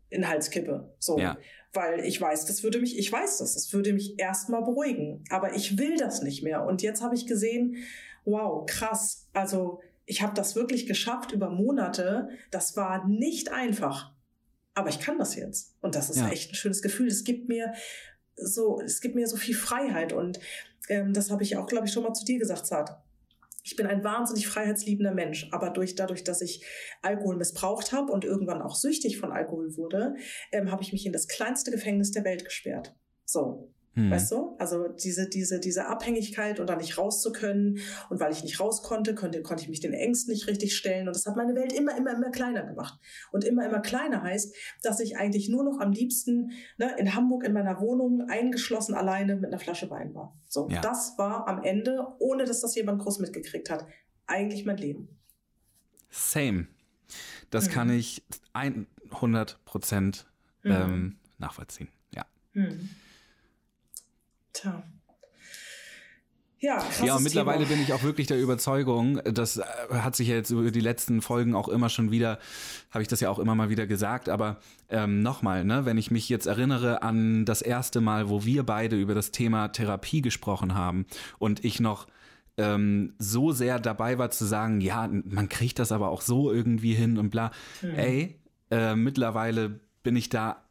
in 0.08 0.20
den 0.20 0.28
Hals 0.28 0.50
kippe. 0.50 0.94
So. 1.00 1.18
Ja. 1.18 1.36
Weil 1.74 2.00
ich 2.04 2.20
weiß, 2.20 2.44
das 2.46 2.62
würde 2.62 2.78
mich, 2.80 2.98
ich 2.98 3.10
weiß 3.10 3.38
das, 3.38 3.54
das 3.54 3.72
würde 3.72 3.92
mich 3.92 4.18
erstmal 4.18 4.62
beruhigen. 4.62 5.24
Aber 5.30 5.54
ich 5.54 5.78
will 5.78 5.96
das 5.96 6.22
nicht 6.22 6.42
mehr. 6.42 6.64
Und 6.64 6.82
jetzt 6.82 7.02
habe 7.02 7.14
ich 7.14 7.26
gesehen, 7.26 7.76
wow, 8.24 8.66
krass. 8.66 9.28
Also 9.32 9.80
ich 10.04 10.20
habe 10.22 10.34
das 10.34 10.54
wirklich 10.54 10.86
geschafft 10.86 11.32
über 11.32 11.48
Monate. 11.48 12.28
Das 12.50 12.76
war 12.76 13.06
nicht 13.08 13.50
einfach. 13.52 14.12
Aber 14.74 14.90
ich 14.90 15.00
kann 15.00 15.18
das 15.18 15.34
jetzt. 15.34 15.74
Und 15.80 15.94
das 15.94 16.10
ist 16.10 16.18
Ja. 16.18 16.28
echt 16.28 16.52
ein 16.52 16.54
schönes 16.54 16.82
Gefühl. 16.82 17.06
Es 17.08 17.24
gibt 17.24 17.48
mir 17.48 17.72
so, 18.36 18.80
es 18.80 19.00
gibt 19.00 19.14
mir 19.14 19.26
so 19.26 19.36
viel 19.36 19.54
Freiheit. 19.54 20.12
Und 20.12 20.40
ähm, 20.88 21.12
das 21.14 21.30
habe 21.30 21.42
ich 21.42 21.56
auch, 21.56 21.66
glaube 21.66 21.86
ich, 21.86 21.92
schon 21.92 22.02
mal 22.02 22.12
zu 22.12 22.24
dir 22.24 22.38
gesagt, 22.38 22.66
Zart. 22.66 22.90
Ich 23.62 23.76
bin 23.76 23.86
ein 23.86 24.02
wahnsinnig 24.02 24.48
freiheitsliebender 24.48 25.12
Mensch, 25.12 25.48
aber 25.52 25.70
durch, 25.70 25.94
dadurch, 25.94 26.24
dass 26.24 26.40
ich 26.40 26.64
Alkohol 27.00 27.36
missbraucht 27.36 27.92
habe 27.92 28.12
und 28.12 28.24
irgendwann 28.24 28.60
auch 28.60 28.74
süchtig 28.74 29.18
von 29.18 29.32
Alkohol 29.32 29.76
wurde, 29.76 30.16
ähm, 30.50 30.70
habe 30.70 30.82
ich 30.82 30.92
mich 30.92 31.06
in 31.06 31.12
das 31.12 31.28
kleinste 31.28 31.70
Gefängnis 31.70 32.10
der 32.10 32.24
Welt 32.24 32.44
gesperrt. 32.44 32.94
So. 33.24 33.71
Hm. 33.94 34.10
Weißt 34.10 34.32
du? 34.32 34.56
Also 34.58 34.88
diese, 34.88 35.28
diese, 35.28 35.60
diese 35.60 35.86
Abhängigkeit 35.86 36.60
und 36.60 36.68
da 36.68 36.76
nicht 36.76 36.96
raus 36.96 37.20
zu 37.20 37.30
können. 37.30 37.78
Und 38.08 38.20
weil 38.20 38.32
ich 38.32 38.42
nicht 38.42 38.58
raus 38.58 38.82
konnte, 38.82 39.14
konnte, 39.14 39.42
konnte 39.42 39.62
ich 39.62 39.68
mich 39.68 39.80
den 39.80 39.92
Ängsten 39.92 40.32
nicht 40.32 40.46
richtig 40.46 40.74
stellen. 40.74 41.08
Und 41.08 41.14
das 41.14 41.26
hat 41.26 41.36
meine 41.36 41.54
Welt 41.54 41.72
immer, 41.72 41.96
immer, 41.96 42.14
immer 42.14 42.30
kleiner 42.30 42.64
gemacht. 42.64 42.98
Und 43.32 43.44
immer, 43.44 43.66
immer 43.66 43.80
kleiner 43.80 44.22
heißt, 44.22 44.54
dass 44.82 45.00
ich 45.00 45.18
eigentlich 45.18 45.48
nur 45.48 45.62
noch 45.64 45.78
am 45.78 45.92
liebsten 45.92 46.52
ne, 46.78 46.96
in 46.98 47.14
Hamburg 47.14 47.44
in 47.44 47.52
meiner 47.52 47.80
Wohnung 47.80 48.28
eingeschlossen 48.28 48.94
alleine 48.94 49.36
mit 49.36 49.46
einer 49.46 49.58
Flasche 49.58 49.90
Wein 49.90 50.14
war. 50.14 50.38
So, 50.48 50.68
ja. 50.70 50.80
das 50.80 51.18
war 51.18 51.46
am 51.46 51.62
Ende, 51.62 52.06
ohne 52.18 52.44
dass 52.44 52.62
das 52.62 52.74
jemand 52.74 53.02
groß 53.02 53.18
mitgekriegt 53.18 53.68
hat, 53.68 53.86
eigentlich 54.26 54.64
mein 54.64 54.78
Leben. 54.78 55.08
Same. 56.10 56.66
Das 57.50 57.68
mhm. 57.68 57.72
kann 57.72 57.90
ich 57.90 58.22
100 58.54 59.62
Prozent 59.66 60.26
mhm. 60.62 60.72
ähm, 60.72 61.16
nachvollziehen. 61.38 61.88
Ja. 62.14 62.24
Mhm. 62.54 62.88
Tja. 64.52 64.82
Ja, 66.62 66.80
ja, 67.04 67.16
und 67.16 67.24
mittlerweile 67.24 67.64
Thema. 67.64 67.70
bin 67.70 67.82
ich 67.82 67.92
auch 67.92 68.04
wirklich 68.04 68.28
der 68.28 68.40
Überzeugung, 68.40 69.20
das 69.24 69.56
äh, 69.56 69.64
hat 69.90 70.14
sich 70.14 70.28
ja 70.28 70.36
jetzt 70.36 70.50
über 70.50 70.70
die 70.70 70.80
letzten 70.80 71.20
Folgen 71.20 71.56
auch 71.56 71.68
immer 71.68 71.88
schon 71.88 72.12
wieder, 72.12 72.38
habe 72.92 73.02
ich 73.02 73.08
das 73.08 73.18
ja 73.18 73.30
auch 73.30 73.40
immer 73.40 73.56
mal 73.56 73.68
wieder 73.68 73.88
gesagt, 73.88 74.28
aber 74.28 74.58
ähm, 74.88 75.22
nochmal, 75.22 75.64
ne, 75.64 75.86
wenn 75.86 75.98
ich 75.98 76.12
mich 76.12 76.28
jetzt 76.28 76.46
erinnere 76.46 77.02
an 77.02 77.44
das 77.44 77.62
erste 77.62 78.00
Mal, 78.00 78.28
wo 78.28 78.44
wir 78.44 78.62
beide 78.62 78.94
über 78.94 79.12
das 79.12 79.32
Thema 79.32 79.68
Therapie 79.68 80.22
gesprochen 80.22 80.76
haben 80.76 81.04
und 81.40 81.64
ich 81.64 81.80
noch 81.80 82.06
ähm, 82.56 83.14
so 83.18 83.50
sehr 83.50 83.80
dabei 83.80 84.18
war 84.18 84.30
zu 84.30 84.44
sagen, 84.44 84.80
ja, 84.80 85.08
man 85.08 85.48
kriegt 85.48 85.80
das 85.80 85.90
aber 85.90 86.10
auch 86.10 86.20
so 86.20 86.52
irgendwie 86.52 86.94
hin 86.94 87.18
und 87.18 87.30
bla. 87.30 87.50
Mhm. 87.80 87.94
Ey, 87.96 88.40
äh, 88.70 88.94
mittlerweile 88.94 89.80
bin 90.04 90.14
ich 90.14 90.28
da 90.28 90.62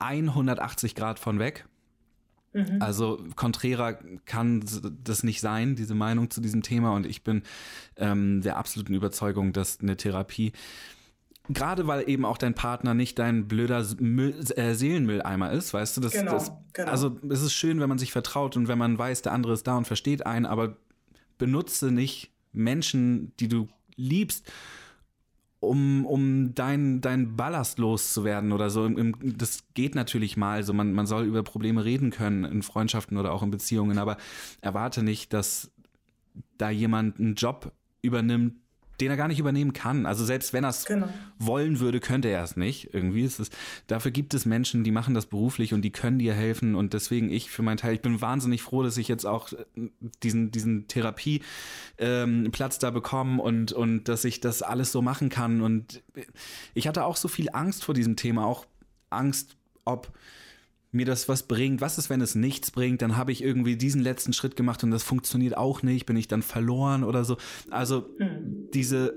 180 0.00 0.96
Grad 0.96 1.20
von 1.20 1.38
weg. 1.38 1.66
Mhm. 2.54 2.78
Also 2.80 3.22
konträrer 3.36 3.98
kann 4.24 4.64
das 5.02 5.22
nicht 5.22 5.40
sein, 5.40 5.76
diese 5.76 5.94
Meinung 5.94 6.30
zu 6.30 6.40
diesem 6.40 6.62
Thema. 6.62 6.94
Und 6.94 7.04
ich 7.04 7.22
bin 7.22 7.42
ähm, 7.96 8.40
der 8.40 8.56
absoluten 8.56 8.94
Überzeugung, 8.94 9.52
dass 9.52 9.80
eine 9.80 9.96
Therapie 9.96 10.52
Gerade 11.50 11.86
weil 11.86 12.08
eben 12.08 12.24
auch 12.24 12.38
dein 12.38 12.54
Partner 12.54 12.94
nicht 12.94 13.18
dein 13.18 13.46
blöder 13.48 13.84
Müll, 13.98 14.34
äh, 14.56 14.72
Seelenmülleimer 14.72 15.52
ist, 15.52 15.74
weißt 15.74 15.94
du? 15.94 16.00
Das, 16.00 16.12
genau, 16.12 16.32
das, 16.32 16.52
genau. 16.72 16.90
Also 16.90 17.18
es 17.28 17.42
ist 17.42 17.52
schön, 17.52 17.80
wenn 17.80 17.88
man 17.90 17.98
sich 17.98 18.12
vertraut 18.12 18.56
und 18.56 18.66
wenn 18.66 18.78
man 18.78 18.96
weiß, 18.96 19.20
der 19.20 19.32
andere 19.32 19.52
ist 19.52 19.66
da 19.66 19.76
und 19.76 19.86
versteht 19.86 20.24
einen, 20.24 20.46
aber 20.46 20.78
benutze 21.36 21.90
nicht 21.90 22.32
Menschen, 22.52 23.36
die 23.40 23.48
du 23.48 23.68
liebst, 23.94 24.50
um, 25.66 26.06
um 26.06 26.54
dein, 26.54 27.00
dein 27.00 27.36
Ballast 27.36 27.78
loszuwerden 27.78 28.52
oder 28.52 28.70
so. 28.70 28.88
Das 28.88 29.64
geht 29.74 29.94
natürlich 29.94 30.36
mal. 30.36 30.56
Also 30.56 30.72
man, 30.72 30.92
man 30.92 31.06
soll 31.06 31.24
über 31.24 31.42
Probleme 31.42 31.84
reden 31.84 32.10
können 32.10 32.44
in 32.44 32.62
Freundschaften 32.62 33.18
oder 33.18 33.32
auch 33.32 33.42
in 33.42 33.50
Beziehungen, 33.50 33.98
aber 33.98 34.16
erwarte 34.60 35.02
nicht, 35.02 35.32
dass 35.32 35.70
da 36.58 36.70
jemand 36.70 37.18
einen 37.20 37.34
Job 37.34 37.72
übernimmt, 38.02 38.54
den 39.00 39.10
er 39.10 39.16
gar 39.16 39.28
nicht 39.28 39.38
übernehmen 39.38 39.72
kann. 39.72 40.06
Also 40.06 40.24
selbst 40.24 40.52
wenn 40.52 40.64
er 40.64 40.70
es 40.70 40.84
genau. 40.84 41.08
wollen 41.38 41.80
würde, 41.80 42.00
könnte 42.00 42.28
er 42.28 42.42
es 42.42 42.56
nicht. 42.56 42.94
Irgendwie 42.94 43.22
ist 43.22 43.40
es, 43.40 43.50
dafür 43.86 44.10
gibt 44.10 44.34
es 44.34 44.46
Menschen, 44.46 44.84
die 44.84 44.90
machen 44.90 45.14
das 45.14 45.26
beruflich 45.26 45.74
und 45.74 45.82
die 45.82 45.90
können 45.90 46.18
dir 46.18 46.34
helfen. 46.34 46.74
Und 46.74 46.92
deswegen 46.92 47.30
ich 47.30 47.50
für 47.50 47.62
meinen 47.62 47.76
Teil, 47.76 47.94
ich 47.94 48.02
bin 48.02 48.20
wahnsinnig 48.20 48.62
froh, 48.62 48.82
dass 48.82 48.96
ich 48.96 49.08
jetzt 49.08 49.26
auch 49.26 49.52
äh, 49.52 49.90
diesen, 50.22 50.50
diesen 50.50 50.86
Therapieplatz 50.88 51.44
ähm, 51.98 52.80
da 52.80 52.90
bekomme 52.90 53.42
und, 53.42 53.72
und 53.72 54.04
dass 54.04 54.24
ich 54.24 54.40
das 54.40 54.62
alles 54.62 54.92
so 54.92 55.02
machen 55.02 55.28
kann. 55.28 55.60
Und 55.60 56.02
ich 56.74 56.86
hatte 56.88 57.04
auch 57.04 57.16
so 57.16 57.28
viel 57.28 57.48
Angst 57.52 57.84
vor 57.84 57.94
diesem 57.94 58.16
Thema, 58.16 58.46
auch 58.46 58.66
Angst, 59.10 59.56
ob 59.84 60.12
mir 60.94 61.06
das 61.06 61.28
was 61.28 61.44
bringt. 61.44 61.80
Was 61.80 61.98
ist, 61.98 62.10
wenn 62.10 62.20
es 62.20 62.34
nichts 62.34 62.70
bringt? 62.70 63.02
Dann 63.02 63.16
habe 63.16 63.32
ich 63.32 63.42
irgendwie 63.42 63.76
diesen 63.76 64.00
letzten 64.00 64.32
Schritt 64.32 64.56
gemacht 64.56 64.82
und 64.84 64.90
das 64.90 65.02
funktioniert 65.02 65.56
auch 65.56 65.82
nicht. 65.82 66.06
Bin 66.06 66.16
ich 66.16 66.28
dann 66.28 66.42
verloren 66.42 67.04
oder 67.04 67.24
so? 67.24 67.36
Also 67.70 68.08
mhm. 68.18 68.70
diese 68.72 69.14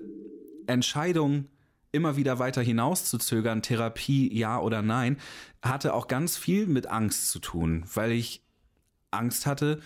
Entscheidung, 0.66 1.46
immer 1.92 2.18
wieder 2.18 2.40
weiter 2.40 2.62
hinauszuzögern, 2.62 3.62
Therapie 3.62 4.36
ja 4.38 4.60
oder 4.60 4.82
nein, 4.82 5.18
hatte 5.62 5.94
auch 5.94 6.08
ganz 6.08 6.38
viel 6.38 6.68
mit 6.68 6.88
Angst 6.88 7.30
zu 7.30 7.40
tun, 7.40 7.86
weil 7.94 8.12
ich 8.12 8.44
Angst 9.12 9.46
hatte, 9.46 9.80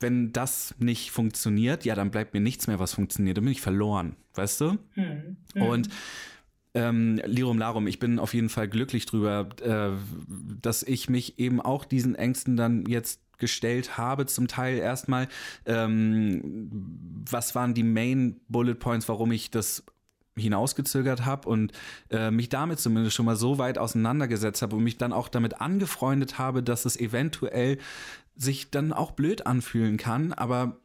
wenn 0.00 0.32
das 0.32 0.74
nicht 0.78 1.10
funktioniert, 1.10 1.84
ja, 1.84 1.94
dann 1.94 2.10
bleibt 2.10 2.32
mir 2.32 2.40
nichts 2.40 2.66
mehr, 2.66 2.78
was 2.78 2.94
funktioniert. 2.94 3.36
Dann 3.36 3.44
bin 3.44 3.52
ich 3.52 3.60
verloren, 3.60 4.16
weißt 4.34 4.60
du? 4.62 4.78
Hm. 4.94 5.36
Hm. 5.54 5.62
Und 5.62 5.88
ähm, 6.74 7.20
Lirum 7.24 7.58
Larum, 7.58 7.86
ich 7.86 7.98
bin 7.98 8.18
auf 8.18 8.34
jeden 8.34 8.48
Fall 8.48 8.68
glücklich 8.68 9.06
drüber, 9.06 9.48
äh, 9.62 9.90
dass 10.60 10.82
ich 10.82 11.08
mich 11.08 11.38
eben 11.38 11.60
auch 11.60 11.84
diesen 11.84 12.14
Ängsten 12.14 12.56
dann 12.56 12.86
jetzt 12.86 13.20
gestellt 13.38 13.98
habe, 13.98 14.26
zum 14.26 14.46
Teil 14.46 14.78
erstmal. 14.78 15.28
Ähm, 15.66 16.70
was 17.28 17.54
waren 17.54 17.74
die 17.74 17.82
Main 17.82 18.40
Bullet 18.48 18.74
Points, 18.74 19.08
warum 19.08 19.32
ich 19.32 19.50
das 19.50 19.84
hinausgezögert 20.36 21.24
habe 21.24 21.48
und 21.48 21.72
äh, 22.10 22.30
mich 22.30 22.48
damit 22.48 22.78
zumindest 22.78 23.16
schon 23.16 23.26
mal 23.26 23.36
so 23.36 23.58
weit 23.58 23.78
auseinandergesetzt 23.78 24.62
habe 24.62 24.76
und 24.76 24.84
mich 24.84 24.96
dann 24.96 25.12
auch 25.12 25.28
damit 25.28 25.60
angefreundet 25.60 26.38
habe, 26.38 26.62
dass 26.62 26.84
es 26.84 26.98
eventuell 26.98 27.78
sich 28.36 28.70
dann 28.70 28.92
auch 28.92 29.10
blöd 29.10 29.46
anfühlen 29.46 29.96
kann, 29.96 30.32
aber 30.32 30.78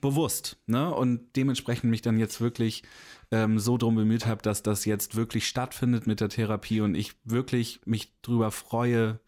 bewusst, 0.00 0.56
ne? 0.66 0.94
Und 0.94 1.36
dementsprechend 1.36 1.90
mich 1.90 2.02
dann 2.02 2.18
jetzt 2.18 2.40
wirklich 2.40 2.82
ähm, 3.30 3.58
so 3.58 3.76
drum 3.76 3.94
bemüht 3.94 4.26
habe, 4.26 4.42
dass 4.42 4.62
das 4.62 4.84
jetzt 4.84 5.16
wirklich 5.16 5.46
stattfindet 5.46 6.06
mit 6.06 6.20
der 6.20 6.28
Therapie 6.28 6.80
und 6.80 6.94
ich 6.94 7.12
wirklich 7.24 7.80
mich 7.84 8.12
drüber 8.22 8.50
freue, 8.50 9.20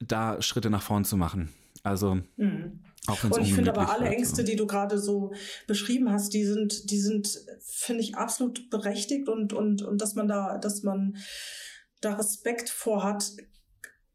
da 0.00 0.40
Schritte 0.42 0.70
nach 0.70 0.82
vorn 0.82 1.04
zu 1.04 1.16
machen. 1.16 1.50
Also 1.82 2.20
mhm. 2.36 2.80
auch 3.06 3.22
Und 3.24 3.42
ich 3.42 3.54
finde 3.54 3.72
aber 3.72 3.90
alle 3.90 4.08
Ängste, 4.08 4.44
die 4.44 4.56
du 4.56 4.66
gerade 4.66 4.98
so 4.98 5.32
beschrieben 5.66 6.10
hast, 6.10 6.32
die 6.32 6.44
sind, 6.44 6.90
die 6.90 6.98
sind, 6.98 7.38
finde 7.60 8.02
ich, 8.02 8.16
absolut 8.16 8.70
berechtigt 8.70 9.28
und, 9.28 9.52
und, 9.52 9.82
und 9.82 10.00
dass 10.00 10.14
man 10.14 10.28
da, 10.28 10.58
dass 10.58 10.82
man 10.82 11.16
da 12.00 12.14
Respekt 12.14 12.70
vor 12.70 13.02
hat, 13.02 13.32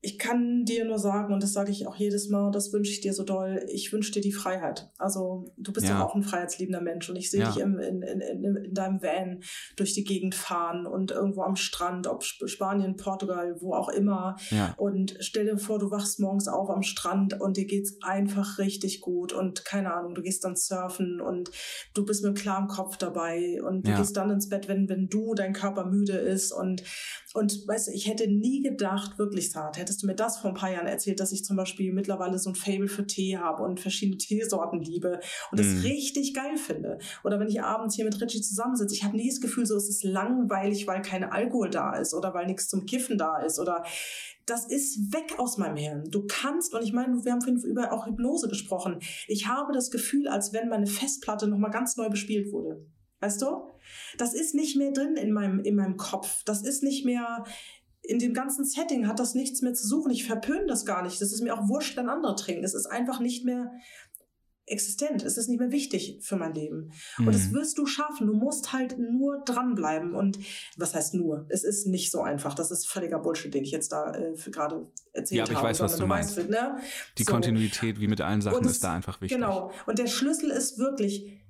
ich 0.02 0.18
kann 0.18 0.64
dir 0.64 0.86
nur 0.86 0.98
sagen, 0.98 1.34
und 1.34 1.44
das 1.44 1.52
sage 1.52 1.72
ich 1.72 1.86
auch 1.86 1.96
jedes 1.96 2.30
Mal, 2.30 2.52
das 2.52 2.72
wünsche 2.72 2.92
ich 2.92 3.02
dir 3.02 3.14
so 3.14 3.24
doll, 3.24 3.66
ich 3.68 3.92
wünsche 3.92 4.14
dir 4.14 4.22
die 4.22 4.32
Freiheit. 4.32 4.90
Also 4.98 5.54
du 5.58 5.74
bist 5.74 5.88
ja, 5.88 5.96
ja 6.00 6.06
auch 6.06 6.16
ein 6.16 6.24
freiheitsliebender 6.24 6.80
Mensch 6.80 7.10
und 7.10 7.18
ich 7.18 7.30
sehe 7.30 7.42
ja. 7.42 7.52
dich 7.52 7.62
im, 7.62 7.78
in, 7.80 8.02
in, 8.02 8.22
in, 8.22 8.56
in 8.56 8.74
deinem 8.74 9.02
Van 9.02 9.42
durch 9.76 9.94
die 9.94 10.06
Gegend 10.06 10.36
fahren 10.36 10.86
und 10.86 11.12
irgendwo 11.12 11.42
am 11.42 11.58
Strand, 11.58 12.08
ob 12.08 12.24
Spanien, 12.24 12.96
Portugal, 12.96 13.58
wo 13.60 13.74
auch 13.74 13.90
immer. 13.90 14.38
Ja. 14.52 14.74
Und 14.78 15.18
stell 15.20 15.46
dir 15.46 15.58
vor, 15.58 15.80
du 15.80 15.92
wachst 15.92 16.22
morgens 16.22 16.48
auf 16.48 16.70
am 16.70 16.84
Strand 16.84 17.40
und 17.42 17.58
dir 17.58 17.66
geht's 17.66 17.98
einfach 18.02 18.58
richtig 18.58 19.02
gut 19.02 19.34
und 19.34 19.66
keine 19.66 19.94
Ahnung, 19.94 20.16
du 20.16 20.22
gehst 20.22 20.46
dann 20.46 20.56
surfen 20.56 21.20
und 21.20 21.52
du 21.94 22.06
bist 22.06 22.24
mit 22.24 22.38
klarem 22.38 22.68
Kopf 22.68 22.96
dabei 22.96 23.62
und 23.68 23.86
du 23.86 23.96
gehst 23.96 24.16
dann 24.16 24.30
ins 24.30 24.48
Bett, 24.48 24.70
wenn, 24.70 24.88
wenn 24.88 25.10
du, 25.10 25.34
dein 25.34 25.52
Körper 25.52 25.86
müde 25.86 26.14
ist 26.14 26.54
und, 26.54 26.84
und 27.34 27.68
weißt 27.68 27.88
du, 27.88 27.92
ich 27.92 28.08
hätte 28.08 28.28
nie 28.28 28.62
gedacht, 28.62 29.20
wirklich 29.20 29.56
hart, 29.56 29.78
hättest 29.78 30.02
du 30.02 30.08
mir 30.08 30.16
das 30.16 30.40
vor 30.40 30.50
ein 30.50 30.56
paar 30.56 30.72
Jahren 30.72 30.88
erzählt, 30.88 31.20
dass 31.20 31.32
ich 31.32 31.46
zum 31.46 31.58
Beispiel 31.58 31.94
mittlerweile 31.94 32.40
so 32.40 32.50
ein 32.50 32.56
Fable 32.56 32.88
für 32.88 33.06
Tee 33.06 33.38
habe 33.38 33.64
und 33.64 33.80
verschiedene 33.80 34.18
Teesorten 34.18 34.82
liebe 34.82 35.20
und 35.52 35.60
das 35.60 35.68
mm. 35.68 35.80
richtig 35.82 36.34
geil 36.34 36.58
finde. 36.58 36.98
Oder 37.24 37.40
wenn 37.40 37.48
ich 37.48 37.62
abends 37.62 37.96
hier 37.96 38.06
mit 38.06 38.20
Richie 38.20 38.42
zusammensitze, 38.42 38.96
ich 38.96 39.04
habe 39.04 39.16
nie 39.16 39.30
das 39.30 39.42
Gefühl, 39.42 39.66
so 39.66 39.76
es 39.76 39.90
ist 39.90 40.04
langweilig, 40.04 40.88
weil 40.88 41.02
kein 41.02 41.24
Alkohol 41.24 41.70
da 41.70 41.96
ist 41.96 42.14
oder 42.14 42.34
weil 42.34 42.48
nichts 42.48 42.68
zum 42.68 42.86
Kiffen 42.86 43.18
da 43.18 43.38
ist 43.38 43.60
oder 43.60 43.84
das 44.48 44.66
ist 44.66 45.14
weg 45.14 45.38
aus 45.38 45.58
meinem 45.58 45.76
Hirn. 45.76 46.10
Du 46.10 46.26
kannst, 46.28 46.74
und 46.74 46.84
ich 46.84 46.94
meine, 46.94 47.24
wir 47.24 47.32
haben 47.32 47.42
vorhin 47.42 47.62
über 47.62 47.94
auch 47.94 48.08
Hypnose 48.08 48.48
gesprochen. 48.50 49.00
Ich 49.28 49.48
habe 49.48 49.74
das 49.74 49.92
Gefühl, 49.92 50.28
als 50.28 50.54
wenn 50.54 50.70
meine 50.70 50.88
Festplatte 50.88 51.48
nochmal 51.48 51.70
ganz 51.70 51.96
neu 51.98 52.10
bespielt 52.10 52.52
wurde. 52.52 52.84
Weißt 53.20 53.42
du? 53.42 53.70
Das 54.18 54.34
ist 54.34 54.56
nicht 54.56 54.78
mehr 54.78 54.92
drin 54.92 55.16
in 55.16 55.32
meinem, 55.32 55.60
in 55.60 55.76
meinem 55.76 55.98
Kopf. 55.98 56.44
Das 56.46 56.62
ist 56.62 56.84
nicht 56.84 57.06
mehr, 57.06 57.44
in 58.02 58.20
dem 58.20 58.34
ganzen 58.34 58.66
Setting 58.66 59.08
hat 59.08 59.20
das 59.20 59.36
nichts 59.36 59.62
mehr 59.62 59.74
zu 59.74 59.86
suchen. 59.88 60.12
Ich 60.12 60.26
verpöne 60.26 60.68
das 60.68 60.86
gar 60.86 61.04
nicht. 61.04 61.22
Das 61.22 61.34
ist 61.34 61.42
mir 61.42 61.54
auch 61.54 61.68
wurscht, 61.68 61.98
wenn 61.98 62.10
andere 62.10 62.36
trinken. 62.36 62.64
Es 62.64 62.74
ist 62.74 62.86
einfach 62.86 63.20
nicht 63.20 63.46
mehr 63.46 63.72
existent. 64.70 65.24
Es 65.24 65.38
ist 65.38 65.50
nicht 65.50 65.60
mehr 65.60 65.72
wichtig 65.72 66.20
für 66.22 66.36
mein 66.36 66.54
Leben. 66.54 66.92
Mhm. 67.18 67.28
Und 67.28 67.36
das 67.36 67.52
wirst 67.52 67.78
du 67.78 67.86
schaffen. 67.86 68.28
Du 68.28 68.34
musst 68.34 68.72
halt 68.72 68.98
nur 68.98 69.44
dranbleiben. 69.44 70.16
Und 70.16 70.40
was 70.78 70.96
heißt 70.96 71.14
nur? 71.16 71.46
Es 71.50 71.64
ist 71.64 71.88
nicht 71.88 72.12
so 72.12 72.22
einfach. 72.22 72.54
Das 72.54 72.72
ist 72.72 72.88
völliger 72.88 73.20
Bullshit, 73.20 73.54
den 73.54 73.64
ich 73.64 73.72
jetzt 73.72 73.92
da 73.92 74.14
äh, 74.14 74.34
gerade 74.50 74.88
erzählt 75.12 75.42
habe. 75.42 75.52
Ja, 75.52 75.58
aber 75.58 75.70
ich 75.70 75.72
weiß, 75.72 75.80
was 75.82 75.98
du 75.98 76.08
meinst. 76.08 76.38
Weißt, 76.38 76.50
ne? 76.50 76.78
Die 77.18 77.24
so. 77.24 77.32
Kontinuität, 77.32 78.00
wie 78.00 78.08
mit 78.08 78.22
allen 78.22 78.42
Sachen, 78.42 78.66
ist 78.66 78.84
da 78.84 78.94
einfach 78.94 79.20
wichtig. 79.22 79.38
Genau. 79.38 79.72
Und 79.86 80.00
der 80.00 80.08
Schlüssel 80.08 80.52
ist 80.52 80.78
wirklich, 80.78 81.42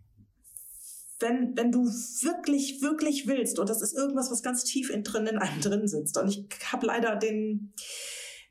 wenn, 1.20 1.56
wenn 1.58 1.72
du 1.72 1.86
wirklich, 1.86 2.82
wirklich 2.82 3.28
willst, 3.28 3.60
und 3.60 3.70
das 3.70 3.82
ist 3.82 3.94
irgendwas, 3.94 4.32
was 4.32 4.44
ganz 4.44 4.64
tief 4.64 4.90
in, 4.90 5.04
drin 5.04 5.28
in 5.28 5.38
einem 5.38 5.62
drin 5.62 5.88
sitzt. 5.88 6.18
Und 6.18 6.30
ich 6.30 6.48
habe 6.72 6.88
leider 6.88 7.16
den, 7.16 7.74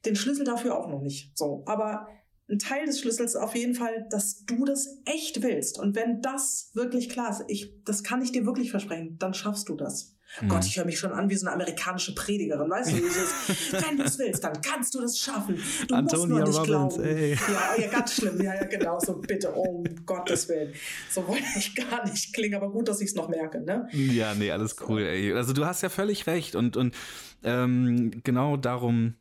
den 0.04 0.16
Schlüssel 0.16 0.44
dafür 0.44 0.78
auch 0.78 0.88
noch 0.88 1.00
nicht. 1.00 1.36
So, 1.36 1.62
aber 1.66 2.06
ein 2.50 2.58
Teil 2.58 2.86
des 2.86 3.00
Schlüssels 3.00 3.34
ist 3.34 3.40
auf 3.40 3.54
jeden 3.54 3.74
Fall, 3.74 4.06
dass 4.10 4.44
du 4.44 4.64
das 4.64 5.00
echt 5.04 5.42
willst. 5.42 5.78
Und 5.78 5.94
wenn 5.96 6.22
das 6.22 6.70
wirklich 6.74 7.08
klar 7.08 7.30
ist, 7.30 7.44
ich, 7.48 7.72
das 7.84 8.02
kann 8.02 8.22
ich 8.22 8.32
dir 8.32 8.46
wirklich 8.46 8.70
versprechen, 8.70 9.18
dann 9.18 9.34
schaffst 9.34 9.68
du 9.68 9.76
das. 9.76 10.17
Mhm. 10.40 10.48
Gott, 10.48 10.64
ich 10.66 10.76
höre 10.76 10.84
mich 10.84 10.98
schon 10.98 11.12
an 11.12 11.28
wie 11.30 11.34
so 11.34 11.46
eine 11.46 11.54
amerikanische 11.54 12.14
Predigerin, 12.14 12.70
weißt 12.70 12.92
du? 12.92 12.96
Dieses, 12.96 13.72
wenn 13.72 13.96
du 13.96 14.04
es 14.04 14.18
willst, 14.18 14.44
dann 14.44 14.60
kannst 14.60 14.94
du 14.94 15.00
das 15.00 15.18
schaffen. 15.18 15.58
Du 15.88 15.94
Antonia 15.94 16.18
musst 16.18 16.28
nur 16.28 16.40
nicht 16.40 16.70
Robbins, 16.70 16.94
glauben. 16.96 17.04
ey. 17.04 17.34
Ja, 17.34 17.82
ja, 17.82 17.88
ganz 17.88 18.14
schlimm. 18.14 18.40
Ja, 18.42 18.54
ja, 18.54 18.64
genau. 18.64 18.98
So 19.00 19.14
bitte, 19.14 19.50
um 19.52 19.84
Gottes 20.06 20.48
Willen. 20.48 20.72
So 21.10 21.26
wollte 21.26 21.44
ich 21.56 21.74
gar 21.74 22.08
nicht 22.08 22.32
klingen, 22.34 22.54
aber 22.54 22.70
gut, 22.70 22.88
dass 22.88 23.00
ich 23.00 23.08
es 23.08 23.14
noch 23.14 23.28
merke, 23.28 23.60
ne? 23.60 23.88
Ja, 23.92 24.34
nee, 24.34 24.50
alles 24.50 24.76
cool, 24.88 25.02
ey. 25.02 25.32
Also 25.32 25.52
du 25.52 25.64
hast 25.64 25.82
ja 25.82 25.88
völlig 25.88 26.26
recht 26.26 26.54
und, 26.54 26.76
und 26.76 26.94
ähm, 27.42 28.10
genau 28.22 28.56
darum 28.56 29.14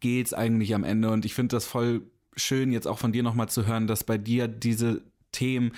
geht's 0.00 0.34
eigentlich 0.34 0.74
am 0.74 0.84
Ende 0.84 1.10
und 1.10 1.24
ich 1.24 1.34
finde 1.34 1.56
das 1.56 1.64
voll 1.64 2.02
schön, 2.36 2.72
jetzt 2.72 2.86
auch 2.86 2.98
von 2.98 3.12
dir 3.12 3.22
nochmal 3.22 3.48
zu 3.48 3.66
hören, 3.66 3.86
dass 3.86 4.04
bei 4.04 4.18
dir 4.18 4.48
diese 4.48 5.02
Themen 5.32 5.72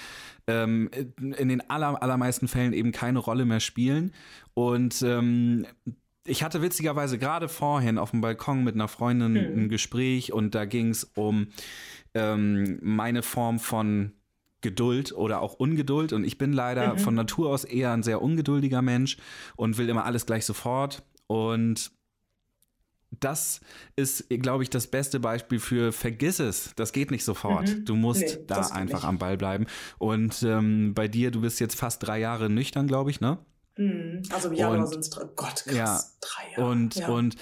ähm, 0.47 0.91
in 1.19 1.49
den 1.49 1.69
aller, 1.71 2.03
allermeisten 2.03 2.49
Fällen 2.49 2.73
eben 2.73 2.93
keine 2.93 3.19
Rolle 3.19 3.45
mehr 3.45 3.61
spielen. 3.61 4.13
Und 4.55 5.03
ähm, 5.03 5.67
ich 6.25 6.43
hatte 6.43 6.63
witzigerweise 6.63 7.19
gerade 7.19 7.49
vorhin 7.49 7.99
auf 7.99 8.13
dem 8.13 8.21
Balkon 8.21 8.65
mit 8.65 8.75
einer 8.75 8.89
Freundin 8.89 9.37
ein 9.37 9.69
Gespräch 9.69 10.33
und 10.33 10.55
da 10.55 10.65
ging 10.65 10.91
es 10.91 11.05
um 11.15 11.49
ähm, 12.15 12.79
meine 12.81 13.23
Form 13.23 13.59
von 13.59 14.13
Geduld 14.61 15.13
oder 15.13 15.41
auch 15.43 15.55
Ungeduld. 15.55 16.13
Und 16.13 16.25
ich 16.25 16.39
bin 16.39 16.53
leider 16.53 16.97
von 16.97 17.15
Natur 17.15 17.51
aus 17.51 17.65
eher 17.65 17.93
ein 17.93 18.05
sehr 18.05 18.23
ungeduldiger 18.23 18.81
Mensch 18.81 19.17
und 19.57 19.77
will 19.77 19.89
immer 19.89 20.05
alles 20.05 20.25
gleich 20.25 20.47
sofort. 20.47 21.03
Und 21.27 21.91
das 23.21 23.61
ist, 23.97 24.29
glaube 24.29 24.63
ich, 24.63 24.71
das 24.71 24.87
beste 24.87 25.21
Beispiel 25.21 25.59
für 25.61 25.93
vergiss 25.93 26.41
es. 26.41 26.73
Das 26.77 26.93
geht 26.93 27.11
nicht 27.11 27.25
sofort. 27.25 27.69
Mhm. 27.69 27.85
Du 27.85 27.95
musst 27.97 28.21
Nee, 28.23 28.45
da 28.47 28.61
einfach 28.69 29.01
nicht. 29.01 29.05
am 29.05 29.19
Ball 29.19 29.37
bleiben. 29.37 29.67
Und 29.99 30.43
ähm, 30.43 30.95
bei 30.95 31.09
dir, 31.09 31.31
du 31.31 31.41
bist 31.43 31.61
jetzt 31.61 31.77
fast 31.77 32.07
drei 32.07 32.19
Jahre 32.19 32.49
nüchtern, 32.49 32.87
glaube 32.87 33.11
ich, 33.11 33.21
ne? 33.21 33.39
Mhm. 33.77 34.23
Also 34.31 34.49
im 34.49 34.55
Januar 34.55 34.87
sind 34.87 35.01
es 35.01 35.11
drei. 35.11 35.25
Gott, 35.37 35.65
krass. 35.65 35.75
Ja. 35.75 36.01
Drei 36.21 36.53
Jahre. 36.57 36.71
Und, 36.71 36.95
ja. 36.97 37.09
und 37.09 37.37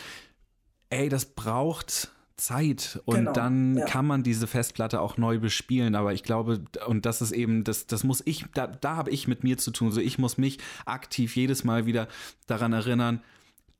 ey, 0.90 1.08
das 1.08 1.24
braucht 1.24 2.10
Zeit 2.36 3.00
und 3.04 3.16
Genau, 3.16 3.32
dann 3.32 3.76
ja. 3.76 3.84
kann 3.84 4.06
man 4.06 4.22
diese 4.22 4.46
Festplatte 4.46 5.00
auch 5.00 5.16
neu 5.18 5.38
bespielen. 5.38 5.94
Aber 5.94 6.12
ich 6.12 6.22
glaube, 6.22 6.64
und 6.86 7.06
das 7.06 7.22
ist 7.22 7.32
eben, 7.32 7.64
das, 7.64 7.86
das 7.86 8.02
muss 8.02 8.22
ich, 8.24 8.46
da, 8.54 8.66
da 8.66 8.96
habe 8.96 9.10
ich 9.10 9.28
mit 9.28 9.44
mir 9.44 9.58
zu 9.58 9.70
tun. 9.70 9.92
So, 9.92 10.00
ich 10.00 10.18
muss 10.18 10.38
mich 10.38 10.58
aktiv 10.86 11.36
jedes 11.36 11.64
Mal 11.64 11.86
wieder 11.86 12.08
daran 12.46 12.72
erinnern, 12.72 13.22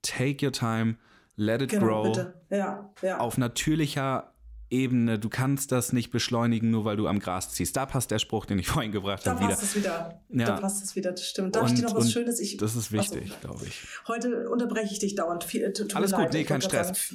take 0.03 0.45
your 0.45 0.53
time, 0.53 0.97
let 1.37 1.63
it 1.63 1.71
genau, 1.71 2.03
grow. 2.13 2.27
Ja, 2.51 2.93
ja. 3.03 3.19
auf 3.19 3.39
natürlicher 3.39 4.35
Ebene. 4.73 5.19
Du 5.19 5.29
kannst 5.29 5.73
das 5.73 5.93
nicht 5.93 6.13
beschleunigen, 6.13 6.71
nur 6.71 6.85
weil 6.85 6.97
du 6.97 7.09
am 7.09 7.19
Gras 7.19 7.51
ziehst. 7.51 7.77
Da 7.77 7.87
passt 7.87 8.13
der 8.13 8.21
Spruch, 8.21 8.47
den 8.47 8.59
ich 8.61 8.69
vorhin 8.69 8.93
gebracht 8.93 9.27
da 9.27 9.33
habe, 9.33 9.41
wieder. 9.41 9.51
passt 9.51 9.63
es 9.65 9.75
wieder. 9.77 10.23
Ja. 10.29 10.45
Da 10.47 10.61
passt 10.61 10.85
es 10.85 10.95
wieder, 10.95 11.11
das 11.11 11.27
stimmt. 11.27 11.57
Darf 11.57 11.65
ich 11.65 11.71
Und- 11.71 11.79
dir 11.81 11.85
noch 11.87 11.97
was 11.97 12.13
Schönes? 12.13 12.39
Ich, 12.39 12.57
Das 12.57 12.77
ist 12.77 12.93
wichtig, 12.93 13.33
Achso. 13.33 13.49
glaube 13.49 13.65
ich. 13.67 13.83
Heute 14.07 14.49
unterbreche 14.49 14.93
ich 14.93 15.01
dich 15.01 15.17
dauernd. 15.17 15.43
Viel, 15.43 15.73
tut 15.73 15.97
Alles 15.97 16.13
gut, 16.13 16.21
leid. 16.21 16.33
nee, 16.35 16.43
Ich 16.43 16.47
kein 16.47 16.61
Stress. 16.63 17.15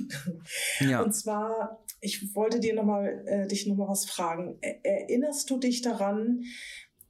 Ja. 0.81 1.01
Und 1.01 1.13
zwar, 1.13 1.79
ich 2.01 2.35
wollte 2.35 2.59
dir 2.59 2.75
noch 2.75 2.83
mal, 2.83 3.23
äh, 3.25 3.47
dich 3.47 3.67
noch 3.67 3.77
mal 3.77 3.87
was 3.87 4.05
fragen. 4.05 4.57
Er, 4.61 4.83
erinnerst 4.83 5.49
du 5.49 5.57
dich 5.57 5.81
daran, 5.81 6.41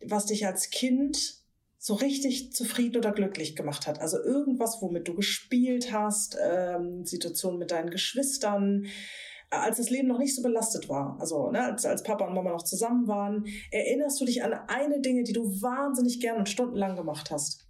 was 0.07 0.27
dich 0.27 0.45
als 0.45 0.69
Kind 0.69 1.43
so 1.85 1.93
richtig 1.93 2.51
zufrieden 2.51 2.97
oder 2.97 3.11
glücklich 3.11 3.55
gemacht 3.55 3.85
hat? 3.85 4.01
Also 4.01 4.17
irgendwas, 4.17 4.81
womit 4.81 5.07
du 5.07 5.13
gespielt 5.13 5.93
hast, 5.93 6.35
ähm, 6.43 7.05
Situationen 7.05 7.59
mit 7.59 7.69
deinen 7.69 7.91
Geschwistern, 7.91 8.85
äh, 9.51 9.57
als 9.57 9.77
das 9.77 9.91
Leben 9.91 10.07
noch 10.07 10.17
nicht 10.17 10.35
so 10.35 10.41
belastet 10.41 10.89
war, 10.89 11.15
also 11.19 11.51
ne, 11.51 11.61
als, 11.63 11.85
als 11.85 12.01
Papa 12.01 12.25
und 12.25 12.33
Mama 12.33 12.49
noch 12.49 12.63
zusammen 12.63 13.07
waren, 13.07 13.45
erinnerst 13.69 14.19
du 14.19 14.25
dich 14.25 14.43
an 14.43 14.53
eine 14.67 14.99
Dinge, 14.99 15.21
die 15.25 15.33
du 15.33 15.43
wahnsinnig 15.61 16.19
gern 16.19 16.37
und 16.37 16.49
stundenlang 16.49 16.95
gemacht 16.95 17.29
hast? 17.29 17.67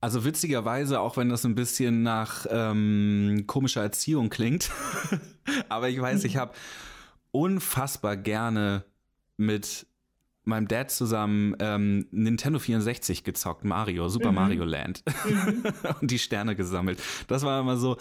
Also 0.00 0.24
witzigerweise, 0.24 0.98
auch 0.98 1.18
wenn 1.18 1.28
das 1.28 1.44
ein 1.44 1.54
bisschen 1.54 2.02
nach 2.02 2.46
ähm, 2.48 3.44
komischer 3.46 3.82
Erziehung 3.82 4.30
klingt, 4.30 4.70
aber 5.68 5.90
ich 5.90 6.00
weiß, 6.00 6.24
ich 6.24 6.36
habe 6.38 6.54
unfassbar 7.32 8.16
gerne 8.16 8.86
mit 9.36 9.86
meinem 10.44 10.68
Dad 10.68 10.90
zusammen 10.90 11.54
ähm, 11.58 12.06
Nintendo 12.10 12.58
64 12.58 13.24
gezockt, 13.24 13.64
Mario, 13.64 14.08
Super 14.08 14.30
Mhm. 14.30 14.34
Mario 14.36 14.64
Land 14.64 15.02
und 16.00 16.10
die 16.10 16.18
Sterne 16.18 16.54
gesammelt. 16.56 17.00
Das 17.28 17.42
war 17.44 17.60
immer 17.60 17.76
so 17.76 17.96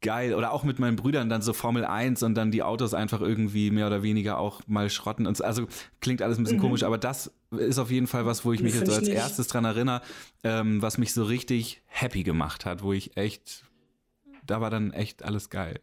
geil. 0.00 0.34
Oder 0.34 0.52
auch 0.52 0.64
mit 0.64 0.78
meinen 0.78 0.96
Brüdern 0.96 1.28
dann 1.28 1.42
so 1.42 1.52
Formel 1.52 1.84
1 1.84 2.22
und 2.24 2.34
dann 2.34 2.50
die 2.50 2.62
Autos 2.62 2.92
einfach 2.94 3.20
irgendwie 3.20 3.70
mehr 3.70 3.86
oder 3.86 4.02
weniger 4.02 4.38
auch 4.38 4.60
mal 4.66 4.90
schrotten. 4.90 5.26
Und 5.26 5.36
so. 5.36 5.44
Also 5.44 5.66
klingt 6.00 6.22
alles 6.22 6.38
ein 6.38 6.42
bisschen 6.44 6.58
Mhm. 6.58 6.62
komisch, 6.62 6.82
aber 6.82 6.98
das 6.98 7.32
ist 7.52 7.78
auf 7.78 7.90
jeden 7.90 8.06
Fall 8.08 8.26
was, 8.26 8.44
wo 8.44 8.52
ich 8.52 8.62
mich 8.62 8.74
jetzt 8.74 8.86
so 8.86 8.94
als 8.94 9.06
nicht. 9.06 9.16
erstes 9.16 9.46
dran 9.46 9.64
erinnere, 9.64 10.02
ähm, 10.42 10.82
was 10.82 10.98
mich 10.98 11.12
so 11.12 11.24
richtig 11.24 11.82
happy 11.86 12.22
gemacht 12.24 12.64
hat, 12.64 12.82
wo 12.82 12.92
ich 12.92 13.16
echt, 13.16 13.64
da 14.44 14.60
war 14.60 14.70
dann 14.70 14.92
echt 14.92 15.22
alles 15.24 15.50
geil. 15.50 15.80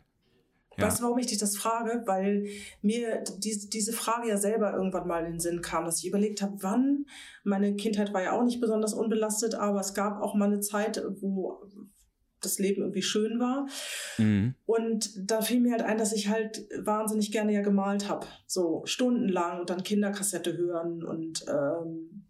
Ja. 0.79 0.87
Weißt 0.87 0.99
du, 0.99 1.03
warum 1.03 1.17
ich 1.17 1.27
dich 1.27 1.37
das 1.37 1.57
frage? 1.57 2.03
Weil 2.05 2.47
mir 2.81 3.23
die, 3.37 3.69
diese 3.69 3.93
Frage 3.93 4.29
ja 4.29 4.37
selber 4.37 4.73
irgendwann 4.73 5.07
mal 5.07 5.25
in 5.25 5.33
den 5.33 5.39
Sinn 5.39 5.61
kam, 5.61 5.85
dass 5.85 5.99
ich 5.99 6.07
überlegt 6.07 6.41
habe, 6.41 6.57
wann, 6.61 7.05
meine 7.43 7.75
Kindheit 7.75 8.13
war 8.13 8.23
ja 8.23 8.31
auch 8.33 8.43
nicht 8.43 8.61
besonders 8.61 8.93
unbelastet, 8.93 9.55
aber 9.55 9.79
es 9.79 9.93
gab 9.93 10.21
auch 10.21 10.35
mal 10.35 10.45
eine 10.45 10.59
Zeit, 10.59 11.01
wo 11.21 11.61
das 12.41 12.59
Leben 12.59 12.81
irgendwie 12.81 13.01
schön 13.01 13.39
war. 13.39 13.67
Mhm. 14.17 14.55
Und 14.65 15.11
da 15.29 15.41
fiel 15.41 15.59
mir 15.59 15.71
halt 15.71 15.81
ein, 15.81 15.97
dass 15.97 16.13
ich 16.13 16.29
halt 16.29 16.67
wahnsinnig 16.77 17.31
gerne 17.31 17.53
ja 17.53 17.61
gemalt 17.61 18.09
habe. 18.09 18.25
So 18.45 18.83
stundenlang 18.85 19.61
und 19.61 19.69
dann 19.69 19.83
Kinderkassette 19.83 20.55
hören 20.57 21.03
und, 21.03 21.45
ähm, 21.47 22.25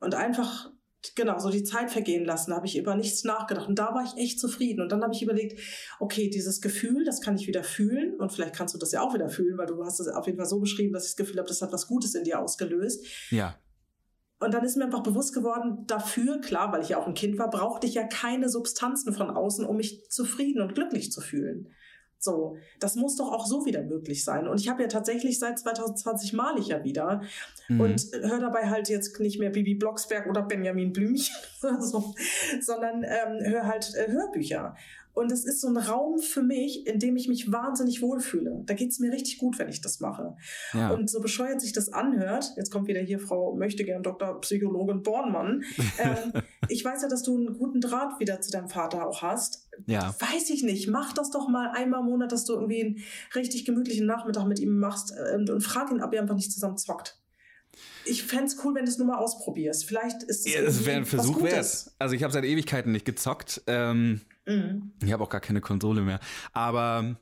und 0.00 0.14
einfach, 0.14 0.70
genau, 1.14 1.38
so 1.38 1.50
die 1.50 1.62
Zeit 1.62 1.90
vergehen 1.90 2.24
lassen. 2.24 2.50
Da 2.50 2.56
habe 2.56 2.66
ich 2.66 2.76
über 2.76 2.94
nichts 2.94 3.24
nachgedacht. 3.24 3.68
Und 3.68 3.78
da 3.78 3.94
war 3.94 4.02
ich 4.02 4.20
echt 4.20 4.40
zufrieden. 4.40 4.80
Und 4.80 4.90
dann 4.90 5.02
habe 5.02 5.14
ich 5.14 5.22
überlegt, 5.22 5.60
okay, 6.00 6.28
dieses 6.30 6.60
Gefühl, 6.60 7.04
das 7.04 7.20
kann 7.20 7.36
ich 7.36 7.46
wieder 7.46 7.62
fühlen. 7.62 8.14
Und 8.16 8.32
vielleicht 8.32 8.54
kannst 8.54 8.74
du 8.74 8.78
das 8.78 8.92
ja 8.92 9.02
auch 9.02 9.14
wieder 9.14 9.28
fühlen, 9.28 9.58
weil 9.58 9.66
du 9.66 9.84
hast 9.84 10.00
es 10.00 10.08
auf 10.08 10.26
jeden 10.26 10.38
Fall 10.38 10.46
so 10.46 10.60
beschrieben, 10.60 10.92
dass 10.92 11.04
ich 11.04 11.10
das 11.10 11.16
Gefühl 11.16 11.38
habe, 11.38 11.48
das 11.48 11.62
hat 11.62 11.72
was 11.72 11.86
Gutes 11.86 12.14
in 12.14 12.24
dir 12.24 12.40
ausgelöst. 12.40 13.04
Ja. 13.30 13.56
Und 14.38 14.52
dann 14.52 14.64
ist 14.64 14.76
mir 14.76 14.84
einfach 14.84 15.02
bewusst 15.02 15.34
geworden, 15.34 15.84
dafür, 15.86 16.40
klar, 16.40 16.72
weil 16.72 16.82
ich 16.82 16.90
ja 16.90 16.98
auch 16.98 17.06
ein 17.06 17.14
Kind 17.14 17.38
war, 17.38 17.48
brauchte 17.48 17.86
ich 17.86 17.94
ja 17.94 18.04
keine 18.04 18.48
Substanzen 18.50 19.14
von 19.14 19.30
außen, 19.30 19.64
um 19.64 19.76
mich 19.76 20.10
zufrieden 20.10 20.60
und 20.60 20.74
glücklich 20.74 21.10
zu 21.10 21.20
fühlen. 21.20 21.70
So, 22.26 22.58
das 22.80 22.96
muss 22.96 23.16
doch 23.16 23.32
auch 23.32 23.46
so 23.46 23.64
wieder 23.64 23.82
möglich 23.82 24.22
sein. 24.24 24.46
Und 24.46 24.60
ich 24.60 24.68
habe 24.68 24.82
ja 24.82 24.88
tatsächlich 24.88 25.38
seit 25.38 25.58
2020 25.58 26.34
male 26.34 26.58
ich 26.60 26.68
ja 26.68 26.84
wieder 26.84 27.22
Mhm. 27.68 27.80
und 27.80 28.06
höre 28.22 28.38
dabei 28.38 28.68
halt 28.70 28.88
jetzt 28.88 29.18
nicht 29.18 29.40
mehr 29.40 29.50
Bibi 29.50 29.74
Blocksberg 29.74 30.28
oder 30.28 30.42
Benjamin 30.42 30.92
Blümchen 30.92 31.34
oder 31.62 31.80
so, 31.80 32.14
sondern 32.60 33.02
ähm, 33.02 33.44
höre 33.44 33.66
halt 33.66 33.92
äh, 33.96 34.10
Hörbücher. 34.10 34.76
Und 35.16 35.32
es 35.32 35.46
ist 35.46 35.62
so 35.62 35.68
ein 35.68 35.78
Raum 35.78 36.18
für 36.18 36.42
mich, 36.42 36.86
in 36.86 36.98
dem 36.98 37.16
ich 37.16 37.26
mich 37.26 37.50
wahnsinnig 37.50 38.02
wohlfühle. 38.02 38.62
Da 38.66 38.74
geht's 38.74 38.98
mir 38.98 39.10
richtig 39.10 39.38
gut, 39.38 39.58
wenn 39.58 39.70
ich 39.70 39.80
das 39.80 39.98
mache. 40.00 40.36
ja. 40.74 40.90
Und 40.90 41.08
so 41.08 41.22
bescheuert 41.22 41.62
sich 41.62 41.72
das 41.72 41.90
anhört, 41.90 42.52
jetzt 42.58 42.70
kommt 42.70 42.86
wieder 42.86 43.00
hier 43.00 43.18
Frau 43.18 43.54
möchte 43.54 43.82
gern 43.84 44.02
Dr. 44.02 44.42
Psychologin 44.42 45.02
Bornmann. 45.02 45.64
ähm, 45.98 46.42
ich 46.68 46.84
weiß 46.84 47.00
ja, 47.00 47.08
dass 47.08 47.22
du 47.22 47.34
einen 47.34 47.56
guten 47.56 47.80
Draht 47.80 48.20
wieder 48.20 48.42
zu 48.42 48.50
deinem 48.50 48.68
Vater 48.68 49.06
auch 49.06 49.22
hast. 49.22 49.70
ja. 49.86 50.14
Weiß 50.20 50.50
ich 50.50 50.62
nicht. 50.62 50.86
Mach 50.88 51.14
das 51.14 51.30
doch 51.30 51.48
mal 51.48 51.70
einmal 51.70 52.00
im 52.00 52.06
Monat, 52.06 52.30
dass 52.30 52.44
du 52.44 52.52
irgendwie 52.52 52.84
einen 52.84 52.98
richtig 53.34 53.64
gemütlichen 53.64 54.04
Nachmittag 54.04 54.46
mit 54.46 54.58
ihm 54.58 54.78
machst 54.78 55.14
und, 55.34 55.48
und 55.48 55.62
frag 55.62 55.90
ihn, 55.90 56.02
ob 56.02 56.12
ihr 56.12 56.20
einfach 56.20 56.36
nicht 56.36 56.52
zusammen 56.52 56.76
zockt. 56.76 57.18
Ich 58.04 58.22
fänd's 58.22 58.58
cool, 58.62 58.74
wenn 58.74 58.84
du 58.84 58.90
es 58.90 58.98
nur 58.98 59.06
mal 59.06 59.16
ausprobierst. 59.16 59.86
Vielleicht 59.86 60.22
ist 60.24 60.46
es 60.46 60.54
Ja, 60.54 60.60
das 60.60 60.84
wäre 60.84 60.98
ein 60.98 61.06
Versuch 61.06 61.42
wert. 61.42 61.90
Also 61.98 62.14
ich 62.14 62.22
habe 62.22 62.34
seit 62.34 62.44
Ewigkeiten 62.44 62.92
nicht 62.92 63.06
gezockt. 63.06 63.62
Ähm, 63.66 64.20
Mhm. 64.46 64.92
Ich 65.02 65.12
habe 65.12 65.22
auch 65.22 65.28
gar 65.30 65.40
keine 65.40 65.60
Konsole 65.60 66.02
mehr. 66.02 66.20
Aber 66.52 67.16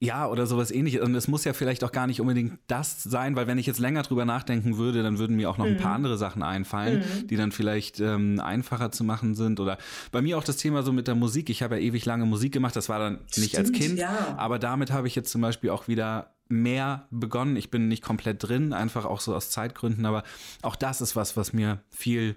ja, 0.00 0.26
oder 0.28 0.46
sowas 0.48 0.72
ähnliches. 0.72 1.00
Und 1.02 1.14
es 1.14 1.28
muss 1.28 1.44
ja 1.44 1.52
vielleicht 1.52 1.84
auch 1.84 1.92
gar 1.92 2.08
nicht 2.08 2.20
unbedingt 2.20 2.58
das 2.66 3.04
sein, 3.04 3.36
weil 3.36 3.46
wenn 3.46 3.58
ich 3.58 3.66
jetzt 3.66 3.78
länger 3.78 4.02
drüber 4.02 4.24
nachdenken 4.24 4.76
würde, 4.76 5.04
dann 5.04 5.20
würden 5.20 5.36
mir 5.36 5.48
auch 5.48 5.58
noch 5.58 5.66
ein 5.66 5.76
paar 5.76 5.94
andere 5.94 6.18
Sachen 6.18 6.42
einfallen, 6.42 6.98
Mhm. 7.20 7.26
die 7.28 7.36
dann 7.36 7.52
vielleicht 7.52 8.00
ähm, 8.00 8.40
einfacher 8.40 8.90
zu 8.90 9.04
machen 9.04 9.36
sind. 9.36 9.60
Oder 9.60 9.78
bei 10.10 10.20
mir 10.20 10.36
auch 10.38 10.42
das 10.42 10.56
Thema 10.56 10.82
so 10.82 10.92
mit 10.92 11.06
der 11.06 11.14
Musik. 11.14 11.50
Ich 11.50 11.62
habe 11.62 11.76
ja 11.76 11.82
ewig 11.82 12.04
lange 12.04 12.26
Musik 12.26 12.52
gemacht. 12.52 12.74
Das 12.74 12.88
war 12.88 12.98
dann 12.98 13.20
nicht 13.36 13.56
als 13.56 13.68
Stimmt, 13.68 13.80
Kind. 13.80 13.98
ja. 14.00 14.34
Aber 14.38 14.58
damit 14.58 14.90
habe 14.90 15.06
ich 15.06 15.14
jetzt 15.14 15.30
zum 15.30 15.40
Beispiel 15.40 15.70
auch 15.70 15.86
wieder 15.86 16.34
mehr 16.48 17.06
begonnen. 17.12 17.54
Ich 17.54 17.70
bin 17.70 17.86
nicht 17.86 18.02
komplett 18.02 18.42
drin, 18.42 18.72
einfach 18.72 19.04
auch 19.04 19.20
so 19.20 19.36
aus 19.36 19.50
Zeitgründen. 19.50 20.04
Aber 20.04 20.24
auch 20.62 20.74
das 20.74 21.00
ist 21.00 21.14
was, 21.14 21.36
was 21.36 21.52
mir 21.52 21.80
viel 21.90 22.34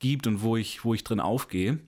gibt 0.00 0.26
und 0.26 0.42
wo 0.42 0.56
ich, 0.56 0.84
wo 0.84 0.94
ich 0.94 1.04
drin 1.04 1.20
aufgehe. 1.20 1.78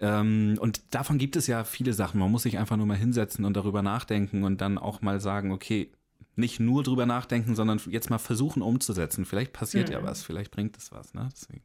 Ähm, 0.00 0.56
und 0.60 0.94
davon 0.94 1.18
gibt 1.18 1.36
es 1.36 1.46
ja 1.46 1.64
viele 1.64 1.92
Sachen. 1.92 2.18
Man 2.20 2.30
muss 2.30 2.42
sich 2.44 2.58
einfach 2.58 2.76
nur 2.76 2.86
mal 2.86 2.96
hinsetzen 2.96 3.44
und 3.44 3.54
darüber 3.54 3.82
nachdenken 3.82 4.44
und 4.44 4.60
dann 4.60 4.78
auch 4.78 5.02
mal 5.02 5.20
sagen, 5.20 5.52
okay, 5.52 5.92
nicht 6.36 6.58
nur 6.60 6.82
drüber 6.82 7.06
nachdenken, 7.06 7.54
sondern 7.54 7.80
jetzt 7.88 8.08
mal 8.08 8.18
versuchen 8.18 8.62
umzusetzen. 8.62 9.24
Vielleicht 9.26 9.52
passiert 9.52 9.90
ja 9.90 10.00
Mhm. 10.00 10.04
was, 10.06 10.22
vielleicht 10.22 10.50
bringt 10.52 10.76
es 10.78 10.90
was. 10.92 11.12
Ne? 11.12 11.28
Deswegen. 11.32 11.62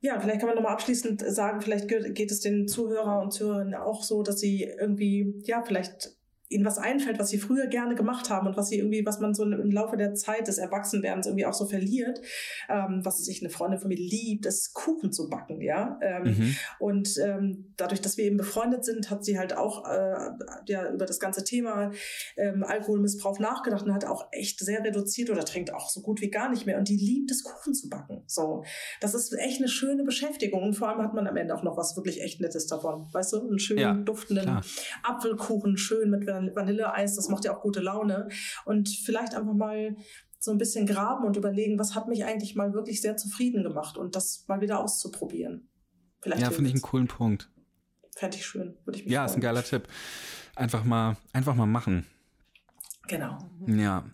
Ja, 0.00 0.20
vielleicht 0.20 0.40
kann 0.40 0.48
man 0.48 0.56
nochmal 0.56 0.72
abschließend 0.74 1.22
sagen, 1.26 1.62
vielleicht 1.62 1.88
ge- 1.88 2.12
geht 2.12 2.30
es 2.30 2.40
den 2.40 2.68
Zuhörer 2.68 3.20
und 3.20 3.32
Zuhörern 3.32 3.74
auch 3.74 4.02
so, 4.02 4.22
dass 4.22 4.38
sie 4.40 4.62
irgendwie, 4.64 5.42
ja, 5.44 5.62
vielleicht 5.62 6.10
ihnen 6.48 6.64
was 6.64 6.78
einfällt, 6.78 7.18
was 7.18 7.30
sie 7.30 7.38
früher 7.38 7.66
gerne 7.66 7.94
gemacht 7.94 8.30
haben 8.30 8.46
und 8.46 8.56
was 8.56 8.68
sie 8.68 8.78
irgendwie, 8.78 9.04
was 9.04 9.20
man 9.20 9.34
so 9.34 9.44
im 9.44 9.70
Laufe 9.70 9.96
der 9.96 10.14
Zeit 10.14 10.48
des 10.48 10.58
Erwachsenwerdens 10.58 11.26
irgendwie 11.26 11.46
auch 11.46 11.54
so 11.54 11.66
verliert, 11.66 12.20
ähm, 12.68 13.00
was 13.04 13.18
sich 13.18 13.42
eine 13.42 13.50
Freundin 13.50 13.80
von 13.80 13.88
mir 13.88 13.96
liebt, 13.96 14.46
ist 14.46 14.74
Kuchen 14.74 15.12
zu 15.12 15.28
backen, 15.28 15.60
ja. 15.60 15.98
Ähm, 16.02 16.24
mhm. 16.24 16.56
Und 16.78 17.18
ähm, 17.18 17.74
dadurch, 17.76 18.00
dass 18.00 18.16
wir 18.16 18.24
eben 18.24 18.36
befreundet 18.36 18.84
sind, 18.84 19.10
hat 19.10 19.24
sie 19.24 19.38
halt 19.38 19.56
auch 19.56 19.88
äh, 19.88 20.30
ja 20.66 20.90
über 20.92 21.06
das 21.06 21.18
ganze 21.18 21.44
Thema 21.44 21.90
ähm, 22.36 22.62
Alkoholmissbrauch 22.62 23.38
nachgedacht 23.38 23.84
und 23.84 23.94
hat 23.94 24.04
auch 24.04 24.28
echt 24.32 24.60
sehr 24.60 24.84
reduziert 24.84 25.30
oder 25.30 25.44
trinkt 25.44 25.72
auch 25.72 25.88
so 25.88 26.00
gut 26.00 26.20
wie 26.20 26.30
gar 26.30 26.50
nicht 26.50 26.66
mehr. 26.66 26.78
Und 26.78 26.88
die 26.88 26.96
liebt 26.96 27.30
es, 27.30 27.42
Kuchen 27.42 27.74
zu 27.74 27.88
backen. 27.88 28.22
So, 28.26 28.64
das 29.00 29.14
ist 29.14 29.32
echt 29.38 29.58
eine 29.60 29.68
schöne 29.68 30.04
Beschäftigung 30.04 30.62
und 30.62 30.74
vor 30.74 30.88
allem 30.88 31.02
hat 31.02 31.14
man 31.14 31.26
am 31.26 31.36
Ende 31.36 31.54
auch 31.54 31.62
noch 31.62 31.76
was 31.76 31.96
wirklich 31.96 32.22
echt 32.22 32.40
Nettes 32.40 32.66
davon, 32.66 33.08
weißt 33.12 33.32
du, 33.32 33.48
einen 33.48 33.58
schönen 33.58 33.80
ja, 33.80 33.94
duftenden 33.94 34.44
klar. 34.44 34.62
Apfelkuchen, 35.02 35.76
schön 35.76 36.10
mit 36.10 36.26
Vanilleeis, 36.54 37.16
das 37.16 37.28
macht 37.28 37.44
ja 37.44 37.56
auch 37.56 37.62
gute 37.62 37.80
Laune. 37.80 38.28
Und 38.64 38.88
vielleicht 38.88 39.34
einfach 39.34 39.54
mal 39.54 39.96
so 40.38 40.50
ein 40.50 40.58
bisschen 40.58 40.86
graben 40.86 41.24
und 41.24 41.36
überlegen, 41.36 41.78
was 41.78 41.94
hat 41.94 42.08
mich 42.08 42.24
eigentlich 42.24 42.54
mal 42.54 42.72
wirklich 42.72 43.00
sehr 43.00 43.16
zufrieden 43.16 43.62
gemacht 43.62 43.96
und 43.98 44.14
das 44.16 44.44
mal 44.48 44.60
wieder 44.60 44.80
auszuprobieren. 44.80 45.68
Vielleicht 46.20 46.42
ja, 46.42 46.50
finde 46.50 46.68
ich 46.68 46.74
einen 46.74 46.82
coolen 46.82 47.08
Punkt. 47.08 47.50
Fände 48.16 48.36
ich 48.36 48.46
schön, 48.46 48.76
würde 48.84 48.98
ich 48.98 49.04
mich 49.04 49.12
Ja, 49.12 49.20
freuen. 49.20 49.30
ist 49.30 49.34
ein 49.36 49.40
geiler 49.40 49.64
Tipp. 49.64 49.88
Einfach 50.54 50.84
mal, 50.84 51.16
einfach 51.32 51.54
mal 51.54 51.66
machen. 51.66 52.06
Genau. 53.08 53.38
Ja. 53.66 54.04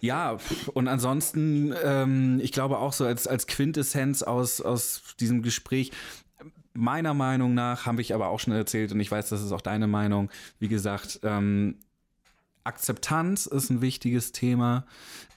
Ja, 0.00 0.38
und 0.74 0.86
ansonsten, 0.86 1.74
ähm, 1.82 2.38
ich 2.40 2.52
glaube 2.52 2.78
auch 2.78 2.92
so 2.92 3.04
als, 3.04 3.26
als 3.26 3.46
Quintessenz 3.46 4.22
aus, 4.22 4.60
aus 4.60 5.02
diesem 5.18 5.42
Gespräch, 5.42 5.90
meiner 6.78 7.14
Meinung 7.14 7.54
nach, 7.54 7.86
habe 7.86 8.00
ich 8.00 8.14
aber 8.14 8.28
auch 8.28 8.40
schon 8.40 8.54
erzählt 8.54 8.92
und 8.92 9.00
ich 9.00 9.10
weiß, 9.10 9.28
das 9.28 9.42
ist 9.42 9.52
auch 9.52 9.60
deine 9.60 9.86
Meinung, 9.86 10.30
wie 10.58 10.68
gesagt, 10.68 11.20
ähm, 11.24 11.76
Akzeptanz 12.68 13.46
ist 13.46 13.70
ein 13.70 13.80
wichtiges 13.80 14.32
Thema. 14.32 14.84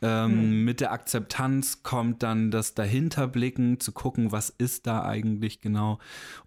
Ähm, 0.02 0.32
hm. 0.32 0.66
Mit 0.66 0.82
der 0.82 0.92
Akzeptanz 0.92 1.82
kommt 1.82 2.24
dann 2.24 2.52
das 2.52 2.74
Dahinterblicken, 2.74 3.80
zu 3.80 3.94
gucken, 3.94 4.34
was 4.34 4.50
ist 4.50 4.86
da 4.86 5.06
eigentlich 5.06 5.62
genau. 5.62 6.00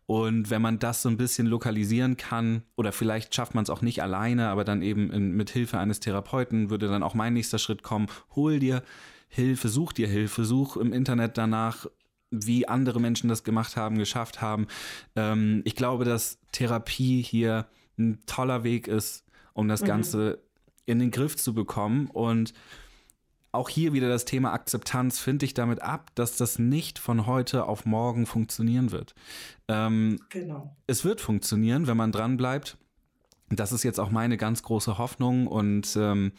Und 0.07 0.51
wenn 0.51 0.61
man 0.61 0.78
das 0.78 1.01
so 1.01 1.09
ein 1.09 1.16
bisschen 1.16 1.47
lokalisieren 1.47 2.18
kann, 2.18 2.62
oder 2.76 2.92
vielleicht 2.92 3.34
schafft 3.34 3.55
man 3.55 3.62
es 3.62 3.70
auch 3.70 3.80
nicht 3.80 4.03
alleine, 4.03 4.49
aber 4.49 4.64
dann 4.64 4.82
eben 4.82 5.11
in, 5.11 5.32
mit 5.32 5.49
Hilfe 5.49 5.78
eines 5.78 6.01
Therapeuten 6.01 6.68
würde 6.68 6.88
dann 6.88 7.03
auch 7.03 7.14
mein 7.14 7.32
nächster 7.32 7.59
Schritt 7.59 7.82
kommen, 7.82 8.09
hol 8.36 8.59
dir 8.59 8.82
Hilfe, 9.28 9.70
such 9.70 9.95
dir 9.95 10.07
Hilfe, 10.07 10.45
such 10.45 10.76
im 10.76 10.92
Internet 10.92 11.38
danach, 11.38 11.86
wie 12.43 12.68
andere 12.68 13.01
Menschen 13.01 13.28
das 13.28 13.45
gemacht 13.45 13.76
haben, 13.76 13.99
geschafft 13.99 14.41
haben. 14.41 14.66
Ähm, 15.16 15.62
ich 15.64 15.76
glaube, 15.76 16.05
dass 16.05 16.39
Therapie 16.53 17.22
hier 17.22 17.66
ein 17.99 18.20
toller 18.26 18.64
Weg 18.64 18.89
ist, 18.89 19.24
um 19.53 19.68
das 19.68 19.82
mhm. 19.82 19.87
Ganze 19.87 20.39
in 20.87 20.99
den 20.99 21.11
Griff 21.11 21.37
zu 21.37 21.55
bekommen. 21.55 22.09
Und 22.09 22.55
auch 23.53 23.68
hier 23.68 23.93
wieder 23.93 24.09
das 24.09 24.24
Thema 24.24 24.53
Akzeptanz 24.53 25.18
finde 25.20 25.47
ich 25.47 25.55
damit 25.55 25.80
ab, 25.80 26.11
dass 26.14 26.37
das 26.37 26.59
nicht 26.59 26.99
von 26.99 27.26
heute 27.26 27.66
auf 27.66 27.87
morgen 27.87 28.26
funktionieren 28.26 28.91
wird. 28.91 29.14
Ähm, 29.68 30.18
genau. 30.28 30.76
Es 30.87 31.05
wird 31.05 31.20
funktionieren, 31.20 31.87
wenn 31.87 31.97
man 31.97 32.12
dran 32.12 32.37
bleibt. 32.37 32.76
Das 33.51 33.72
ist 33.72 33.85
jetzt 33.85 34.01
auch 34.01 34.11
meine 34.11 34.37
ganz 34.37 34.62
große 34.62 34.99
Hoffnung 34.99 35.47
und 35.47 35.97
ähm, 35.97 36.32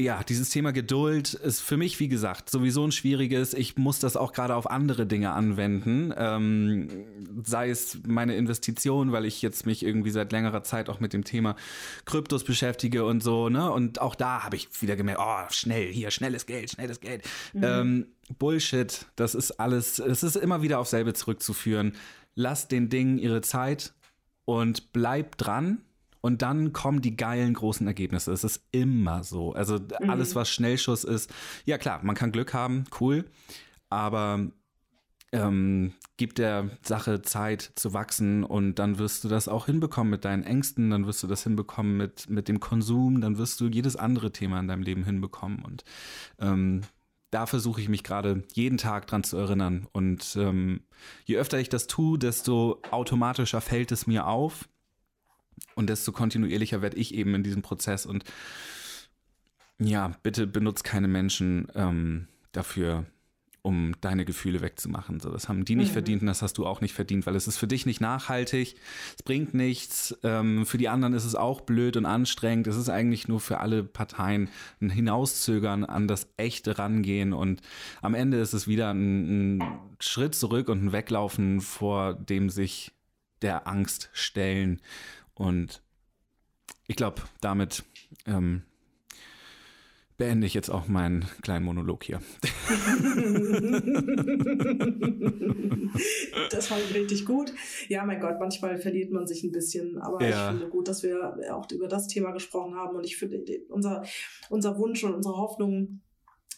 ja, 0.00 0.22
dieses 0.24 0.50
Thema 0.50 0.72
Geduld 0.72 1.34
ist 1.34 1.60
für 1.60 1.76
mich, 1.76 2.00
wie 2.00 2.08
gesagt, 2.08 2.50
sowieso 2.50 2.84
ein 2.84 2.92
schwieriges. 2.92 3.54
Ich 3.54 3.76
muss 3.76 3.98
das 3.98 4.16
auch 4.16 4.32
gerade 4.32 4.54
auf 4.54 4.70
andere 4.70 5.06
Dinge 5.06 5.32
anwenden. 5.32 6.12
Ähm, 6.16 6.88
sei 7.44 7.70
es 7.70 7.98
meine 8.06 8.34
Investition, 8.34 9.12
weil 9.12 9.26
ich 9.26 9.42
jetzt 9.42 9.66
mich 9.66 9.84
irgendwie 9.84 10.10
seit 10.10 10.32
längerer 10.32 10.62
Zeit 10.62 10.88
auch 10.88 11.00
mit 11.00 11.12
dem 11.12 11.24
Thema 11.24 11.56
Kryptos 12.04 12.44
beschäftige 12.44 13.04
und 13.04 13.22
so, 13.22 13.48
ne? 13.48 13.70
Und 13.70 14.00
auch 14.00 14.14
da 14.14 14.42
habe 14.42 14.56
ich 14.56 14.68
wieder 14.80 14.96
gemerkt, 14.96 15.20
oh, 15.22 15.44
schnell, 15.50 15.92
hier, 15.92 16.10
schnelles 16.10 16.46
Geld, 16.46 16.70
schnelles 16.70 17.00
Geld. 17.00 17.22
Mhm. 17.52 17.64
Ähm, 17.64 18.06
Bullshit, 18.38 19.06
das 19.16 19.34
ist 19.34 19.52
alles, 19.52 19.98
es 19.98 20.22
ist 20.22 20.36
immer 20.36 20.62
wieder 20.62 20.78
auf 20.78 20.88
selbe 20.88 21.14
zurückzuführen. 21.14 21.92
Lass 22.34 22.68
den 22.68 22.88
Dingen 22.88 23.18
ihre 23.18 23.40
Zeit 23.40 23.92
und 24.44 24.92
bleib 24.92 25.36
dran 25.36 25.82
und 26.20 26.42
dann 26.42 26.72
kommen 26.72 27.00
die 27.00 27.16
geilen 27.16 27.54
großen 27.54 27.86
Ergebnisse. 27.86 28.32
Es 28.32 28.44
ist 28.44 28.62
immer 28.72 29.24
so. 29.24 29.52
Also 29.52 29.78
mhm. 29.78 30.10
alles, 30.10 30.34
was 30.34 30.50
Schnellschuss 30.50 31.04
ist, 31.04 31.32
ja 31.64 31.78
klar, 31.78 32.00
man 32.02 32.14
kann 32.14 32.32
Glück 32.32 32.54
haben, 32.54 32.84
cool, 33.00 33.24
aber 33.88 34.50
ähm, 35.32 35.92
gib 36.16 36.34
der 36.34 36.70
Sache 36.82 37.22
Zeit 37.22 37.72
zu 37.76 37.94
wachsen 37.94 38.44
und 38.44 38.74
dann 38.78 38.98
wirst 38.98 39.24
du 39.24 39.28
das 39.28 39.48
auch 39.48 39.66
hinbekommen 39.66 40.10
mit 40.10 40.24
deinen 40.24 40.42
Ängsten, 40.42 40.90
dann 40.90 41.06
wirst 41.06 41.22
du 41.22 41.26
das 41.26 41.44
hinbekommen 41.44 41.96
mit, 41.96 42.28
mit 42.28 42.48
dem 42.48 42.60
Konsum, 42.60 43.20
dann 43.20 43.38
wirst 43.38 43.60
du 43.60 43.68
jedes 43.68 43.96
andere 43.96 44.32
Thema 44.32 44.58
in 44.60 44.68
deinem 44.68 44.82
Leben 44.82 45.04
hinbekommen 45.04 45.64
und 45.64 45.84
ähm, 46.40 46.82
da 47.30 47.46
versuche 47.46 47.80
ich 47.80 47.88
mich 47.88 48.02
gerade 48.02 48.42
jeden 48.54 48.76
Tag 48.76 49.06
dran 49.06 49.22
zu 49.22 49.36
erinnern 49.36 49.86
und 49.92 50.36
ähm, 50.36 50.82
je 51.24 51.36
öfter 51.36 51.60
ich 51.60 51.68
das 51.68 51.86
tue, 51.86 52.18
desto 52.18 52.82
automatischer 52.90 53.60
fällt 53.60 53.92
es 53.92 54.08
mir 54.08 54.26
auf 54.26 54.68
und 55.74 55.88
desto 55.88 56.12
kontinuierlicher 56.12 56.82
werde 56.82 56.96
ich 56.96 57.14
eben 57.14 57.34
in 57.34 57.42
diesem 57.42 57.62
Prozess. 57.62 58.06
Und 58.06 58.24
ja, 59.78 60.12
bitte 60.22 60.46
benutzt 60.46 60.84
keine 60.84 61.08
Menschen 61.08 61.68
ähm, 61.74 62.28
dafür, 62.52 63.06
um 63.62 63.94
deine 64.00 64.24
Gefühle 64.24 64.62
wegzumachen. 64.62 65.20
So, 65.20 65.30
das 65.30 65.48
haben 65.48 65.64
die 65.64 65.74
nicht 65.74 65.90
mhm. 65.90 65.94
verdient 65.94 66.22
und 66.22 66.28
das 66.28 66.42
hast 66.42 66.58
du 66.58 66.66
auch 66.66 66.80
nicht 66.80 66.94
verdient, 66.94 67.26
weil 67.26 67.36
es 67.36 67.46
ist 67.46 67.58
für 67.58 67.66
dich 67.66 67.84
nicht 67.86 68.00
nachhaltig, 68.00 68.76
es 69.16 69.22
bringt 69.22 69.54
nichts. 69.54 70.18
Ähm, 70.22 70.64
für 70.64 70.78
die 70.78 70.88
anderen 70.88 71.14
ist 71.14 71.24
es 71.24 71.34
auch 71.34 71.60
blöd 71.60 71.96
und 71.96 72.06
anstrengend. 72.06 72.66
Es 72.66 72.76
ist 72.76 72.88
eigentlich 72.88 73.28
nur 73.28 73.40
für 73.40 73.58
alle 73.58 73.84
Parteien 73.84 74.48
ein 74.80 74.90
Hinauszögern 74.90 75.84
an 75.84 76.08
das 76.08 76.28
echte 76.36 76.78
Rangehen 76.78 77.32
und 77.32 77.60
am 78.02 78.14
Ende 78.14 78.38
ist 78.38 78.54
es 78.54 78.66
wieder 78.66 78.92
ein, 78.92 79.58
ein 79.58 79.78
Schritt 79.98 80.34
zurück 80.34 80.68
und 80.68 80.84
ein 80.84 80.92
Weglaufen 80.92 81.60
vor 81.60 82.14
dem 82.14 82.48
sich 82.48 82.92
der 83.42 83.66
Angst 83.66 84.10
stellen. 84.12 84.80
Und 85.40 85.82
ich 86.86 86.96
glaube, 86.96 87.22
damit 87.40 87.82
ähm, 88.26 88.62
beende 90.18 90.46
ich 90.46 90.52
jetzt 90.52 90.68
auch 90.68 90.86
meinen 90.86 91.24
kleinen 91.40 91.64
Monolog 91.64 92.04
hier. 92.04 92.20
das 96.50 96.70
war 96.70 96.76
richtig 96.92 97.24
gut. 97.24 97.54
Ja, 97.88 98.04
mein 98.04 98.20
Gott, 98.20 98.38
manchmal 98.38 98.76
verliert 98.76 99.12
man 99.12 99.26
sich 99.26 99.42
ein 99.42 99.50
bisschen, 99.50 99.96
aber 99.96 100.22
ja. 100.22 100.28
ich 100.28 100.58
finde 100.58 100.68
gut, 100.68 100.88
dass 100.88 101.02
wir 101.02 101.38
auch 101.54 101.70
über 101.70 101.88
das 101.88 102.06
Thema 102.06 102.32
gesprochen 102.32 102.74
haben 102.74 102.94
und 102.94 103.06
ich 103.06 103.16
finde, 103.16 103.42
unser, 103.70 104.04
unser 104.50 104.76
Wunsch 104.76 105.02
und 105.04 105.14
unsere 105.14 105.38
Hoffnung 105.38 106.02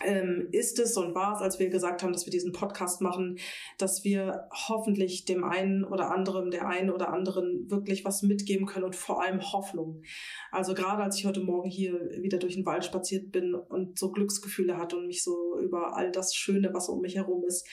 ähm, 0.04 0.48
ist 0.52 0.78
es 0.78 0.96
und 0.96 1.14
war 1.14 1.36
es, 1.36 1.42
als 1.42 1.58
wir 1.58 1.68
gesagt 1.68 2.02
haben, 2.02 2.12
dass 2.12 2.26
wir 2.26 2.30
diesen 2.30 2.52
Podcast 2.52 3.00
machen, 3.00 3.38
dass 3.78 4.04
wir 4.04 4.48
hoffentlich 4.68 5.24
dem 5.24 5.44
einen 5.44 5.84
oder 5.84 6.10
anderen, 6.10 6.50
der 6.50 6.68
einen 6.68 6.90
oder 6.90 7.12
anderen 7.12 7.70
wirklich 7.70 8.04
was 8.04 8.22
mitgeben 8.22 8.66
können 8.66 8.84
und 8.84 8.96
vor 8.96 9.22
allem 9.22 9.40
Hoffnung. 9.40 10.02
Also 10.50 10.74
gerade 10.74 11.02
als 11.02 11.18
ich 11.18 11.26
heute 11.26 11.40
Morgen 11.40 11.70
hier 11.70 11.94
wieder 12.20 12.38
durch 12.38 12.54
den 12.54 12.66
Wald 12.66 12.84
spaziert 12.84 13.32
bin 13.32 13.54
und 13.54 13.98
so 13.98 14.10
Glücksgefühle 14.10 14.76
hatte 14.76 14.96
und 14.96 15.06
mich 15.06 15.22
so 15.22 15.58
über 15.60 15.96
all 15.96 16.10
das 16.10 16.34
Schöne, 16.34 16.70
was 16.72 16.88
um 16.88 17.00
mich 17.00 17.16
herum 17.16 17.44
ist, 17.46 17.66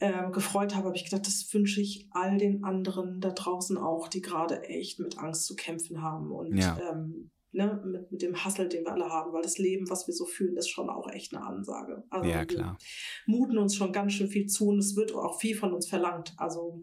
äh, 0.00 0.30
gefreut 0.30 0.74
habe, 0.74 0.86
habe 0.86 0.96
ich 0.96 1.04
gedacht, 1.04 1.26
das 1.26 1.48
wünsche 1.52 1.80
ich 1.80 2.08
all 2.12 2.38
den 2.38 2.62
anderen 2.62 3.20
da 3.20 3.30
draußen 3.30 3.76
auch, 3.76 4.08
die 4.08 4.20
gerade 4.20 4.62
echt 4.62 5.00
mit 5.00 5.18
Angst 5.18 5.46
zu 5.46 5.56
kämpfen 5.56 6.02
haben 6.02 6.30
und 6.30 6.56
ja. 6.56 6.78
ähm, 6.90 7.30
ne, 7.52 7.82
mit, 7.84 8.12
mit 8.12 8.22
dem 8.22 8.44
Hustle, 8.44 8.68
den 8.68 8.84
wir 8.84 8.92
alle 8.92 9.08
haben, 9.08 9.32
weil 9.32 9.42
das 9.42 9.58
Leben, 9.58 9.88
was 9.90 10.06
wir 10.06 10.14
so 10.14 10.26
fühlen, 10.26 10.56
ist 10.56 10.68
schon 10.68 10.90
auch 10.90 11.08
echt 11.10 11.34
eine 11.34 11.44
Ansage. 11.44 12.04
Also 12.10 12.28
ja, 12.28 12.44
klar. 12.44 12.78
Wir 13.26 13.36
muten 13.36 13.58
uns 13.58 13.74
schon 13.74 13.92
ganz 13.92 14.12
schön 14.12 14.28
viel 14.28 14.46
zu 14.46 14.68
und 14.68 14.78
es 14.78 14.96
wird 14.96 15.14
auch 15.14 15.38
viel 15.38 15.56
von 15.56 15.72
uns 15.72 15.88
verlangt. 15.88 16.34
Also 16.36 16.82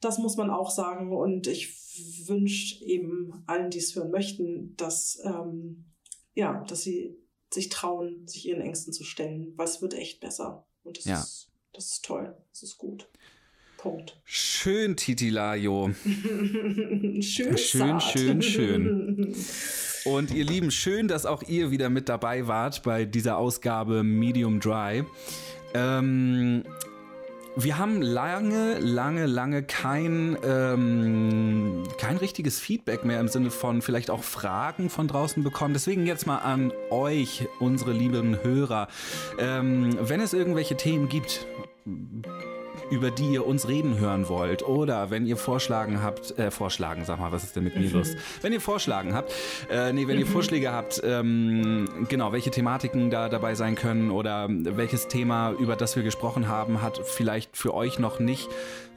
das 0.00 0.18
muss 0.18 0.36
man 0.36 0.50
auch 0.50 0.70
sagen 0.70 1.16
und 1.16 1.46
ich 1.46 1.74
wünsche 2.26 2.84
eben 2.84 3.42
allen, 3.46 3.70
die 3.70 3.78
es 3.78 3.94
hören 3.94 4.10
möchten, 4.10 4.76
dass, 4.76 5.18
ähm, 5.24 5.86
ja, 6.34 6.62
dass 6.64 6.82
sie 6.82 7.16
sich 7.52 7.68
trauen, 7.68 8.26
sich 8.26 8.46
ihren 8.46 8.60
Ängsten 8.60 8.92
zu 8.92 9.04
stellen, 9.04 9.52
weil 9.56 9.66
es 9.66 9.80
wird 9.80 9.94
echt 9.94 10.20
besser. 10.20 10.66
Und 10.82 10.98
das, 10.98 11.04
ja. 11.04 11.20
ist, 11.20 11.50
das 11.72 11.92
ist 11.92 12.04
toll, 12.04 12.36
das 12.50 12.62
ist 12.62 12.76
gut. 12.76 13.10
Punkt. 13.86 14.16
Schön, 14.24 14.96
Titilayo. 14.96 15.90
schön, 17.20 17.56
schön, 17.56 18.00
schön, 18.00 18.42
schön. 18.42 19.36
Und 20.04 20.34
ihr 20.34 20.44
Lieben, 20.44 20.72
schön, 20.72 21.06
dass 21.06 21.24
auch 21.24 21.44
ihr 21.44 21.70
wieder 21.70 21.88
mit 21.88 22.08
dabei 22.08 22.48
wart 22.48 22.82
bei 22.82 23.04
dieser 23.04 23.38
Ausgabe 23.38 24.02
Medium 24.02 24.58
Dry. 24.58 25.04
Ähm, 25.74 26.64
wir 27.54 27.78
haben 27.78 28.02
lange, 28.02 28.80
lange, 28.80 29.26
lange 29.26 29.62
kein, 29.62 30.36
ähm, 30.44 31.84
kein 31.98 32.16
richtiges 32.16 32.58
Feedback 32.58 33.04
mehr 33.04 33.20
im 33.20 33.28
Sinne 33.28 33.50
von 33.50 33.82
vielleicht 33.82 34.10
auch 34.10 34.24
Fragen 34.24 34.90
von 34.90 35.06
draußen 35.06 35.44
bekommen. 35.44 35.74
Deswegen 35.74 36.06
jetzt 36.06 36.26
mal 36.26 36.38
an 36.38 36.72
euch, 36.90 37.46
unsere 37.60 37.92
lieben 37.92 38.42
Hörer. 38.42 38.88
Ähm, 39.38 39.96
wenn 40.00 40.20
es 40.20 40.32
irgendwelche 40.32 40.76
Themen 40.76 41.08
gibt, 41.08 41.46
über 42.90 43.10
die 43.10 43.32
ihr 43.32 43.46
uns 43.46 43.68
reden 43.68 43.98
hören 43.98 44.28
wollt. 44.28 44.62
Oder 44.62 45.10
wenn 45.10 45.26
ihr 45.26 45.36
Vorschlagen 45.36 46.02
habt, 46.02 46.38
äh, 46.38 46.50
Vorschlagen, 46.50 47.04
sag 47.04 47.18
mal, 47.18 47.32
was 47.32 47.44
ist 47.44 47.56
denn 47.56 47.64
mit 47.64 47.76
mir 47.76 47.90
los? 47.90 48.14
Wenn 48.42 48.52
ihr 48.52 48.60
Vorschlagen 48.60 49.14
habt, 49.14 49.32
äh, 49.70 49.92
nee, 49.92 50.06
wenn 50.06 50.18
ihr 50.18 50.26
Vorschläge 50.26 50.72
habt, 50.72 51.00
ähm, 51.04 51.88
genau, 52.08 52.32
welche 52.32 52.50
Thematiken 52.50 53.10
da 53.10 53.28
dabei 53.28 53.54
sein 53.54 53.74
können 53.74 54.10
oder 54.10 54.46
welches 54.48 55.08
Thema, 55.08 55.52
über 55.52 55.76
das 55.76 55.96
wir 55.96 56.02
gesprochen 56.02 56.48
haben, 56.48 56.82
hat 56.82 57.00
vielleicht 57.04 57.56
für 57.56 57.74
euch 57.74 57.98
noch 57.98 58.20
nicht 58.20 58.48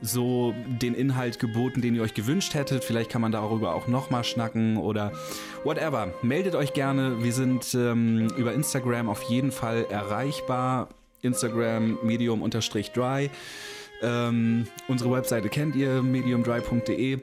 so 0.02 0.54
den 0.68 0.94
Inhalt 0.94 1.40
geboten, 1.40 1.82
den 1.82 1.96
ihr 1.96 2.02
euch 2.02 2.14
gewünscht 2.14 2.54
hättet. 2.54 2.84
Vielleicht 2.84 3.10
kann 3.10 3.22
man 3.22 3.32
darüber 3.32 3.76
auch 3.76 3.88
nochmal 3.88 4.24
schnacken 4.24 4.78
oder 4.78 5.12
whatever. 5.64 6.14
Meldet 6.22 6.56
euch 6.56 6.74
gerne. 6.74 7.24
Wir 7.24 7.34
sind 7.34 7.74
ähm, 7.74 8.30
über 8.38 8.54
Instagram 8.54 9.10
auf 9.10 9.24
jeden 9.24 9.52
Fall 9.52 9.86
erreichbar. 9.90 10.90
Instagram 11.22 12.00
medium-dry. 12.04 13.30
Ähm, 14.02 14.68
unsere 14.88 15.12
Webseite 15.12 15.50
kennt 15.50 15.76
ihr, 15.76 16.02
mediumdry.de. 16.02 17.20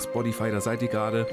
Spotify, 0.00 0.50
da 0.50 0.60
seid 0.60 0.82
ihr 0.82 0.88
gerade. 0.88 1.26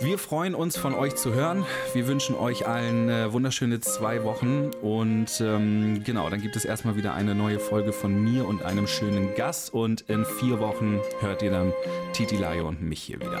Wir 0.00 0.18
freuen 0.18 0.54
uns, 0.54 0.76
von 0.76 0.94
euch 0.94 1.14
zu 1.16 1.32
hören. 1.32 1.64
Wir 1.94 2.06
wünschen 2.06 2.36
euch 2.36 2.66
allen 2.66 3.08
äh, 3.08 3.32
wunderschöne 3.32 3.80
zwei 3.80 4.24
Wochen. 4.24 4.70
Und 4.82 5.40
ähm, 5.40 6.02
genau, 6.04 6.28
dann 6.28 6.42
gibt 6.42 6.54
es 6.54 6.66
erstmal 6.66 6.96
wieder 6.96 7.14
eine 7.14 7.34
neue 7.34 7.58
Folge 7.58 7.92
von 7.92 8.22
mir 8.22 8.46
und 8.46 8.62
einem 8.62 8.86
schönen 8.86 9.34
Gast. 9.34 9.72
Und 9.72 10.02
in 10.02 10.26
vier 10.26 10.60
Wochen 10.60 11.00
hört 11.20 11.42
ihr 11.42 11.50
dann 11.50 11.72
Titi 12.12 12.36
Laio 12.36 12.68
und 12.68 12.82
mich 12.82 13.02
hier 13.02 13.18
wieder. 13.20 13.40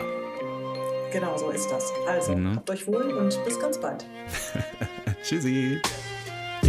Genau 1.12 1.36
so 1.36 1.50
ist 1.50 1.68
das. 1.70 1.92
Also, 2.08 2.34
mhm. 2.34 2.56
habt 2.56 2.70
euch 2.70 2.86
wohl 2.86 3.12
und 3.12 3.38
bis 3.44 3.60
ganz 3.60 3.78
bald. 3.78 4.06
Tschüssi. 5.22 5.80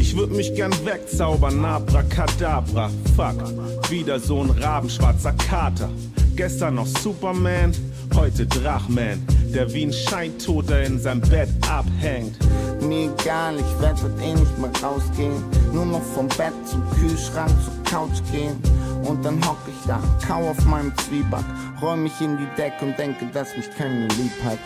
Ich 0.08 0.16
würd 0.16 0.32
mich 0.32 0.56
gern 0.56 0.72
wegzaubern, 0.86 1.66
Abracadabra, 1.66 2.90
fuck. 3.18 3.90
Wieder 3.90 4.18
so 4.22 4.40
ein 4.42 4.52
rabenschwarzer 4.52 5.34
Kater. 5.34 5.90
Gestern 6.38 6.76
noch 6.76 6.88
Superman, 6.88 7.74
heute 8.16 8.46
Drachman, 8.46 9.22
der 9.54 9.72
wie 9.74 9.84
ein 9.84 9.92
Scheintoter 9.92 10.82
in 10.84 10.98
seinem 10.98 11.20
Bett 11.20 11.50
abhängt. 11.70 12.38
Mir 12.82 13.12
egal, 13.20 13.56
ich 13.58 13.82
werd 13.82 14.02
heute 14.02 14.24
eh 14.24 14.34
nicht 14.34 14.58
mehr 14.58 14.72
rausgehen. 14.82 15.44
Nur 15.74 15.86
noch 15.86 16.04
vom 16.16 16.30
Bett 16.30 16.54
zum 16.66 16.90
Kühlschrank, 16.92 17.52
zur 17.66 17.84
Couch 17.84 18.22
gehen. 18.32 18.56
Und 19.04 19.26
dann 19.26 19.46
hock 19.46 19.58
ich 19.68 19.88
da, 19.88 20.00
kau 20.26 20.52
auf 20.52 20.66
meinem 20.66 20.94
Zwieback, 21.00 21.44
räum 21.82 22.04
mich 22.04 22.22
in 22.22 22.38
die 22.38 22.48
Decke 22.56 22.86
und 22.86 22.98
denke, 22.98 23.26
dass 23.34 23.58
mich 23.58 23.70
keiner 23.78 24.08
lieb 24.08 24.32
hat. 24.46 24.60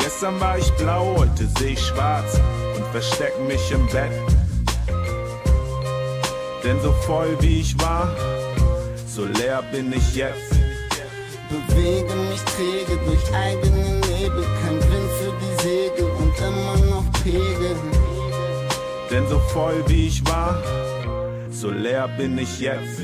Gestern 0.00 0.40
war 0.40 0.58
ich 0.58 0.68
blau, 0.72 1.14
heute 1.16 1.46
seh 1.58 1.74
ich 1.74 1.80
schwarz 1.80 2.40
und 2.76 2.86
versteck 2.92 3.32
mich 3.46 3.70
im 3.70 3.86
Bett. 3.88 4.12
Denn 6.64 6.80
so 6.80 6.92
voll 7.06 7.36
wie 7.40 7.60
ich 7.60 7.78
war, 7.80 8.14
so 9.06 9.24
leer 9.24 9.62
bin 9.72 9.92
ich 9.92 10.14
jetzt. 10.14 10.52
Bewege 11.48 12.14
mich 12.30 12.40
träge 12.44 12.98
durch 13.04 13.34
eigene 13.34 14.00
Nebel, 14.08 14.46
kein 14.62 14.78
Wind 14.90 15.10
für 15.18 15.32
die 15.42 15.62
Segel 15.62 16.10
und 16.10 16.38
immer 16.38 16.86
noch 16.90 17.04
Pegel. 17.22 17.76
Denn 19.10 19.28
so 19.28 19.38
voll 19.52 19.82
wie 19.88 20.06
ich 20.06 20.24
war, 20.26 20.62
so 21.50 21.70
leer 21.70 22.08
bin 22.16 22.38
ich 22.38 22.60
jetzt. 22.60 23.00